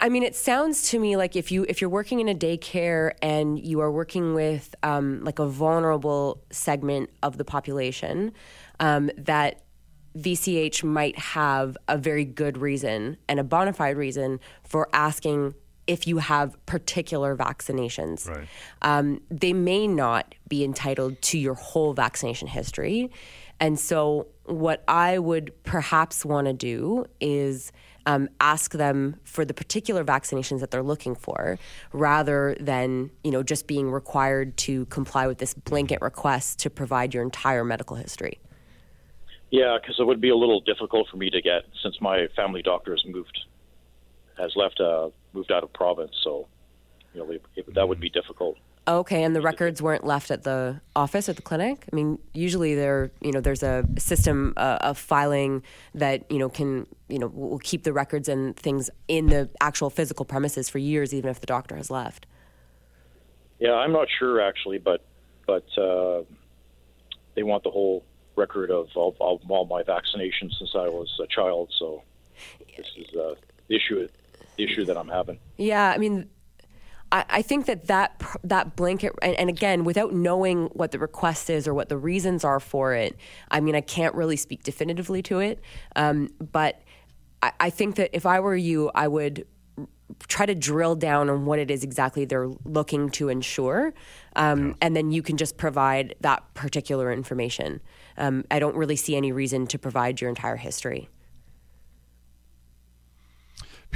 I 0.00 0.08
mean, 0.10 0.22
it 0.22 0.36
sounds 0.36 0.90
to 0.90 0.98
me 0.98 1.16
like 1.16 1.36
if 1.36 1.50
you 1.50 1.64
if 1.68 1.80
you're 1.80 1.90
working 1.90 2.20
in 2.20 2.28
a 2.28 2.34
daycare 2.34 3.12
and 3.22 3.58
you 3.58 3.80
are 3.80 3.90
working 3.90 4.34
with 4.34 4.74
um, 4.82 5.24
like 5.24 5.38
a 5.38 5.46
vulnerable 5.46 6.42
segment 6.50 7.10
of 7.22 7.38
the 7.38 7.44
population, 7.44 8.32
um, 8.78 9.10
that 9.16 9.62
VCH 10.18 10.84
might 10.84 11.18
have 11.18 11.76
a 11.88 11.96
very 11.96 12.24
good 12.24 12.58
reason 12.58 13.16
and 13.28 13.40
a 13.40 13.44
bona 13.44 13.72
fide 13.72 13.96
reason 13.96 14.40
for 14.64 14.88
asking 14.92 15.54
if 15.86 16.06
you 16.06 16.18
have 16.18 16.56
particular 16.66 17.36
vaccinations. 17.36 18.28
Right. 18.28 18.48
Um, 18.82 19.22
they 19.30 19.52
may 19.52 19.86
not 19.86 20.34
be 20.48 20.64
entitled 20.64 21.22
to 21.22 21.38
your 21.38 21.54
whole 21.54 21.94
vaccination 21.94 22.48
history, 22.48 23.10
and 23.60 23.78
so 23.80 24.26
what 24.44 24.84
I 24.86 25.18
would 25.18 25.52
perhaps 25.64 26.24
want 26.24 26.46
to 26.48 26.52
do 26.52 27.06
is 27.20 27.72
um, 28.06 28.28
ask 28.40 28.72
them 28.72 29.16
for 29.24 29.44
the 29.44 29.52
particular 29.52 30.04
vaccinations 30.04 30.60
that 30.60 30.70
they're 30.70 30.82
looking 30.82 31.14
for, 31.14 31.58
rather 31.92 32.56
than 32.58 33.10
you 33.22 33.30
know 33.30 33.42
just 33.42 33.66
being 33.66 33.90
required 33.90 34.56
to 34.58 34.86
comply 34.86 35.26
with 35.26 35.38
this 35.38 35.52
blanket 35.52 36.00
request 36.00 36.58
to 36.60 36.70
provide 36.70 37.12
your 37.12 37.22
entire 37.22 37.64
medical 37.64 37.96
history. 37.96 38.38
Yeah, 39.50 39.78
because 39.80 39.96
it 39.98 40.06
would 40.06 40.20
be 40.20 40.30
a 40.30 40.36
little 40.36 40.60
difficult 40.60 41.08
for 41.08 41.16
me 41.16 41.30
to 41.30 41.40
get 41.40 41.64
since 41.82 42.00
my 42.00 42.28
family 42.34 42.62
doctor 42.62 42.92
has 42.92 43.04
moved, 43.06 43.38
has 44.38 44.52
left, 44.56 44.80
uh, 44.80 45.10
moved 45.32 45.52
out 45.52 45.62
of 45.62 45.72
province. 45.72 46.12
So, 46.24 46.48
you 47.14 47.20
know, 47.20 47.30
it, 47.30 47.42
it, 47.54 47.74
that 47.74 47.88
would 47.88 48.00
be 48.00 48.10
difficult. 48.10 48.56
Okay, 48.88 49.24
and 49.24 49.34
the 49.34 49.40
records 49.40 49.82
weren't 49.82 50.04
left 50.04 50.30
at 50.30 50.44
the 50.44 50.80
office 50.94 51.28
or 51.28 51.32
the 51.32 51.42
clinic. 51.42 51.88
I 51.92 51.96
mean, 51.96 52.20
usually 52.32 52.76
there, 52.76 53.10
you 53.20 53.32
know, 53.32 53.40
there's 53.40 53.64
a 53.64 53.84
system 53.98 54.54
uh, 54.56 54.78
of 54.80 54.96
filing 54.96 55.64
that 55.94 56.30
you 56.30 56.38
know 56.38 56.48
can, 56.48 56.86
you 57.08 57.18
know, 57.18 57.26
will 57.26 57.58
keep 57.58 57.82
the 57.82 57.92
records 57.92 58.28
and 58.28 58.56
things 58.56 58.88
in 59.08 59.26
the 59.26 59.50
actual 59.60 59.90
physical 59.90 60.24
premises 60.24 60.68
for 60.68 60.78
years, 60.78 61.12
even 61.12 61.28
if 61.28 61.40
the 61.40 61.46
doctor 61.46 61.76
has 61.76 61.90
left. 61.90 62.26
Yeah, 63.58 63.74
I'm 63.74 63.92
not 63.92 64.06
sure 64.18 64.40
actually, 64.40 64.78
but 64.78 65.04
but 65.46 65.66
uh, 65.76 66.22
they 67.34 67.42
want 67.42 67.64
the 67.64 67.70
whole 67.70 68.04
record 68.36 68.70
of 68.70 68.88
all, 68.94 69.16
of 69.20 69.50
all 69.50 69.66
my 69.66 69.82
vaccinations 69.82 70.58
since 70.58 70.74
I 70.74 70.88
was 70.88 71.18
a 71.20 71.26
child. 71.26 71.72
So 71.76 72.02
this 72.76 72.86
is 72.96 73.14
uh, 73.16 73.34
the 73.66 73.74
issue 73.74 74.06
the 74.56 74.64
issue 74.64 74.84
that 74.84 74.96
I'm 74.96 75.08
having. 75.08 75.40
Yeah, 75.56 75.90
I 75.90 75.98
mean 75.98 76.28
I, 77.12 77.42
think 77.42 77.66
that 77.66 77.86
that 77.86 78.20
that 78.44 78.76
blanket, 78.76 79.12
and, 79.22 79.34
and, 79.36 79.48
again, 79.48 79.84
without 79.84 80.12
knowing 80.12 80.66
what 80.72 80.90
the 80.90 80.98
request 80.98 81.48
is 81.48 81.68
or 81.68 81.72
what 81.72 81.88
the 81.88 81.96
reasons 81.96 82.44
are 82.44 82.60
for 82.60 82.94
it, 82.94 83.16
I 83.50 83.60
mean, 83.60 83.74
I 83.74 83.80
can't 83.80 84.14
really 84.14 84.36
speak 84.36 84.64
definitively 84.64 85.22
to 85.22 85.38
it. 85.38 85.60
Um, 85.94 86.30
but 86.40 86.82
I, 87.42 87.52
I 87.60 87.70
think 87.70 87.96
that 87.96 88.10
if 88.12 88.26
I 88.26 88.40
were 88.40 88.56
you, 88.56 88.90
I 88.94 89.08
would 89.08 89.46
try 90.28 90.46
to 90.46 90.54
drill 90.54 90.94
down 90.94 91.28
on 91.28 91.46
what 91.46 91.58
it 91.58 91.70
is 91.70 91.84
exactly 91.84 92.24
they're 92.24 92.50
looking 92.64 93.10
to 93.10 93.28
ensure, 93.28 93.92
um, 94.34 94.68
yeah. 94.68 94.74
and 94.82 94.96
then 94.96 95.10
you 95.10 95.22
can 95.22 95.36
just 95.36 95.56
provide 95.56 96.14
that 96.20 96.42
particular 96.54 97.12
information. 97.12 97.80
Um, 98.16 98.44
I 98.50 98.58
don't 98.58 98.76
really 98.76 98.96
see 98.96 99.16
any 99.16 99.32
reason 99.32 99.66
to 99.68 99.78
provide 99.78 100.20
your 100.20 100.28
entire 100.28 100.56
history. 100.56 101.08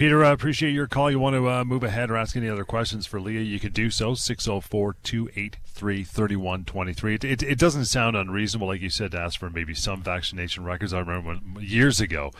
Peter, 0.00 0.24
I 0.24 0.30
uh, 0.30 0.32
appreciate 0.32 0.70
your 0.70 0.86
call. 0.86 1.10
You 1.10 1.18
want 1.18 1.36
to 1.36 1.46
uh, 1.50 1.62
move 1.62 1.84
ahead 1.84 2.10
or 2.10 2.16
ask 2.16 2.34
any 2.34 2.48
other 2.48 2.64
questions 2.64 3.04
for 3.04 3.20
Leah, 3.20 3.42
you 3.42 3.60
can 3.60 3.70
do 3.70 3.90
so. 3.90 4.14
604 4.14 4.96
283 5.02 6.04
3123. 6.04 7.14
It, 7.16 7.42
it 7.42 7.58
doesn't 7.58 7.84
sound 7.84 8.16
unreasonable, 8.16 8.68
like 8.68 8.80
you 8.80 8.88
said, 8.88 9.10
to 9.10 9.20
ask 9.20 9.38
for 9.38 9.50
maybe 9.50 9.74
some 9.74 10.02
vaccination 10.02 10.64
records. 10.64 10.94
I 10.94 11.00
remember 11.00 11.34
when, 11.34 11.62
years 11.62 12.00
ago 12.00 12.30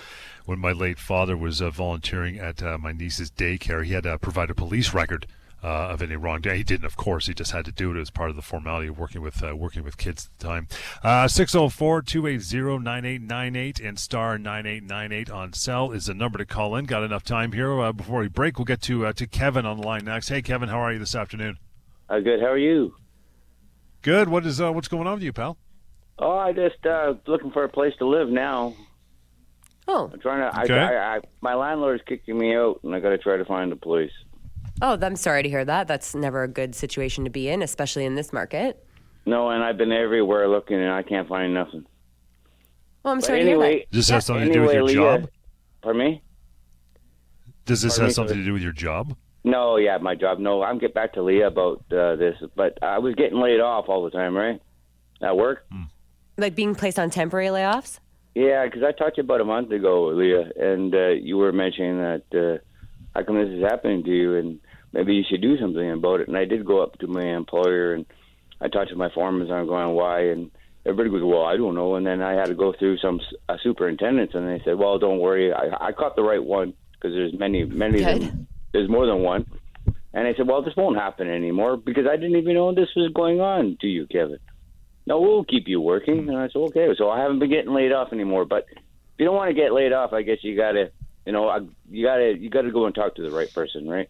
when 0.47 0.59
my 0.59 0.73
late 0.73 0.99
father 0.99 1.37
was 1.37 1.61
uh, 1.61 1.69
volunteering 1.69 2.39
at 2.39 2.63
uh, 2.63 2.79
my 2.79 2.93
niece's 2.93 3.31
daycare, 3.31 3.85
he 3.85 3.93
had 3.93 4.05
to 4.05 4.19
provide 4.19 4.49
a 4.49 4.55
police 4.55 4.95
record 4.95 5.27
uh, 5.63 5.67
of 5.67 6.03
any 6.03 6.17
wrong. 6.17 6.43
He 6.43 6.63
didn't, 6.63 6.85
of 6.85 6.97
course. 6.97 7.27
He 7.27 7.35
just 7.35 7.53
had 7.53 7.65
to 7.67 7.73
do 7.73 7.95
it 7.95 8.01
as 8.01 8.11
part 8.11 8.31
of 8.31 8.37
the 8.37 8.43
formality 8.43 8.89
of 8.89 8.99
working 8.99 9.21
with 9.21 9.43
uh, 9.43 9.55
working 9.55 9.83
with 9.85 9.97
kids 9.97 10.27
at 10.27 10.39
the 10.39 10.47
time. 10.47 10.69
Uh, 11.03 11.29
604 11.29 12.03
280 12.03 12.83
9898 12.83 13.81
and 13.81 13.99
star 13.99 14.39
9898 14.39 15.31
on 15.31 15.53
cell 15.53 15.93
is 15.93 16.07
the 16.07 16.15
number 16.15 16.39
to 16.39 16.47
call 16.47 16.75
in. 16.77 16.85
Got 16.85 17.05
enough 17.05 17.25
time 17.25 17.53
here 17.53 17.79
uh, 17.81 17.93
before 17.93 18.21
we 18.21 18.29
break. 18.29 18.59
We'll 18.59 18.65
get 18.65 18.83
to 18.83 19.07
uh, 19.07 19.13
to 19.15 19.27
Kevin 19.27 19.67
on 19.67 19.79
the 19.79 19.87
line 19.87 20.05
next. 20.05 20.29
Hey, 20.29 20.43
Kevin, 20.43 20.69
how 20.69 20.79
are 20.79 20.93
you 20.93 20.99
this 20.99 21.15
afternoon? 21.15 21.59
Uh, 22.09 22.21
good. 22.21 22.41
How 22.41 22.47
are 22.47 22.59
you? 22.59 22.95
Good. 24.03 24.29
What 24.29 24.47
is 24.47 24.61
uh, 24.61 24.73
what's 24.73 24.89
going 24.89 25.07
on 25.07 25.15
with 25.15 25.23
you, 25.23 25.33
pal? 25.33 25.59
Oh, 26.19 26.37
I 26.37 26.53
just 26.53 26.85
uh, 26.85 27.15
looking 27.27 27.51
for 27.51 27.65
a 27.65 27.69
place 27.69 27.95
to 27.99 28.07
live 28.07 28.29
now. 28.29 28.75
Oh, 29.89 30.11
I'm 30.13 30.21
trying 30.21 30.51
to. 30.51 30.61
Okay. 30.63 30.79
I, 30.79 31.15
I, 31.15 31.17
I, 31.17 31.21
my 31.41 31.55
landlord's 31.55 32.03
kicking 32.07 32.39
me 32.39 32.55
out, 32.55 32.81
and 32.85 32.95
I 32.95 33.01
got 33.01 33.11
to 33.11 33.19
try 33.19 33.37
to 33.37 33.45
find 33.45 33.73
a 33.73 33.77
place. 33.77 34.13
Oh, 34.83 34.99
I'm 35.01 35.17
sorry 35.17 35.43
to 35.43 35.49
hear 35.49 35.65
that. 35.65 35.89
That's 35.89 36.15
never 36.15 36.43
a 36.43 36.49
good 36.49 36.75
situation 36.75 37.25
to 37.25 37.31
be 37.31 37.49
in, 37.49 37.63
especially 37.63 38.05
in 38.05 38.15
this 38.15 38.33
market. 38.33 38.85
No, 39.27 39.51
and 39.51 39.63
I've 39.63 39.77
been 39.77 39.93
everywhere 39.93 40.49
looking, 40.49 40.77
and 40.79 40.91
I 40.91 41.03
can't 41.03 41.29
find 41.29 41.53
nothing. 41.53 41.85
Well, 43.03 43.13
I'm 43.13 43.19
but 43.19 43.27
sorry 43.27 43.41
anyway, 43.41 43.67
to 43.67 43.71
hear 43.71 43.79
that. 43.81 43.91
Does 43.91 44.07
this 44.07 44.09
have 44.11 44.25
something 44.25 44.51
anyway, 44.51 44.67
to 44.67 44.79
do 44.79 44.83
with 44.85 44.93
your 44.93 45.05
Leah, 45.05 45.19
job? 45.21 45.31
Pardon 45.83 46.03
me? 46.03 46.23
Does 47.67 47.83
this 47.83 47.93
Pardon 47.93 48.03
have 48.03 48.11
me, 48.11 48.15
something 48.15 48.37
to 48.39 48.45
do 48.45 48.53
with 48.53 48.63
your 48.63 48.73
job? 48.73 49.17
No, 49.45 49.77
yeah, 49.77 49.99
my 49.99 50.15
job. 50.15 50.39
No, 50.39 50.63
I'm 50.63 50.79
get 50.79 50.95
back 50.95 51.15
to 51.15 51.23
Leah 51.23 51.49
about 51.49 51.85
uh, 51.93 52.17
this, 52.17 52.37
but 52.57 52.79
I 52.83 52.99
was 52.99 53.15
getting 53.15 53.41
laid 53.41 53.61
off 53.61 53.87
all 53.89 54.05
the 54.05 54.11
time, 54.11 54.37
right? 54.37 54.61
At 55.23 55.37
work. 55.37 55.67
Hmm. 55.71 55.85
Like 56.37 56.55
being 56.55 56.75
placed 56.75 56.99
on 56.99 57.11
temporary 57.11 57.49
layoffs? 57.49 57.99
Yeah, 58.35 58.65
because 58.65 58.83
I 58.83 58.93
talked 58.93 59.17
to 59.17 59.23
you 59.23 59.25
about 59.25 59.41
a 59.41 59.45
month 59.45 59.71
ago, 59.73 60.07
Leah, 60.09 60.51
and 60.59 60.95
uh, 60.95 61.09
you 61.09 61.37
were 61.37 61.53
mentioning 61.53 61.99
that 61.99 62.23
uh, 62.33 62.63
how 63.15 63.25
come 63.25 63.37
this 63.37 63.51
is 63.51 63.63
happening 63.63 64.05
to 64.05 64.11
you, 64.11 64.37
and 64.37 64.61
maybe 64.93 65.15
you 65.15 65.25
should 65.29 65.43
do 65.43 65.59
something 65.59 65.91
about 65.91 66.21
it. 66.21 66.29
And 66.29 66.37
I 66.37 66.45
did 66.45 66.65
go 66.65 66.83
up 66.83 66.99
to 66.99 67.07
my 67.07 67.25
employer 67.37 67.95
and 67.95 68.07
I 68.61 68.69
talked 68.69 68.91
to 68.91 68.97
my 68.97 69.11
foreman. 69.11 69.51
I'm 69.51 69.67
going, 69.67 69.95
why? 69.95 70.29
And 70.29 70.51
everybody 70.85 71.11
goes, 71.11 71.23
well, 71.25 71.45
I 71.45 71.57
don't 71.57 71.75
know. 71.75 71.95
And 71.95 72.07
then 72.07 72.23
I 72.23 72.33
had 72.33 72.47
to 72.47 72.55
go 72.55 72.75
through 72.79 72.99
some 72.99 73.21
uh, 73.49 73.57
superintendents, 73.63 74.35
and 74.35 74.49
they 74.49 74.63
said, 74.65 74.79
well, 74.79 74.99
don't 74.99 75.19
worry, 75.19 75.53
I, 75.53 75.89
I 75.89 75.93
caught 75.93 76.17
the 76.17 76.23
right 76.23 76.43
one 76.43 76.75
because 76.93 77.15
there's 77.15 77.39
many, 77.39 77.65
many, 77.65 78.03
of 78.03 78.21
them, 78.21 78.47
there's 78.73 78.89
more 78.89 79.07
than 79.07 79.21
one. 79.21 79.47
And 80.13 80.27
I 80.27 80.35
said, 80.35 80.47
well, 80.47 80.63
this 80.63 80.75
won't 80.77 80.99
happen 80.99 81.31
anymore 81.31 81.77
because 81.77 82.05
I 82.11 82.17
didn't 82.17 82.37
even 82.37 82.55
know 82.55 82.75
this 82.75 82.89
was 82.97 83.13
going 83.15 83.41
on 83.41 83.79
to 83.81 83.87
you, 83.87 84.07
Kevin. 84.07 84.39
No, 85.07 85.21
we'll 85.21 85.45
keep 85.45 85.69
you 85.69 85.81
working. 85.81 86.29
And 86.29 86.37
I 86.37 86.49
said, 86.49 86.59
okay. 86.59 86.89
So 86.99 87.09
I 87.09 87.21
haven't 87.21 87.39
been 87.39 87.51
getting 87.51 87.73
laid 87.73 87.93
off 87.93 88.13
anymore. 88.13 88.45
But 88.45 88.67
if 88.69 88.79
you 89.19 89.25
don't 89.25 89.37
want 89.37 89.49
to 89.49 89.55
get 89.55 89.73
laid 89.73 89.93
off, 89.93 90.13
I 90.13 90.23
guess 90.23 90.39
you 90.43 90.57
gotta, 90.57 90.91
you 91.25 91.33
know, 91.33 91.49
I, 91.49 91.61
you 91.89 92.05
gotta, 92.05 92.37
you 92.37 92.51
gotta 92.51 92.73
go 92.73 92.87
and 92.87 92.95
talk 92.95 93.15
to 93.15 93.23
the 93.23 93.31
right 93.31 93.53
person, 93.53 93.89
right? 93.89 94.09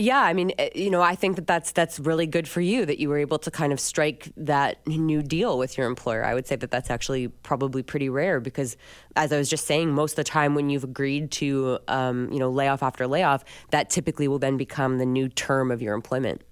Yeah, 0.00 0.22
I 0.22 0.32
mean, 0.32 0.52
eh, 0.58 0.70
you 0.76 0.90
know, 0.90 1.02
I 1.02 1.16
think 1.16 1.34
that 1.34 1.48
that's 1.48 1.72
that's 1.72 1.98
really 1.98 2.26
good 2.26 2.46
for 2.46 2.60
you 2.60 2.86
that 2.86 3.00
you 3.00 3.08
were 3.08 3.18
able 3.18 3.38
to 3.40 3.50
kind 3.50 3.72
of 3.72 3.80
strike 3.80 4.30
that 4.36 4.86
new 4.86 5.22
deal 5.24 5.58
with 5.58 5.76
your 5.76 5.88
employer. 5.88 6.24
I 6.24 6.34
would 6.34 6.46
say 6.46 6.54
that 6.54 6.70
that's 6.70 6.88
actually 6.88 7.26
probably 7.26 7.82
pretty 7.82 8.08
rare 8.08 8.38
because, 8.38 8.76
as 9.16 9.32
I 9.32 9.38
was 9.38 9.50
just 9.50 9.66
saying, 9.66 9.92
most 9.92 10.12
of 10.12 10.16
the 10.16 10.24
time 10.24 10.54
when 10.54 10.70
you've 10.70 10.84
agreed 10.84 11.32
to, 11.32 11.80
um, 11.88 12.30
you 12.30 12.38
know, 12.38 12.48
layoff 12.48 12.80
after 12.80 13.08
layoff, 13.08 13.44
that 13.70 13.90
typically 13.90 14.28
will 14.28 14.38
then 14.38 14.56
become 14.56 14.98
the 14.98 15.06
new 15.06 15.28
term 15.28 15.72
of 15.72 15.82
your 15.82 15.94
employment. 15.94 16.42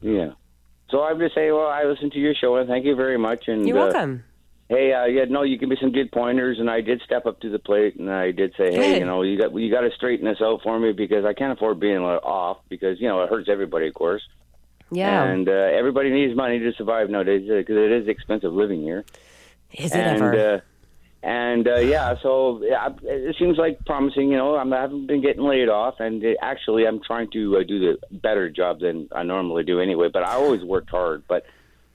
Yeah. 0.00 0.30
So 0.90 1.02
I'm 1.02 1.18
just 1.18 1.34
saying, 1.34 1.52
well, 1.52 1.66
I 1.66 1.84
listened 1.84 2.12
to 2.12 2.18
your 2.18 2.34
show 2.34 2.56
and 2.56 2.66
thank 2.66 2.86
you 2.86 2.96
very 2.96 3.18
much. 3.18 3.44
And 3.46 3.68
You're 3.68 3.78
uh, 3.78 3.84
welcome. 3.84 4.24
Hey, 4.74 4.92
uh, 4.92 5.04
yeah, 5.06 5.24
no, 5.28 5.42
you 5.42 5.56
give 5.56 5.68
me 5.68 5.76
some 5.80 5.92
good 5.92 6.10
pointers, 6.12 6.58
and 6.58 6.68
I 6.68 6.80
did 6.80 7.00
step 7.02 7.26
up 7.26 7.40
to 7.40 7.50
the 7.50 7.58
plate, 7.58 7.96
and 7.96 8.10
I 8.10 8.30
did 8.32 8.54
say, 8.56 8.72
hey, 8.74 8.98
you 8.98 9.06
know, 9.06 9.22
you 9.22 9.38
got 9.38 9.54
you 9.54 9.70
got 9.70 9.82
to 9.82 9.90
straighten 9.92 10.26
this 10.26 10.38
out 10.40 10.62
for 10.62 10.78
me 10.78 10.92
because 10.92 11.24
I 11.24 11.32
can't 11.32 11.52
afford 11.52 11.80
being 11.80 11.98
off 11.98 12.58
because 12.68 13.00
you 13.00 13.08
know 13.08 13.22
it 13.22 13.30
hurts 13.30 13.48
everybody, 13.48 13.88
of 13.88 13.94
course, 13.94 14.22
Yeah. 14.90 15.24
and 15.24 15.48
uh, 15.48 15.52
everybody 15.52 16.10
needs 16.10 16.36
money 16.36 16.58
to 16.58 16.72
survive 16.74 17.08
nowadays 17.10 17.42
because 17.48 17.76
it 17.76 17.92
is 17.92 18.08
expensive 18.08 18.52
living 18.52 18.82
here, 18.82 19.04
Is 19.72 19.92
it 19.92 19.98
and 19.98 20.22
ever? 20.22 20.54
uh, 20.56 20.60
and 21.22 21.66
uh, 21.66 21.76
yeah, 21.76 22.16
so 22.22 22.60
yeah, 22.62 22.90
it 23.02 23.36
seems 23.38 23.56
like 23.56 23.84
promising. 23.86 24.30
You 24.30 24.36
know, 24.36 24.56
I'm, 24.56 24.72
I 24.72 24.80
haven't 24.82 25.06
been 25.06 25.22
getting 25.22 25.42
laid 25.44 25.68
off, 25.70 26.00
and 26.00 26.22
uh, 26.24 26.34
actually, 26.42 26.86
I'm 26.86 27.00
trying 27.02 27.30
to 27.30 27.56
uh, 27.58 27.62
do 27.62 27.78
the 27.78 28.16
better 28.18 28.50
job 28.50 28.80
than 28.80 29.08
I 29.10 29.22
normally 29.22 29.64
do 29.64 29.80
anyway. 29.80 30.08
But 30.12 30.22
I 30.24 30.32
always 30.34 30.62
worked 30.62 30.90
hard, 30.90 31.24
but. 31.28 31.44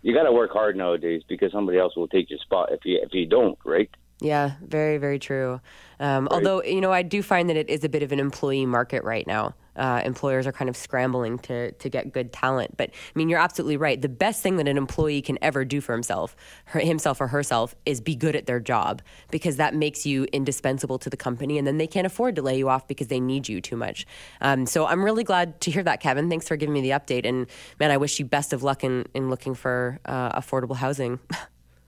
You 0.02 0.14
got 0.14 0.24
to 0.24 0.32
work 0.32 0.52
hard 0.52 0.76
nowadays 0.76 1.24
because 1.28 1.52
somebody 1.52 1.78
else 1.78 1.96
will 1.96 2.08
take 2.08 2.30
your 2.30 2.40
spot 2.40 2.72
if 2.72 2.80
you 2.86 3.00
if 3.02 3.14
you 3.14 3.26
don't, 3.26 3.58
right? 3.66 3.90
Yeah, 4.22 4.52
very, 4.62 4.98
very 4.98 5.18
true. 5.18 5.62
Um, 6.00 6.28
Although, 6.30 6.62
you 6.64 6.82
know, 6.82 6.92
I 6.92 7.04
do 7.04 7.24
find 7.24 7.50
that 7.50 7.56
it 7.56 7.70
is 7.70 7.84
a 7.84 7.90
bit 7.90 8.04
of 8.04 8.12
an 8.12 8.20
employee 8.20 8.66
market 8.66 9.04
right 9.04 9.26
now. 9.26 9.56
Uh, 9.76 10.02
employers 10.04 10.46
are 10.48 10.52
kind 10.52 10.70
of 10.70 10.76
scrambling 10.76 11.40
to 11.40 11.72
to 11.74 11.90
get 11.90 12.12
good 12.12 12.34
talent. 12.34 12.76
But 12.78 12.90
I 12.90 13.12
mean, 13.16 13.30
you're 13.30 13.40
absolutely 13.40 13.78
right. 13.78 14.02
The 14.02 14.10
best 14.10 14.42
thing 14.44 14.58
that 14.58 14.68
an 14.68 14.78
employee 14.78 15.22
can 15.22 15.38
ever 15.42 15.64
do 15.66 15.82
for 15.82 15.94
himself, 15.94 16.36
her, 16.66 16.80
himself 16.80 17.22
or 17.22 17.28
herself, 17.28 17.76
is 17.86 18.02
be 18.02 18.16
good 18.16 18.36
at 18.36 18.46
their 18.46 18.60
job 18.60 19.02
because 19.32 19.58
that 19.58 19.74
makes 19.76 20.06
you 20.06 20.26
indispensable 20.34 21.00
to 21.00 21.10
the 21.10 21.18
company, 21.18 21.58
and 21.58 21.66
then 21.68 21.78
they 21.78 21.88
can't 21.88 22.08
afford 22.08 22.36
to 22.36 22.42
lay 22.42 22.58
you 22.58 22.70
off 22.70 22.88
because 22.88 23.08
they 23.08 23.20
need 23.20 23.48
you 23.48 23.62
too 23.62 23.78
much. 23.78 24.06
Um, 24.42 24.66
so 24.66 24.86
I'm 24.86 25.04
really 25.04 25.24
glad 25.24 25.60
to 25.62 25.72
hear 25.72 25.84
that, 25.84 26.00
Kevin. 26.02 26.30
Thanks 26.30 26.48
for 26.48 26.56
giving 26.58 26.74
me 26.74 26.82
the 26.82 26.92
update. 26.92 27.26
And 27.28 27.48
man, 27.80 27.92
I 27.92 27.98
wish 27.98 28.20
you 28.20 28.26
best 28.26 28.54
of 28.54 28.64
luck 28.64 28.84
in 28.84 29.06
in 29.14 29.30
looking 29.30 29.56
for 29.56 30.00
uh, 30.06 30.40
affordable 30.40 30.76
housing. 30.76 31.20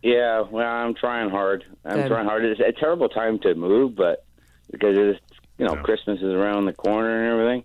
Yeah, 0.03 0.41
well, 0.49 0.65
I'm 0.65 0.95
trying 0.95 1.29
hard. 1.29 1.63
I'm 1.85 1.95
Good. 1.95 2.07
trying 2.07 2.25
hard. 2.25 2.43
It's 2.43 2.59
a 2.59 2.71
terrible 2.71 3.07
time 3.07 3.37
to 3.41 3.53
move, 3.53 3.95
but 3.95 4.25
because 4.71 4.97
it's 4.97 5.19
you 5.59 5.65
know 5.67 5.75
Yeah. 5.75 5.81
Christmas 5.83 6.17
is 6.17 6.23
around 6.33 6.65
the 6.65 6.73
corner 6.73 7.23
and 7.23 7.31
everything. 7.39 7.63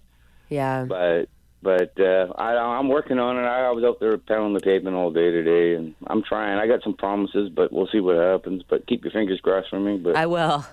Yeah. 0.48 0.84
But 0.84 1.28
but 1.62 1.98
uh, 1.98 2.32
I, 2.36 2.54
I'm 2.56 2.88
working 2.88 3.18
on 3.18 3.36
it. 3.36 3.46
I, 3.46 3.66
I 3.66 3.70
was 3.70 3.82
out 3.82 3.98
there 3.98 4.16
pounding 4.18 4.54
the 4.54 4.60
pavement 4.60 4.94
all 4.96 5.10
day 5.10 5.30
today, 5.30 5.74
and 5.74 5.94
I'm 6.06 6.22
trying. 6.22 6.58
I 6.58 6.66
got 6.66 6.82
some 6.82 6.94
promises, 6.94 7.50
but 7.50 7.72
we'll 7.72 7.88
see 7.90 8.00
what 8.00 8.16
happens. 8.16 8.62
But 8.68 8.86
keep 8.86 9.02
your 9.04 9.10
fingers 9.12 9.40
crossed 9.40 9.70
for 9.70 9.80
me. 9.80 9.96
But 9.96 10.16
I 10.16 10.26
will. 10.26 10.64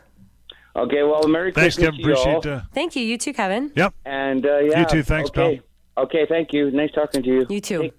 okay, 0.76 1.04
well, 1.04 1.28
Merry 1.28 1.52
Thanks, 1.52 1.78
Christmas 1.78 1.98
Kevin. 1.98 2.04
to 2.04 2.10
you 2.10 2.16
all. 2.16 2.38
Appreciate. 2.38 2.54
Uh, 2.54 2.62
Thank 2.74 2.96
you. 2.96 3.04
You 3.04 3.18
too, 3.18 3.34
Kevin. 3.34 3.72
yep. 3.76 3.94
And 4.06 4.46
uh, 4.46 4.60
yeah, 4.60 4.80
You 4.82 4.86
too. 4.86 5.04
Thanks, 5.04 5.30
okay. 5.30 5.62
Okay, 5.98 6.26
thank 6.28 6.54
you. 6.54 6.72
Nice 6.72 6.92
talking 6.92 7.24
to 7.24 7.30
you. 7.30 7.46
You 7.50 7.62
too. 7.62 7.92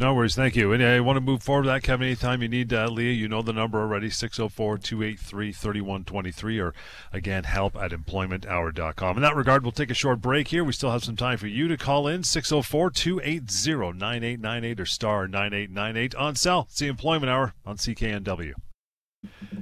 No 0.00 0.14
worries. 0.14 0.36
Thank 0.36 0.54
you. 0.54 0.72
And 0.72 0.80
I 0.80 1.00
want 1.00 1.16
to 1.16 1.20
move 1.20 1.42
forward 1.42 1.64
with 1.64 1.74
that, 1.74 1.82
Kevin. 1.82 2.06
Anytime 2.06 2.40
you 2.40 2.48
need 2.48 2.72
uh, 2.72 2.86
Leah, 2.86 3.12
you 3.12 3.26
know 3.26 3.42
the 3.42 3.52
number 3.52 3.80
already 3.80 4.10
604 4.10 4.78
283 4.78 5.52
3123 5.52 6.60
or 6.60 6.72
again, 7.12 7.42
help 7.42 7.74
at 7.76 7.90
employmenthour.com. 7.90 9.16
In 9.16 9.22
that 9.22 9.34
regard, 9.34 9.64
we'll 9.64 9.72
take 9.72 9.90
a 9.90 9.94
short 9.94 10.20
break 10.20 10.48
here. 10.48 10.62
We 10.62 10.72
still 10.72 10.92
have 10.92 11.02
some 11.02 11.16
time 11.16 11.38
for 11.38 11.48
you 11.48 11.66
to 11.66 11.76
call 11.76 12.06
in 12.06 12.22
604 12.22 12.90
280 12.90 13.98
9898 13.98 14.80
or 14.80 14.86
star 14.86 15.26
9898 15.26 16.14
on 16.14 16.36
cell. 16.36 16.68
The 16.78 16.86
Employment 16.86 17.30
Hour 17.30 17.54
on 17.66 17.76
CKNW. 17.76 18.52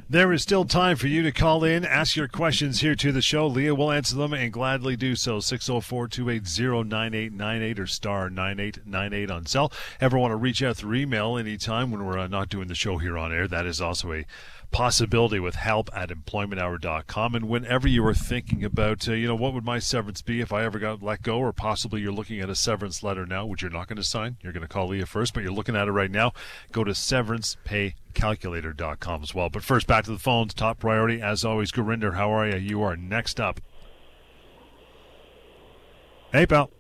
There 0.09 0.33
is 0.33 0.41
still 0.41 0.65
time 0.65 0.95
for 0.95 1.09
you 1.09 1.25
to 1.25 1.33
call 1.33 1.65
in, 1.65 1.85
ask 1.85 2.15
your 2.15 2.29
questions 2.29 2.81
here 2.81 2.95
to 2.95 3.11
the 3.11 3.21
show. 3.21 3.49
Leah 3.49 3.75
will 3.75 3.91
answer 3.91 4.15
them 4.15 4.33
and 4.33 4.53
gladly 4.53 4.95
do 4.95 5.17
so. 5.17 5.41
604 5.41 6.07
280 6.07 6.89
9898 6.89 7.81
or 7.81 7.87
star 7.89 8.31
9898 8.31 9.31
on 9.33 9.47
cell. 9.47 9.73
Ever 10.01 10.17
want 10.17 10.31
to 10.31 10.37
reach 10.37 10.63
out 10.63 10.77
through 10.77 10.95
email 10.95 11.37
anytime 11.37 11.91
when 11.91 12.07
we're 12.07 12.21
uh, 12.21 12.29
not 12.29 12.49
doing 12.49 12.69
the 12.69 12.77
show 12.77 12.99
here 12.99 13.19
on 13.19 13.33
air? 13.33 13.49
That 13.49 13.67
is 13.67 13.81
also 13.81 14.13
a 14.13 14.25
possibility 14.71 15.41
with 15.41 15.55
help 15.55 15.89
at 15.95 16.11
employmenthour.com. 16.11 17.35
And 17.35 17.49
whenever 17.49 17.89
you 17.89 18.05
are 18.07 18.15
thinking 18.15 18.65
about, 18.65 19.09
uh, 19.09 19.13
you 19.13 19.27
know, 19.27 19.35
what 19.35 19.55
would 19.55 19.65
my 19.65 19.79
severance 19.79 20.21
be 20.23 20.41
if 20.41 20.53
I 20.53 20.65
ever 20.65 20.79
got 20.79 21.03
let 21.03 21.23
go, 21.23 21.39
or 21.39 21.53
possibly 21.53 22.01
you're 22.01 22.13
looking 22.13 22.41
at 22.41 22.51
a 22.51 22.55
severance 22.55 23.03
letter 23.03 23.27
now, 23.27 23.47
which 23.47 23.63
you're 23.63 23.71
not 23.71 23.89
going 23.89 23.97
to 23.97 24.03
sign. 24.03 24.37
You're 24.43 24.53
going 24.53 24.63
to 24.63 24.69
call 24.69 24.89
Leah 24.89 25.07
first, 25.07 25.33
but 25.35 25.43
you're 25.43 25.53
looking 25.53 25.77
at 25.77 25.89
it 25.89 25.93
right 25.93 26.11
now. 26.11 26.33
Go 26.73 26.85
to 26.85 26.93
severancepaycalculator.com 26.93 29.23
as 29.23 29.35
well. 29.35 29.49
But 29.49 29.63
first, 29.63 29.87
back 29.87 30.05
to 30.05 30.13
the 30.13 30.19
phones. 30.19 30.53
Top 30.55 30.79
priority, 30.79 31.23
as 31.23 31.45
always, 31.45 31.73
Gurinder, 31.73 32.15
how 32.15 32.31
are 32.31 32.49
you? 32.49 32.57
You 32.57 32.83
are 32.83 32.97
next 32.97 33.41
up. 33.41 33.61
Hey, 36.33 36.47
pal. 36.47 36.71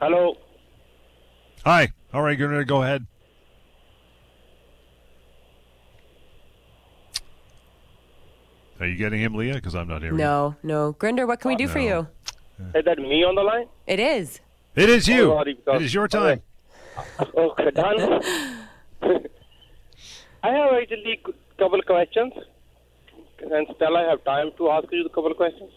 Hello. 0.00 0.34
Hi. 1.64 1.92
All 2.12 2.22
right, 2.22 2.38
Gurinder, 2.38 2.66
go 2.66 2.82
ahead. 2.82 3.06
Are 8.80 8.86
you 8.86 8.96
getting 8.96 9.20
him, 9.20 9.34
Leah? 9.34 9.54
Because 9.54 9.74
I'm 9.74 9.88
not 9.88 10.02
here. 10.02 10.12
you. 10.12 10.16
No, 10.16 10.56
no. 10.62 10.94
Gurinder, 10.94 11.26
what 11.26 11.40
can 11.40 11.50
we 11.50 11.56
do 11.56 11.68
for 11.68 11.78
you? 11.78 12.08
Is 12.74 12.84
that 12.84 12.98
me 12.98 13.24
on 13.24 13.34
the 13.34 13.42
line? 13.42 13.66
It 13.86 14.00
is. 14.00 14.40
It 14.74 14.88
is 14.88 15.06
you. 15.06 15.32
Oh, 15.32 15.40
it 15.76 15.82
is 15.82 15.92
your 15.92 16.08
time. 16.08 16.42
Okay, 17.34 17.70
done. 17.72 18.22
I 20.42 20.48
have 20.48 20.72
actually 20.72 21.20
a 21.24 21.58
couple 21.58 21.78
of 21.78 21.86
questions. 21.86 22.32
And 23.40 23.66
still 23.74 23.96
I 23.96 24.02
have 24.08 24.24
time 24.24 24.50
to 24.58 24.70
ask 24.70 24.86
you 24.90 25.04
a 25.04 25.08
couple 25.08 25.30
of 25.30 25.36
questions. 25.36 25.70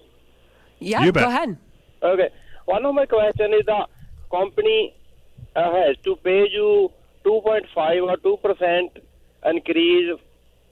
Yeah, 0.80 1.04
You 1.04 1.12
go 1.12 1.28
ahead. 1.28 1.58
Okay. 2.02 2.30
One 2.66 2.86
of 2.86 2.94
my 2.96 3.06
question 3.06 3.54
is 3.54 3.66
the 3.66 3.86
company 4.32 4.96
uh, 5.56 5.72
has 5.74 5.98
to 6.04 6.16
pay 6.18 6.48
you 6.50 6.89
2.5 7.26 8.04
or 8.04 8.18
2% 8.18 8.89
increase 9.46 10.20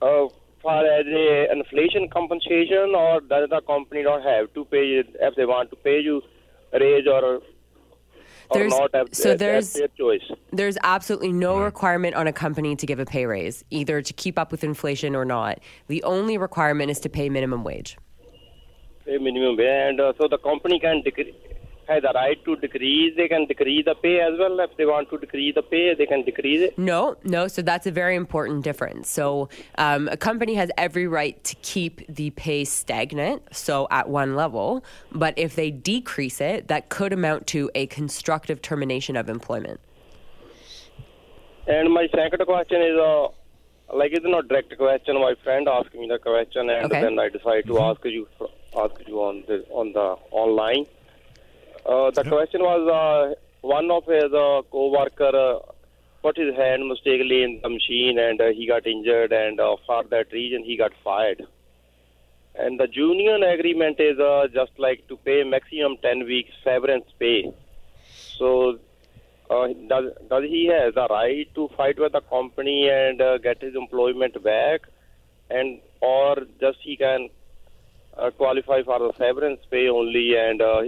uh, 0.02 0.28
for 0.62 0.86
as 0.86 1.06
a 1.08 1.52
inflation 1.52 2.08
compensation 2.10 2.94
or 2.96 3.22
does 3.22 3.50
the 3.50 3.62
company 3.62 4.04
not 4.04 4.24
have 4.24 4.54
to 4.54 4.66
pay 4.66 4.86
it 5.00 5.08
if 5.20 5.36
they 5.36 5.46
want 5.46 5.70
to 5.72 5.76
pay 5.78 6.00
you 6.00 6.22
raise 6.80 7.08
or 7.08 7.24
or 7.24 7.42
There's- 8.54 8.72
not 8.72 8.90
if 8.94 9.16
so 9.16 9.36
there's- 9.36 9.80
There's 10.52 10.78
absolutely 10.84 11.32
no 11.32 11.60
requirement 11.64 12.16
on 12.16 12.28
a 12.28 12.34
company 12.34 12.76
to 12.76 12.86
give 12.86 13.00
a 13.00 13.06
pay 13.06 13.26
raise, 13.26 13.64
either 13.70 14.02
to 14.02 14.14
keep 14.14 14.38
up 14.38 14.52
with 14.52 14.64
inflation 14.66 15.16
or 15.16 15.24
not. 15.24 15.60
The 15.88 16.04
only 16.04 16.38
requirement 16.38 16.92
is 16.92 17.00
to 17.02 17.10
pay 17.10 17.30
minimum 17.30 17.64
wage. 17.64 17.98
pay 19.06 19.18
minimum 19.18 19.56
wage, 19.58 19.68
and 19.68 20.00
uh, 20.02 20.12
so 20.20 20.28
the 20.28 20.38
company 20.38 20.80
can 20.80 21.02
decre- 21.02 21.34
has 21.92 22.02
the 22.04 22.12
right 22.14 22.44
to 22.46 22.56
decrease. 22.56 23.16
They 23.16 23.28
can 23.28 23.46
decrease 23.46 23.86
the 23.86 23.96
pay 23.96 24.20
as 24.22 24.38
well. 24.40 24.60
If 24.60 24.76
they 24.78 24.86
want 24.86 25.10
to 25.10 25.18
decrease 25.18 25.56
the 25.56 25.62
pay, 25.62 25.94
they 25.94 26.06
can 26.06 26.24
decrease 26.24 26.62
it. 26.62 26.78
No, 26.78 27.16
no. 27.24 27.48
So 27.48 27.62
that's 27.62 27.86
a 27.86 27.92
very 27.92 28.16
important 28.16 28.64
difference. 28.64 29.10
So 29.10 29.50
um, 29.78 30.08
a 30.08 30.18
company 30.18 30.56
has 30.56 30.72
every 30.78 31.08
right 31.08 31.42
to 31.44 31.56
keep 31.62 32.06
the 32.08 32.30
pay 32.32 32.66
stagnant, 32.66 33.44
so 33.56 33.88
at 33.92 34.10
one 34.10 34.36
level. 34.36 34.84
But 35.12 35.34
if 35.38 35.56
they 35.56 35.72
decrease 35.72 36.40
it, 36.42 36.68
that 36.70 36.90
could 36.90 37.14
amount 37.14 37.48
to 37.48 37.70
a 37.76 37.88
constructive 37.88 38.62
termination 38.62 39.16
of 39.16 39.30
employment. 39.30 39.80
And 41.68 41.94
my 41.94 42.08
second 42.14 42.44
question 42.46 42.82
is, 42.82 42.98
uh, 42.98 43.28
like 43.94 44.14
it's 44.14 44.26
not 44.26 44.48
direct 44.48 44.76
question. 44.78 45.16
My 45.16 45.36
friend 45.44 45.68
asked 45.68 45.94
me 45.94 46.08
the 46.08 46.18
question, 46.18 46.70
and 46.70 46.86
Okay. 46.86 47.02
then 47.02 47.20
I 47.20 47.30
decided 47.30 47.68
to 47.68 47.80
ask 47.80 48.04
you 48.06 48.28
ask 48.76 48.96
you 49.06 49.22
on 49.22 49.44
the 49.48 49.66
on 49.70 49.92
the 49.94 50.16
online. 50.32 50.86
Uh, 51.86 52.12
the 52.12 52.24
question 52.24 52.62
was 52.62 52.88
uh, 52.88 53.34
one 53.62 53.90
of 53.90 54.06
his 54.06 54.32
uh, 54.34 54.62
co-worker 54.72 55.36
uh, 55.36 55.60
put 56.22 56.38
his 56.38 56.56
hand 56.56 56.88
mistakenly 56.88 57.44
in 57.44 57.60
the 57.64 57.70
machine, 57.70 58.20
and 58.20 58.40
uh, 58.40 58.50
he 58.50 58.68
got 58.68 58.86
injured, 58.86 59.32
and 59.32 59.60
uh, 59.60 59.76
for 59.86 60.04
that 60.06 60.32
reason 60.32 60.64
he 60.64 60.78
got 60.78 60.92
fired. 61.04 61.42
And 62.54 62.80
the 62.80 62.88
union 62.92 63.44
agreement 63.44 64.00
is 64.00 64.20
uh, 64.20 64.48
just 64.54 64.72
like 64.78 65.08
to 65.08 65.18
pay 65.18 65.44
maximum 65.44 65.98
10 66.02 66.26
weeks 66.26 66.52
severance 66.64 67.06
pay. 67.18 67.52
So 68.38 68.78
uh, 69.50 69.68
does 69.88 70.12
does 70.30 70.44
he 70.44 70.68
has 70.68 70.94
the 70.94 71.08
right 71.10 71.48
to 71.56 71.70
fight 71.76 72.00
with 72.00 72.12
the 72.12 72.22
company 72.22 72.90
and 72.90 73.22
uh, 73.22 73.38
get 73.38 73.62
his 73.62 73.76
employment 73.76 74.42
back, 74.44 74.82
and 75.50 75.80
or 76.02 76.38
just 76.60 76.78
he 76.82 76.96
can 76.96 77.30
uh, 78.18 78.30
qualify 78.32 78.84
for 78.84 79.00
the 79.00 79.14
severance 79.18 79.62
pay 79.70 79.88
only 79.88 80.36
and 80.38 80.62
uh, 80.62 80.82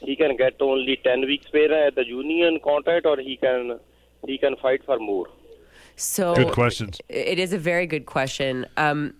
he 0.00 0.16
can 0.16 0.36
get 0.36 0.60
only 0.60 1.00
10 1.02 1.22
weeks 1.22 1.46
pay 1.50 1.66
at 1.86 1.94
the 1.94 2.06
union 2.06 2.60
contract 2.62 3.06
or 3.06 3.16
he 3.18 3.36
can 3.36 3.78
he 4.26 4.38
can 4.38 4.56
fight 4.56 4.84
for 4.84 4.98
more 4.98 5.26
So 5.96 6.34
Good 6.34 6.52
questions. 6.52 7.00
It 7.08 7.38
is 7.38 7.52
a 7.52 7.58
very 7.58 7.86
good 7.86 8.06
question. 8.06 8.66
Um, 8.76 9.14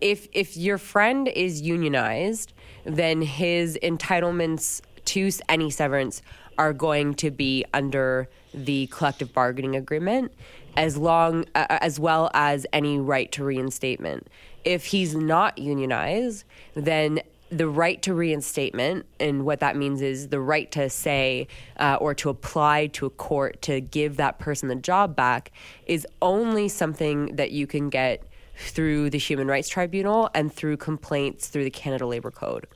if 0.00 0.28
if 0.32 0.56
your 0.56 0.78
friend 0.78 1.28
is 1.28 1.62
unionized, 1.62 2.52
then 2.84 3.22
his 3.22 3.78
entitlements 3.82 4.80
to 5.06 5.30
any 5.48 5.70
severance 5.70 6.22
are 6.58 6.72
going 6.72 7.14
to 7.14 7.30
be 7.30 7.64
under 7.74 8.28
the 8.54 8.86
collective 8.88 9.32
bargaining 9.32 9.76
agreement, 9.76 10.32
as 10.76 10.96
long 10.96 11.44
uh, 11.54 11.66
as 11.68 12.00
well 12.00 12.30
as 12.34 12.66
any 12.72 12.98
right 12.98 13.30
to 13.32 13.44
reinstatement. 13.44 14.28
If 14.64 14.86
he's 14.86 15.14
not 15.14 15.58
unionized, 15.58 16.44
then 16.74 17.20
the 17.50 17.68
right 17.68 18.00
to 18.02 18.14
reinstatement, 18.14 19.06
and 19.20 19.44
what 19.44 19.60
that 19.60 19.76
means 19.76 20.02
is 20.02 20.28
the 20.28 20.40
right 20.40 20.70
to 20.72 20.90
say 20.90 21.46
uh, 21.78 21.96
or 22.00 22.14
to 22.14 22.28
apply 22.28 22.88
to 22.88 23.06
a 23.06 23.10
court 23.10 23.62
to 23.62 23.80
give 23.80 24.16
that 24.16 24.38
person 24.38 24.68
the 24.68 24.74
job 24.74 25.14
back, 25.14 25.52
is 25.86 26.06
only 26.20 26.68
something 26.68 27.36
that 27.36 27.52
you 27.52 27.66
can 27.66 27.88
get 27.88 28.22
through 28.56 29.10
the 29.10 29.18
Human 29.18 29.46
Rights 29.46 29.68
Tribunal 29.68 30.30
and 30.34 30.52
through 30.52 30.78
complaints 30.78 31.48
through 31.48 31.64
the 31.64 31.70
Canada 31.70 32.06
Labor 32.06 32.30
Code. 32.30 32.66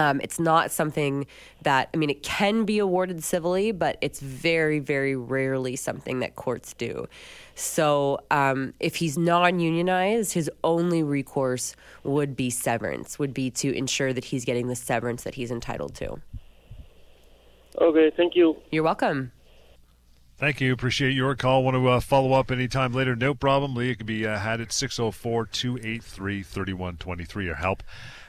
Um, 0.00 0.18
it's 0.22 0.40
not 0.40 0.70
something 0.70 1.26
that, 1.60 1.90
I 1.92 1.98
mean, 1.98 2.08
it 2.08 2.22
can 2.22 2.64
be 2.64 2.78
awarded 2.78 3.22
civilly, 3.22 3.70
but 3.70 3.98
it's 4.00 4.18
very, 4.18 4.78
very 4.78 5.14
rarely 5.14 5.76
something 5.76 6.20
that 6.20 6.36
courts 6.36 6.72
do. 6.72 7.06
So 7.54 8.20
um, 8.30 8.72
if 8.80 8.96
he's 8.96 9.18
non 9.18 9.60
unionized, 9.60 10.32
his 10.32 10.50
only 10.64 11.02
recourse 11.02 11.76
would 12.02 12.34
be 12.34 12.48
severance, 12.48 13.18
would 13.18 13.34
be 13.34 13.50
to 13.50 13.76
ensure 13.76 14.14
that 14.14 14.24
he's 14.24 14.46
getting 14.46 14.68
the 14.68 14.74
severance 14.74 15.22
that 15.24 15.34
he's 15.34 15.50
entitled 15.50 15.94
to. 15.96 16.18
okay 17.78 18.10
thank 18.16 18.34
you 18.34 18.56
You're 18.70 18.82
welcome. 18.82 19.32
Thank 20.40 20.58
you. 20.62 20.72
Appreciate 20.72 21.10
your 21.10 21.34
call. 21.34 21.62
Want 21.62 21.74
to 21.74 21.86
uh, 21.86 22.00
follow 22.00 22.32
up 22.32 22.50
anytime 22.50 22.94
later? 22.94 23.14
No 23.14 23.34
problem. 23.34 23.74
Lee, 23.74 23.90
it 23.90 23.96
can 23.96 24.06
be 24.06 24.26
uh, 24.26 24.38
had 24.38 24.58
at 24.62 24.72
604 24.72 25.44
283 25.44 26.42
3123 26.42 27.48
or 27.48 27.54
help 27.56 27.82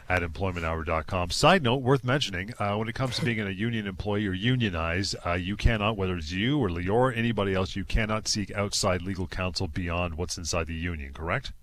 at 0.09 0.21
employmenthour.com. 0.21 1.29
Side 1.29 1.63
note 1.63 1.81
worth 1.81 2.03
mentioning 2.03 2.53
uh, 2.59 2.75
when 2.75 2.89
it 2.89 2.95
comes 2.95 3.15
to 3.15 3.23
being 3.23 3.39
a 3.39 3.49
union 3.49 3.87
employee 3.87 4.27
or 4.27 4.33
unionized, 4.33 5.15
uh, 5.25 5.35
you 5.35 5.55
cannot, 5.55 5.95
whether 5.95 6.17
it's 6.17 6.33
you 6.33 6.59
or 6.59 6.69
Leah 6.69 6.91
or 6.91 7.13
anybody 7.13 7.53
else, 7.53 7.77
you 7.77 7.85
cannot 7.85 8.27
seek 8.27 8.51
outside 8.51 9.01
legal 9.01 9.25
counsel 9.25 9.69
beyond 9.69 10.15
what's 10.15 10.37
inside 10.37 10.67
the 10.67 10.73
union, 10.73 11.13
correct? 11.13 11.53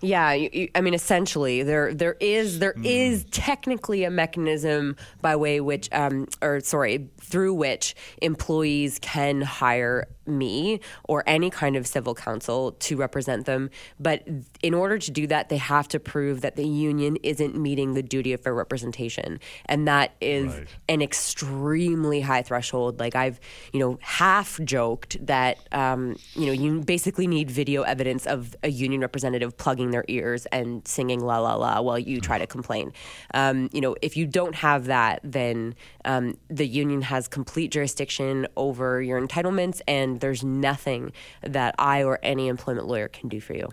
Yeah, 0.00 0.32
you, 0.32 0.50
you, 0.52 0.68
I 0.74 0.80
mean, 0.80 0.94
essentially, 0.94 1.62
there 1.62 1.92
there 1.94 2.16
is 2.20 2.58
there 2.58 2.74
is 2.82 3.24
technically 3.30 4.04
a 4.04 4.10
mechanism 4.10 4.96
by 5.20 5.36
way 5.36 5.60
which, 5.60 5.88
um, 5.92 6.26
or 6.40 6.60
sorry, 6.60 7.08
through 7.20 7.54
which 7.54 7.94
employees 8.22 8.98
can 9.00 9.40
hire 9.42 10.06
me 10.26 10.78
or 11.04 11.24
any 11.26 11.48
kind 11.48 11.74
of 11.74 11.86
civil 11.86 12.14
counsel 12.14 12.72
to 12.72 12.96
represent 12.96 13.46
them. 13.46 13.70
But 13.98 14.26
in 14.62 14.74
order 14.74 14.98
to 14.98 15.10
do 15.10 15.26
that, 15.28 15.48
they 15.48 15.56
have 15.56 15.88
to 15.88 15.98
prove 15.98 16.42
that 16.42 16.54
the 16.56 16.66
union 16.66 17.16
isn't 17.22 17.56
meeting 17.56 17.94
the 17.94 18.02
duty 18.02 18.34
of 18.34 18.40
fair 18.42 18.54
representation, 18.54 19.40
and 19.66 19.88
that 19.88 20.14
is 20.20 20.52
Right. 20.54 20.68
an 20.88 21.02
extremely 21.02 22.20
high 22.20 22.42
threshold. 22.42 23.00
Like 23.00 23.14
I've, 23.16 23.40
you 23.72 23.80
know, 23.80 23.98
half 24.02 24.60
joked 24.64 25.24
that, 25.26 25.58
um, 25.72 26.16
you 26.34 26.46
know, 26.46 26.52
you 26.52 26.80
basically 26.80 27.26
need 27.26 27.50
video 27.50 27.82
evidence 27.82 28.26
of 28.26 28.54
a 28.62 28.70
union 28.70 29.00
representative 29.00 29.56
plugging 29.56 29.87
their 29.90 30.04
ears 30.08 30.46
and 30.46 30.86
singing 30.86 31.20
la 31.20 31.38
la 31.38 31.54
la 31.54 31.80
while 31.80 31.98
you 31.98 32.20
try 32.20 32.38
to 32.38 32.46
complain. 32.46 32.92
Um, 33.34 33.68
you 33.72 33.80
know, 33.80 33.96
if 34.02 34.16
you 34.16 34.26
don't 34.26 34.54
have 34.54 34.86
that, 34.86 35.20
then 35.22 35.74
um, 36.04 36.36
the 36.48 36.66
union 36.66 37.02
has 37.02 37.28
complete 37.28 37.70
jurisdiction 37.72 38.46
over 38.56 39.00
your 39.02 39.20
entitlements, 39.20 39.80
and 39.86 40.20
there's 40.20 40.42
nothing 40.44 41.12
that 41.42 41.74
I 41.78 42.02
or 42.04 42.18
any 42.22 42.48
employment 42.48 42.86
lawyer 42.86 43.08
can 43.08 43.28
do 43.28 43.40
for 43.40 43.54
you. 43.54 43.68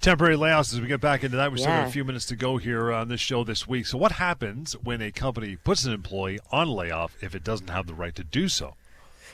Temporary 0.00 0.36
layoffs, 0.36 0.72
as 0.74 0.80
we 0.80 0.86
get 0.86 1.00
back 1.00 1.24
into 1.24 1.36
that, 1.38 1.50
we 1.50 1.58
still 1.58 1.70
got 1.72 1.80
Yeah. 1.80 1.86
a 1.86 1.90
few 1.90 2.04
minutes 2.04 2.26
to 2.26 2.36
go 2.36 2.58
here 2.58 2.92
on 2.92 3.08
this 3.08 3.20
show 3.20 3.44
this 3.44 3.66
week. 3.66 3.86
So, 3.86 3.96
what 3.96 4.12
happens 4.12 4.74
when 4.74 5.00
a 5.00 5.10
company 5.10 5.56
puts 5.56 5.84
an 5.84 5.92
employee 5.94 6.38
on 6.52 6.68
layoff 6.68 7.16
if 7.22 7.34
it 7.34 7.42
doesn't 7.42 7.70
have 7.70 7.86
the 7.86 7.94
right 7.94 8.14
to 8.14 8.22
do 8.24 8.48
so? 8.48 8.74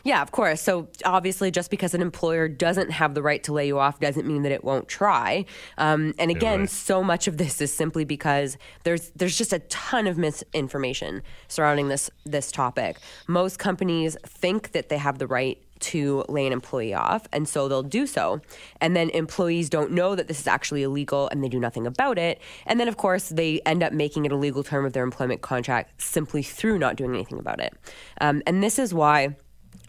Yeah, 0.05 0.23
of 0.23 0.33
course. 0.33 0.61
So 0.61 0.89
obviously, 1.05 1.51
just 1.51 1.71
because 1.71 1.95
an 1.95 2.03
employer 2.03 2.49
doesn't 2.49 2.91
have 2.91 3.15
the 3.15 3.23
right 3.23 3.43
to 3.45 3.53
lay 3.53 3.67
you 3.67 3.79
off 3.79 4.01
doesn't 4.01 4.27
mean 4.27 4.43
that 4.43 4.53
it 4.53 4.65
won't 4.65 4.89
try. 4.89 5.45
Um, 5.79 6.15
and 6.19 6.31
again, 6.31 6.61
right. 6.61 6.71
so 6.71 7.03
much 7.03 7.29
of 7.29 7.37
this 7.37 7.61
is 7.61 7.73
simply 7.73 8.05
because 8.05 8.57
there's 8.85 9.11
there's 9.11 9.37
just 9.37 9.53
a 9.53 9.59
ton 9.61 10.07
of 10.07 10.19
misinformation 10.19 11.23
surrounding 11.49 11.89
this 11.89 12.11
this 12.25 12.51
topic. 12.51 12.99
Most 13.27 13.59
companies 13.59 14.17
think 14.27 14.73
that 14.73 14.89
they 14.89 14.99
have 14.99 15.19
the 15.19 15.27
right 15.27 15.59
to 15.81 16.25
lay 16.29 16.47
an 16.47 16.53
employee 16.53 16.95
off, 16.95 17.27
and 17.33 17.49
so 17.49 17.69
they'll 17.69 17.83
do 17.83 18.07
so. 18.07 18.41
And 18.81 18.95
then 18.95 19.11
employees 19.11 19.69
don't 19.69 19.93
know 19.93 20.15
that 20.15 20.29
this 20.29 20.41
is 20.41 20.47
actually 20.47 20.83
illegal, 20.83 21.29
and 21.29 21.43
they 21.43 21.49
do 21.49 21.59
nothing 21.59 21.87
about 21.87 22.19
it. 22.19 22.41
And 22.67 22.79
then, 22.79 22.89
of 22.89 22.97
course, 22.97 23.31
they 23.31 23.61
end 23.67 23.83
up 23.83 23.93
making 23.93 24.25
it 24.27 24.33
a 24.33 24.37
legal 24.37 24.63
term 24.63 24.85
of 24.85 24.93
their 24.93 25.05
employment 25.05 25.41
contract 25.41 26.01
simply 26.01 26.43
through 26.43 26.79
not 26.79 26.97
doing 26.97 27.15
anything 27.15 27.39
about 27.39 27.61
it. 27.61 27.75
Um, 28.21 28.43
and 28.47 28.63
this 28.63 28.79
is 28.79 28.95
why. 28.95 29.37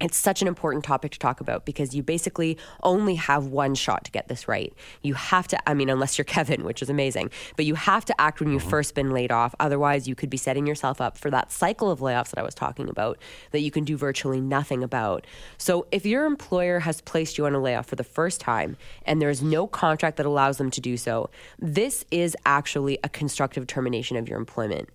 It's 0.02 0.18
such 0.18 0.42
an 0.42 0.48
important 0.48 0.84
topic 0.84 1.12
to 1.12 1.20
talk 1.20 1.42
about 1.42 1.64
because 1.64 1.94
you 1.94 2.02
basically 2.02 2.58
only 2.82 3.16
have 3.16 3.46
one 3.46 3.76
shot 3.76 4.04
to 4.06 4.12
get 4.12 4.28
this 4.28 4.48
right. 4.48 4.74
You 5.04 5.14
have 5.14 5.48
to, 5.50 5.70
I 5.70 5.76
mean, 5.76 5.90
unless 5.90 6.18
you're 6.18 6.26
Kevin, 6.32 6.64
which 6.64 6.82
is 6.82 6.90
amazing, 6.90 7.30
but 7.56 7.66
you 7.66 7.76
have 7.76 8.04
to 8.06 8.20
act 8.20 8.40
when 8.40 8.52
you've 8.52 8.64
mm-hmm. 8.64 8.70
first 8.72 8.96
been 8.96 9.12
laid 9.12 9.32
off. 9.32 9.54
Otherwise, 9.60 10.08
you 10.08 10.16
could 10.16 10.30
be 10.30 10.38
setting 10.38 10.66
yourself 10.66 11.00
up 11.00 11.20
for 11.20 11.30
that 11.30 11.52
cycle 11.52 11.92
of 11.92 12.00
layoffs 12.00 12.32
that 12.32 12.40
I 12.40 12.44
was 12.44 12.56
talking 12.56 12.90
about 12.90 13.20
that 13.52 13.60
you 13.60 13.70
can 13.70 13.84
do 13.84 13.96
virtually 13.96 14.42
nothing 14.42 14.82
about. 14.84 15.28
So, 15.60 15.86
if 15.92 16.04
your 16.04 16.26
employer 16.26 16.80
has 16.80 17.02
placed 17.02 17.38
you 17.38 17.46
on 17.46 17.54
a 17.54 17.60
layoff 17.60 17.86
for 17.86 17.96
the 17.96 18.04
first 18.04 18.42
time 18.42 18.78
and 19.06 19.22
there's 19.22 19.44
no 19.44 19.68
contract 19.68 20.18
that 20.18 20.26
allows 20.26 20.58
them 20.58 20.72
to 20.72 20.82
do 20.82 20.98
so, 20.98 21.30
this 21.60 22.06
is 22.10 22.36
actually 22.46 22.98
a 23.04 23.10
constructive 23.10 23.68
termination 23.68 24.18
of 24.18 24.28
your 24.28 24.40
employment 24.40 24.90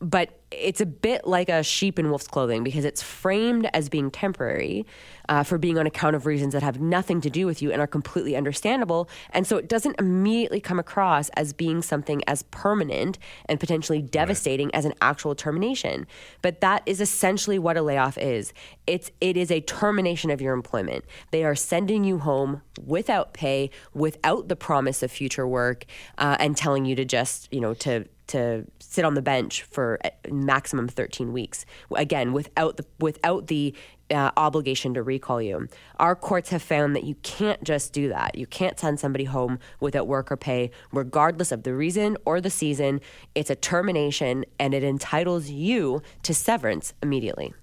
but 0.00 0.40
it's 0.50 0.80
a 0.80 0.86
bit 0.86 1.26
like 1.26 1.48
a 1.48 1.62
sheep 1.62 1.98
in 1.98 2.08
wolf's 2.08 2.26
clothing 2.26 2.64
because 2.64 2.84
it's 2.84 3.02
framed 3.02 3.68
as 3.72 3.88
being 3.88 4.10
temporary 4.10 4.84
uh, 5.28 5.44
for 5.44 5.58
being 5.58 5.78
on 5.78 5.86
account 5.86 6.16
of 6.16 6.26
reasons 6.26 6.52
that 6.52 6.62
have 6.62 6.80
nothing 6.80 7.20
to 7.20 7.30
do 7.30 7.46
with 7.46 7.62
you 7.62 7.70
and 7.70 7.80
are 7.80 7.86
completely 7.86 8.34
understandable. 8.34 9.08
And 9.30 9.46
so 9.46 9.56
it 9.56 9.68
doesn't 9.68 9.98
immediately 10.00 10.60
come 10.60 10.80
across 10.80 11.28
as 11.30 11.52
being 11.52 11.82
something 11.82 12.22
as 12.26 12.42
permanent 12.44 13.16
and 13.46 13.60
potentially 13.60 14.02
devastating 14.02 14.74
as 14.74 14.84
an 14.84 14.94
actual 15.00 15.36
termination. 15.36 16.06
But 16.42 16.60
that 16.62 16.82
is 16.84 17.00
essentially 17.00 17.60
what 17.60 17.76
a 17.76 17.82
layoff 17.82 18.18
is. 18.18 18.52
It's 18.88 19.10
it 19.20 19.36
is 19.36 19.52
a 19.52 19.60
termination 19.60 20.30
of 20.30 20.40
your 20.40 20.52
employment. 20.52 21.04
They 21.30 21.44
are 21.44 21.54
sending 21.54 22.02
you 22.02 22.18
home 22.18 22.62
without 22.84 23.32
pay, 23.32 23.70
without 23.94 24.48
the 24.48 24.56
promise 24.56 25.02
of 25.02 25.12
future 25.12 25.46
work, 25.46 25.84
uh, 26.18 26.36
and 26.40 26.56
telling 26.56 26.86
you 26.86 26.96
to 26.96 27.04
just 27.04 27.52
you 27.52 27.60
know 27.60 27.74
to 27.74 28.06
to 28.30 28.64
sit 28.78 29.04
on 29.04 29.14
the 29.14 29.22
bench 29.22 29.62
for 29.62 29.98
a 30.04 30.32
maximum 30.32 30.88
13 30.88 31.32
weeks 31.32 31.66
again 31.94 32.32
without 32.32 32.76
the 32.76 32.86
without 32.98 33.46
the 33.48 33.74
uh, 34.10 34.30
obligation 34.36 34.94
to 34.94 35.02
recall 35.02 35.40
you. 35.40 35.68
Our 35.98 36.16
courts 36.16 36.50
have 36.50 36.62
found 36.62 36.96
that 36.96 37.04
you 37.04 37.14
can't 37.22 37.62
just 37.62 37.92
do 37.92 38.08
that. 38.08 38.36
You 38.36 38.46
can't 38.46 38.78
send 38.78 38.98
somebody 38.98 39.24
home 39.24 39.58
without 39.78 40.06
work 40.06 40.32
or 40.32 40.36
pay 40.36 40.70
regardless 40.92 41.52
of 41.52 41.62
the 41.62 41.74
reason 41.74 42.16
or 42.24 42.40
the 42.40 42.50
season. 42.50 43.00
It's 43.34 43.50
a 43.50 43.54
termination 43.54 44.44
and 44.58 44.74
it 44.74 44.82
entitles 44.82 45.50
you 45.50 46.02
to 46.24 46.34
severance 46.34 46.92
immediately. 47.02 47.54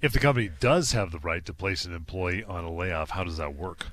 If 0.00 0.12
the 0.12 0.20
company 0.20 0.48
does 0.60 0.92
have 0.92 1.10
the 1.10 1.18
right 1.18 1.44
to 1.44 1.52
place 1.52 1.84
an 1.84 1.92
employee 1.92 2.44
on 2.44 2.64
a 2.64 2.72
layoff, 2.72 3.10
how 3.10 3.24
does 3.24 3.38
that 3.38 3.56
work? 3.56 3.86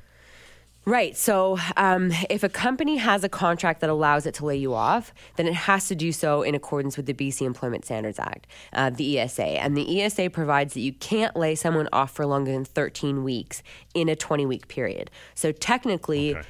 Right. 0.88 1.18
So, 1.18 1.58
um, 1.78 2.12
if 2.30 2.44
a 2.44 2.50
company 2.50 2.98
has 2.98 3.24
a 3.24 3.30
contract 3.30 3.82
that 3.82 3.90
allows 3.90 4.28
it 4.28 4.36
to 4.36 4.46
lay 4.46 4.56
you 4.56 4.76
off, 4.76 5.16
then 5.36 5.48
it 5.48 5.56
has 5.56 5.88
to 5.88 5.96
do 5.96 6.12
so 6.12 6.44
in 6.44 6.54
accordance 6.54 6.96
with 6.96 7.08
the 7.08 7.14
BC 7.14 7.42
Employment 7.42 7.86
Standards 7.86 8.20
Act, 8.20 8.46
uh, 8.72 8.92
the 8.92 9.20
ESA. 9.20 9.44
And 9.44 9.76
the 9.76 10.02
ESA 10.04 10.30
provides 10.30 10.76
that 10.76 10.82
you 10.82 10.94
can't 10.94 11.36
lay 11.36 11.56
someone 11.56 11.90
off 11.92 12.12
for 12.12 12.28
longer 12.28 12.52
than 12.52 12.66
13 12.66 13.24
weeks 13.24 13.64
in 13.96 14.10
a 14.10 14.16
20 14.16 14.46
week 14.46 14.68
period. 14.68 15.10
So, 15.34 15.52
technically, 15.52 16.36
Okay. 16.36 16.48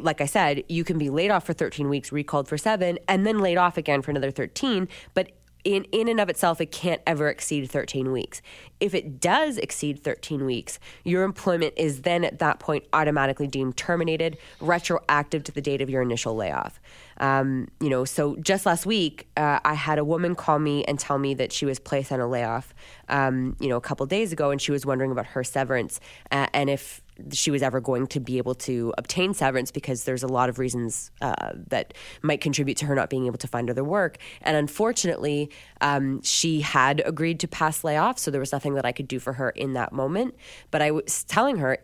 Like 0.00 0.20
I 0.20 0.26
said, 0.26 0.64
you 0.68 0.82
can 0.82 0.98
be 0.98 1.10
laid 1.10 1.30
off 1.30 1.44
for 1.44 1.52
13 1.52 1.88
weeks, 1.88 2.10
recalled 2.10 2.48
for 2.48 2.58
seven, 2.58 2.98
and 3.06 3.24
then 3.24 3.38
laid 3.38 3.56
off 3.56 3.76
again 3.76 4.02
for 4.02 4.10
another 4.10 4.32
13. 4.32 4.88
But 5.14 5.30
in, 5.66 5.84
in 5.92 6.08
and 6.08 6.20
of 6.20 6.28
itself, 6.28 6.60
it 6.60 6.72
can't 6.72 7.02
ever 7.06 7.28
exceed 7.28 7.70
13 7.70 8.12
weeks. 8.12 8.40
If 8.80 8.94
it 8.94 9.20
does 9.20 9.58
exceed 9.58 10.02
13 10.02 10.44
weeks, 10.44 10.78
your 11.04 11.22
employment 11.22 11.74
is 11.76 12.02
then 12.02 12.24
at 12.24 12.38
that 12.40 12.58
point 12.58 12.84
automatically 12.92 13.46
deemed 13.46 13.76
terminated, 13.76 14.38
retroactive 14.60 15.44
to 15.44 15.52
the 15.52 15.60
date 15.60 15.80
of 15.80 15.90
your 15.90 16.02
initial 16.02 16.36
layoff. 16.36 16.80
Um, 17.18 17.68
you 17.80 17.88
know, 17.88 18.04
so 18.04 18.36
just 18.36 18.66
last 18.66 18.84
week, 18.84 19.28
uh, 19.36 19.60
I 19.64 19.74
had 19.74 19.98
a 19.98 20.04
woman 20.04 20.34
call 20.34 20.58
me 20.58 20.84
and 20.84 20.98
tell 20.98 21.18
me 21.18 21.34
that 21.34 21.52
she 21.52 21.64
was 21.64 21.78
placed 21.78 22.12
on 22.12 22.20
a 22.20 22.28
layoff, 22.28 22.74
um, 23.08 23.56
you 23.60 23.68
know, 23.68 23.76
a 23.76 23.80
couple 23.80 24.04
days 24.06 24.32
ago, 24.32 24.50
and 24.50 24.60
she 24.60 24.72
was 24.72 24.84
wondering 24.84 25.10
about 25.10 25.26
her 25.26 25.42
severance 25.42 26.00
uh, 26.30 26.46
and 26.52 26.68
if 26.68 27.02
she 27.32 27.50
was 27.50 27.62
ever 27.62 27.80
going 27.80 28.06
to 28.06 28.20
be 28.20 28.38
able 28.38 28.54
to 28.54 28.92
obtain 28.98 29.32
severance 29.32 29.70
because 29.70 30.04
there's 30.04 30.22
a 30.22 30.28
lot 30.28 30.48
of 30.48 30.58
reasons 30.58 31.10
uh, 31.22 31.52
that 31.68 31.94
might 32.22 32.40
contribute 32.40 32.76
to 32.76 32.86
her 32.86 32.94
not 32.94 33.08
being 33.08 33.26
able 33.26 33.38
to 33.38 33.48
find 33.48 33.70
other 33.70 33.84
work. 33.84 34.18
And 34.42 34.56
unfortunately, 34.56 35.50
um, 35.80 36.20
she 36.22 36.60
had 36.60 37.02
agreed 37.04 37.40
to 37.40 37.48
pass 37.48 37.84
layoff, 37.84 38.18
so 38.18 38.30
there 38.30 38.40
was 38.40 38.52
nothing 38.52 38.65
that 38.74 38.84
I 38.84 38.92
could 38.92 39.08
do 39.08 39.18
for 39.18 39.34
her 39.34 39.50
in 39.50 39.72
that 39.74 39.92
moment. 39.92 40.34
But 40.70 40.82
I 40.82 40.90
was 40.90 41.24
telling 41.24 41.56
her, 41.58 41.78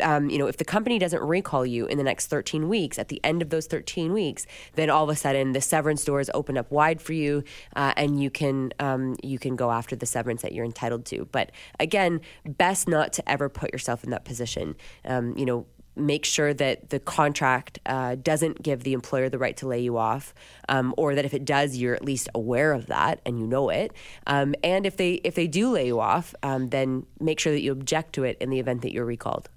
um, 0.00 0.30
you 0.30 0.38
know, 0.38 0.46
if 0.46 0.56
the 0.56 0.64
company 0.64 0.98
doesn't 0.98 1.22
recall 1.22 1.66
you 1.66 1.86
in 1.86 1.98
the 1.98 2.04
next 2.04 2.26
13 2.26 2.68
weeks, 2.68 2.98
at 2.98 3.08
the 3.08 3.20
end 3.24 3.42
of 3.42 3.50
those 3.50 3.66
13 3.66 4.12
weeks, 4.12 4.46
then 4.74 4.90
all 4.90 5.04
of 5.04 5.10
a 5.10 5.16
sudden 5.16 5.52
the 5.52 5.60
severance 5.60 6.04
doors 6.04 6.30
open 6.34 6.56
up 6.56 6.70
wide 6.70 7.00
for 7.00 7.12
you, 7.12 7.42
uh, 7.74 7.92
and 7.96 8.22
you 8.22 8.30
can 8.30 8.72
um, 8.78 9.16
you 9.22 9.38
can 9.38 9.56
go 9.56 9.70
after 9.70 9.96
the 9.96 10.06
severance 10.06 10.42
that 10.42 10.52
you're 10.52 10.64
entitled 10.64 11.04
to. 11.06 11.28
But 11.32 11.52
again, 11.80 12.20
best 12.44 12.88
not 12.88 13.12
to 13.14 13.28
ever 13.28 13.48
put 13.48 13.72
yourself 13.72 14.04
in 14.04 14.10
that 14.10 14.24
position. 14.24 14.76
Um, 15.04 15.36
you 15.36 15.46
know, 15.46 15.66
make 15.96 16.24
sure 16.24 16.52
that 16.54 16.90
the 16.90 17.00
contract 17.00 17.78
uh, 17.86 18.16
doesn't 18.16 18.62
give 18.62 18.84
the 18.84 18.92
employer 18.92 19.28
the 19.28 19.38
right 19.38 19.56
to 19.56 19.66
lay 19.66 19.80
you 19.80 19.96
off, 19.96 20.34
um, 20.68 20.94
or 20.96 21.14
that 21.14 21.24
if 21.24 21.34
it 21.34 21.44
does, 21.44 21.76
you're 21.76 21.94
at 21.94 22.04
least 22.04 22.28
aware 22.34 22.72
of 22.72 22.86
that 22.86 23.20
and 23.24 23.38
you 23.38 23.46
know 23.46 23.70
it. 23.70 23.92
Um, 24.26 24.54
and 24.62 24.86
if 24.86 24.96
they 24.96 25.14
if 25.24 25.34
they 25.34 25.46
do 25.46 25.70
lay 25.70 25.86
you 25.86 26.00
off, 26.00 26.34
um, 26.42 26.68
then 26.68 27.06
make 27.20 27.40
sure 27.40 27.52
that 27.52 27.62
you 27.62 27.72
object 27.72 28.12
to 28.14 28.24
it 28.24 28.36
in 28.40 28.50
the 28.50 28.60
event 28.60 28.82
that 28.82 28.92
you're 28.92 29.04
recalled. 29.04 29.48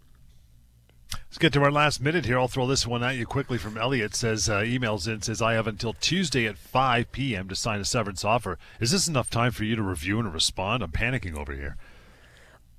Let's 1.12 1.38
get 1.38 1.54
to 1.54 1.64
our 1.64 1.72
last 1.72 2.02
minute 2.02 2.26
here. 2.26 2.40
I'll 2.40 2.48
throw 2.48 2.66
this 2.66 2.88
one 2.88 3.04
at 3.04 3.16
you 3.16 3.26
quickly 3.26 3.58
from 3.58 3.78
Elliot. 3.78 4.16
Says 4.16 4.50
uh, 4.50 4.62
emails 4.62 5.08
in 5.08 5.22
says 5.22 5.42
I 5.42 5.54
have 5.54 5.68
until 5.68 5.94
Tuesday 5.94 6.48
at 6.48 6.58
5 6.58 7.12
p.m. 7.12 7.48
to 7.50 7.56
sign 7.56 7.80
a 7.80 7.86
severance 7.86 8.26
offer. 8.26 8.58
Is 8.80 8.92
this 8.92 9.08
enough 9.08 9.30
time 9.30 9.52
for 9.52 9.64
you 9.64 9.76
to 9.76 9.84
review 9.84 10.20
and 10.20 10.34
respond? 10.34 10.84
I'm 10.84 10.92
panicking 10.92 11.38
over 11.38 11.54
here. 11.54 11.78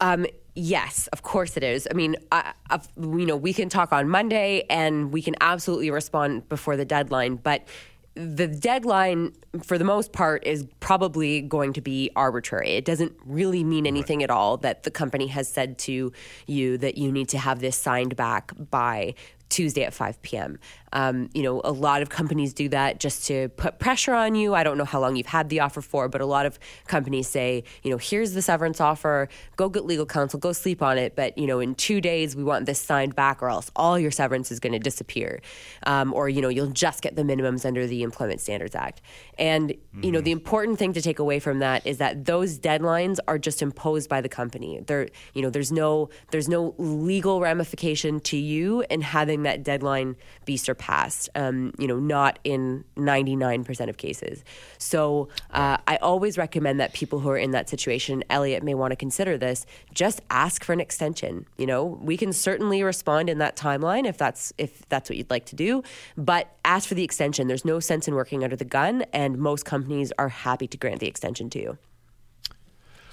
Um, 0.01 0.27
yes, 0.55 1.07
of 1.09 1.22
course 1.22 1.57
it 1.57 1.62
is. 1.62 1.86
I 1.90 1.94
mean, 1.94 2.16
I, 2.32 2.53
I, 2.68 2.80
you 3.01 3.26
know, 3.26 3.36
we 3.36 3.53
can 3.53 3.68
talk 3.68 3.92
on 3.92 4.09
Monday 4.09 4.64
and 4.68 5.12
we 5.12 5.22
can 5.22 5.34
absolutely 5.40 5.90
respond 5.90 6.48
before 6.48 6.76
the 6.76 6.84
deadline, 6.84 7.36
but 7.36 7.66
the 8.14 8.46
deadline 8.46 9.32
for 9.62 9.78
the 9.78 9.84
most 9.84 10.12
part 10.12 10.44
is 10.46 10.66
probably 10.80 11.40
going 11.40 11.72
to 11.74 11.80
be 11.80 12.11
arbitrary. 12.16 12.70
It 12.70 12.84
doesn't 12.84 13.12
really 13.24 13.64
mean 13.64 13.86
anything 13.86 14.18
right. 14.18 14.24
at 14.24 14.30
all 14.30 14.57
that 14.59 14.82
the 14.82 14.90
company 14.90 15.28
has 15.28 15.48
said 15.48 15.78
to 15.78 16.12
you 16.46 16.78
that 16.78 16.98
you 16.98 17.12
need 17.12 17.28
to 17.30 17.38
have 17.38 17.61
this 17.61 17.76
signed 17.76 18.16
back 18.16 18.53
by 18.70 19.14
Tuesday 19.48 19.84
at 19.84 19.92
5 19.92 20.22
p.m. 20.22 20.59
Um, 20.93 21.30
you 21.34 21.43
know, 21.43 21.61
a 21.64 21.70
lot 21.70 22.03
of 22.03 22.09
companies 22.09 22.53
do 22.53 22.68
that 22.70 22.99
just 22.99 23.26
to 23.26 23.49
put 23.51 23.78
pressure 23.78 24.12
on 24.12 24.34
you. 24.34 24.55
I 24.55 24.64
don't 24.64 24.76
know 24.76 24.84
how 24.84 25.01
long 25.01 25.16
you've 25.16 25.26
had 25.26 25.49
the 25.49 25.61
offer 25.61 25.80
for, 25.80 26.09
but 26.09 26.20
a 26.20 26.26
lot 26.26 26.47
of 26.47 26.59
companies 26.86 27.28
say, 27.28 27.64
you 27.82 27.91
know, 27.91 27.97
here's 27.97 28.32
the 28.32 28.43
severance 28.43 28.80
offer, 28.80 29.28
go 29.57 29.68
get 29.68 29.84
legal 29.84 30.07
counsel, 30.07 30.41
go 30.41 30.53
sleep 30.53 30.82
on 30.82 30.99
it. 30.99 31.14
But, 31.14 31.38
you 31.38 31.47
know, 31.47 31.61
in 31.61 31.74
two 31.74 32.01
days, 32.01 32.34
we 32.34 32.43
want 32.43 32.66
this 32.66 32.80
signed 32.80 33.14
back, 33.14 33.43
or 33.43 33.49
else 33.49 33.70
all 33.76 33.99
your 33.99 34.11
severance 34.11 34.51
is 34.51 34.59
going 34.59 34.72
to 34.72 34.78
disappear. 34.78 35.41
Um, 35.86 36.12
or, 36.12 36.28
you 36.28 36.43
know, 36.43 36.49
you'll 36.49 36.66
just 36.72 37.03
get 37.03 37.14
the 37.14 37.22
minimums 37.22 37.64
under 37.64 37.86
the 37.86 38.03
Employment 38.03 38.41
Standards 38.41 38.74
Act. 38.74 39.01
And, 39.38 39.70
mm-hmm. 39.70 40.05
you 40.05 40.12
know, 40.12 40.20
the 40.20 40.32
mm-hmm. 40.32 40.41
important 40.41 40.78
thing 40.78 40.93
to 40.95 41.03
take 41.03 41.20
away 41.20 41.38
from 41.38 41.61
that 41.61 41.86
is 41.86 41.99
that 41.99 42.24
those 42.24 42.59
deadlines 42.59 43.18
are 43.28 43.38
just 43.38 43.62
imposed 43.62 44.09
by 44.09 44.20
the 44.20 44.28
company. 44.28 44.80
There, 44.84 45.09
you 45.34 45.43
know, 45.43 45.51
there's 45.51 45.70
no, 45.70 46.11
there's 46.32 46.49
no 46.49 46.74
legal 46.78 47.41
ramification 47.41 48.18
to 48.20 48.36
you 48.36 48.84
in 48.91 49.03
having 49.03 49.45
that 49.45 49.62
deadline 49.62 50.16
be 50.45 50.57
surpassed 50.57 50.80
past, 50.81 51.28
um, 51.37 51.72
you 51.78 51.87
know, 51.87 52.01
not 52.01 52.41
in 52.43 52.85
99% 52.97 53.89
of 53.89 53.99
cases. 53.99 54.43
So 54.78 55.28
uh, 55.53 55.76
I 55.87 55.97
always 55.97 56.37
recommend 56.37 56.81
that 56.81 56.95
people 56.95 57.20
who 57.20 57.28
are 57.28 57.37
in 57.37 57.53
that 57.53 57.68
situation, 57.68 58.24
Elliot 58.31 58.64
may 58.64 58.74
want 58.74 58.91
to 58.91 58.97
consider 58.97 59.39
this, 59.39 59.66
just 59.95 60.22
ask 60.31 60.64
for 60.64 60.72
an 60.72 60.81
extension. 60.81 61.47
You 61.59 61.66
know, 61.66 61.85
we 61.85 62.16
can 62.16 62.33
certainly 62.33 62.83
respond 62.83 63.28
in 63.28 63.39
that 63.39 63.57
timeline 63.57 64.09
if 64.09 64.16
that's 64.16 64.53
if 64.59 64.89
that's 64.89 65.09
what 65.09 65.16
you'd 65.16 65.31
like 65.31 65.45
to 65.47 65.57
do, 65.57 65.83
but 66.16 66.57
ask 66.64 66.89
for 66.89 66.95
the 66.95 67.05
extension. 67.05 67.47
There's 67.47 67.64
no 67.64 67.78
sense 67.78 68.09
in 68.09 68.14
working 68.14 68.43
under 68.43 68.57
the 68.57 68.64
gun, 68.64 69.03
and 69.12 69.39
most 69.39 69.64
companies 69.64 70.12
are 70.18 70.31
happy 70.31 70.66
to 70.66 70.78
grant 70.78 71.01
the 71.01 71.07
extension 71.07 71.51
to 71.51 71.61
you. 71.61 71.78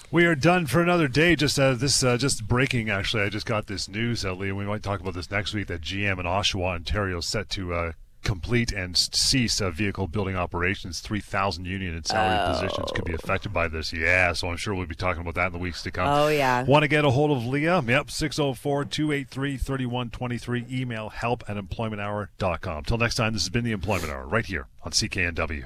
We 0.10 0.26
are 0.26 0.36
done 0.36 0.68
for 0.68 0.82
another 0.82 1.10
day. 1.10 1.36
Just 1.36 1.60
uh, 1.60 1.74
this, 1.74 2.02
uh, 2.02 2.16
just 2.16 2.48
breaking. 2.48 2.90
Actually, 2.90 3.24
I 3.24 3.30
just 3.30 3.46
got 3.46 3.68
this 3.68 3.90
news, 3.90 4.24
uh, 4.24 4.32
Leah. 4.34 4.56
We 4.56 4.64
might 4.64 4.82
talk 4.82 5.02
about 5.02 5.16
this 5.16 5.30
next 5.30 5.54
week. 5.54 5.68
That 5.68 5.82
GM 5.82 6.18
in 6.18 6.26
Oshawa, 6.26 6.76
Ontario, 6.76 7.18
is 7.18 7.26
set 7.26 7.50
to 7.50 7.74
uh, 7.74 7.92
complete 8.24 8.72
and 8.72 8.98
cease 8.98 9.60
uh, 9.60 9.70
vehicle 9.70 10.08
building 10.08 10.38
operations. 10.38 11.02
Three 11.02 11.20
thousand 11.20 11.66
union 11.66 11.94
and 11.94 12.08
salary 12.08 12.40
oh. 12.40 12.54
positions 12.54 12.90
could 12.96 13.04
be 13.04 13.16
affected 13.16 13.52
by 13.52 13.68
this. 13.68 13.92
Yeah, 13.92 14.32
so 14.32 14.48
I'm 14.48 14.56
sure 14.56 14.74
we'll 14.74 14.88
be 14.88 14.96
talking 14.96 15.22
about 15.22 15.36
that 15.36 15.48
in 15.48 15.52
the 15.52 15.60
weeks 15.60 15.84
to 15.84 15.92
come. 15.92 16.08
Oh 16.08 16.30
yeah. 16.30 16.64
Want 16.64 16.84
to 16.84 16.88
get 16.88 17.04
a 17.04 17.10
hold 17.10 17.32
of 17.32 17.46
Leah? 17.46 17.84
Yep, 17.86 18.08
604-283-3123. 18.08 20.72
Email 20.72 21.10
help 21.10 21.44
at 21.50 21.58
employmenthour.com. 21.58 22.86
Till 22.86 22.98
next 22.98 23.16
time, 23.16 23.34
this 23.34 23.42
has 23.42 23.50
been 23.50 23.66
the 23.66 23.74
Employment 23.74 24.10
Hour 24.10 24.26
right 24.26 24.46
here 24.46 24.68
on 24.84 24.94
CKNW. 24.94 25.66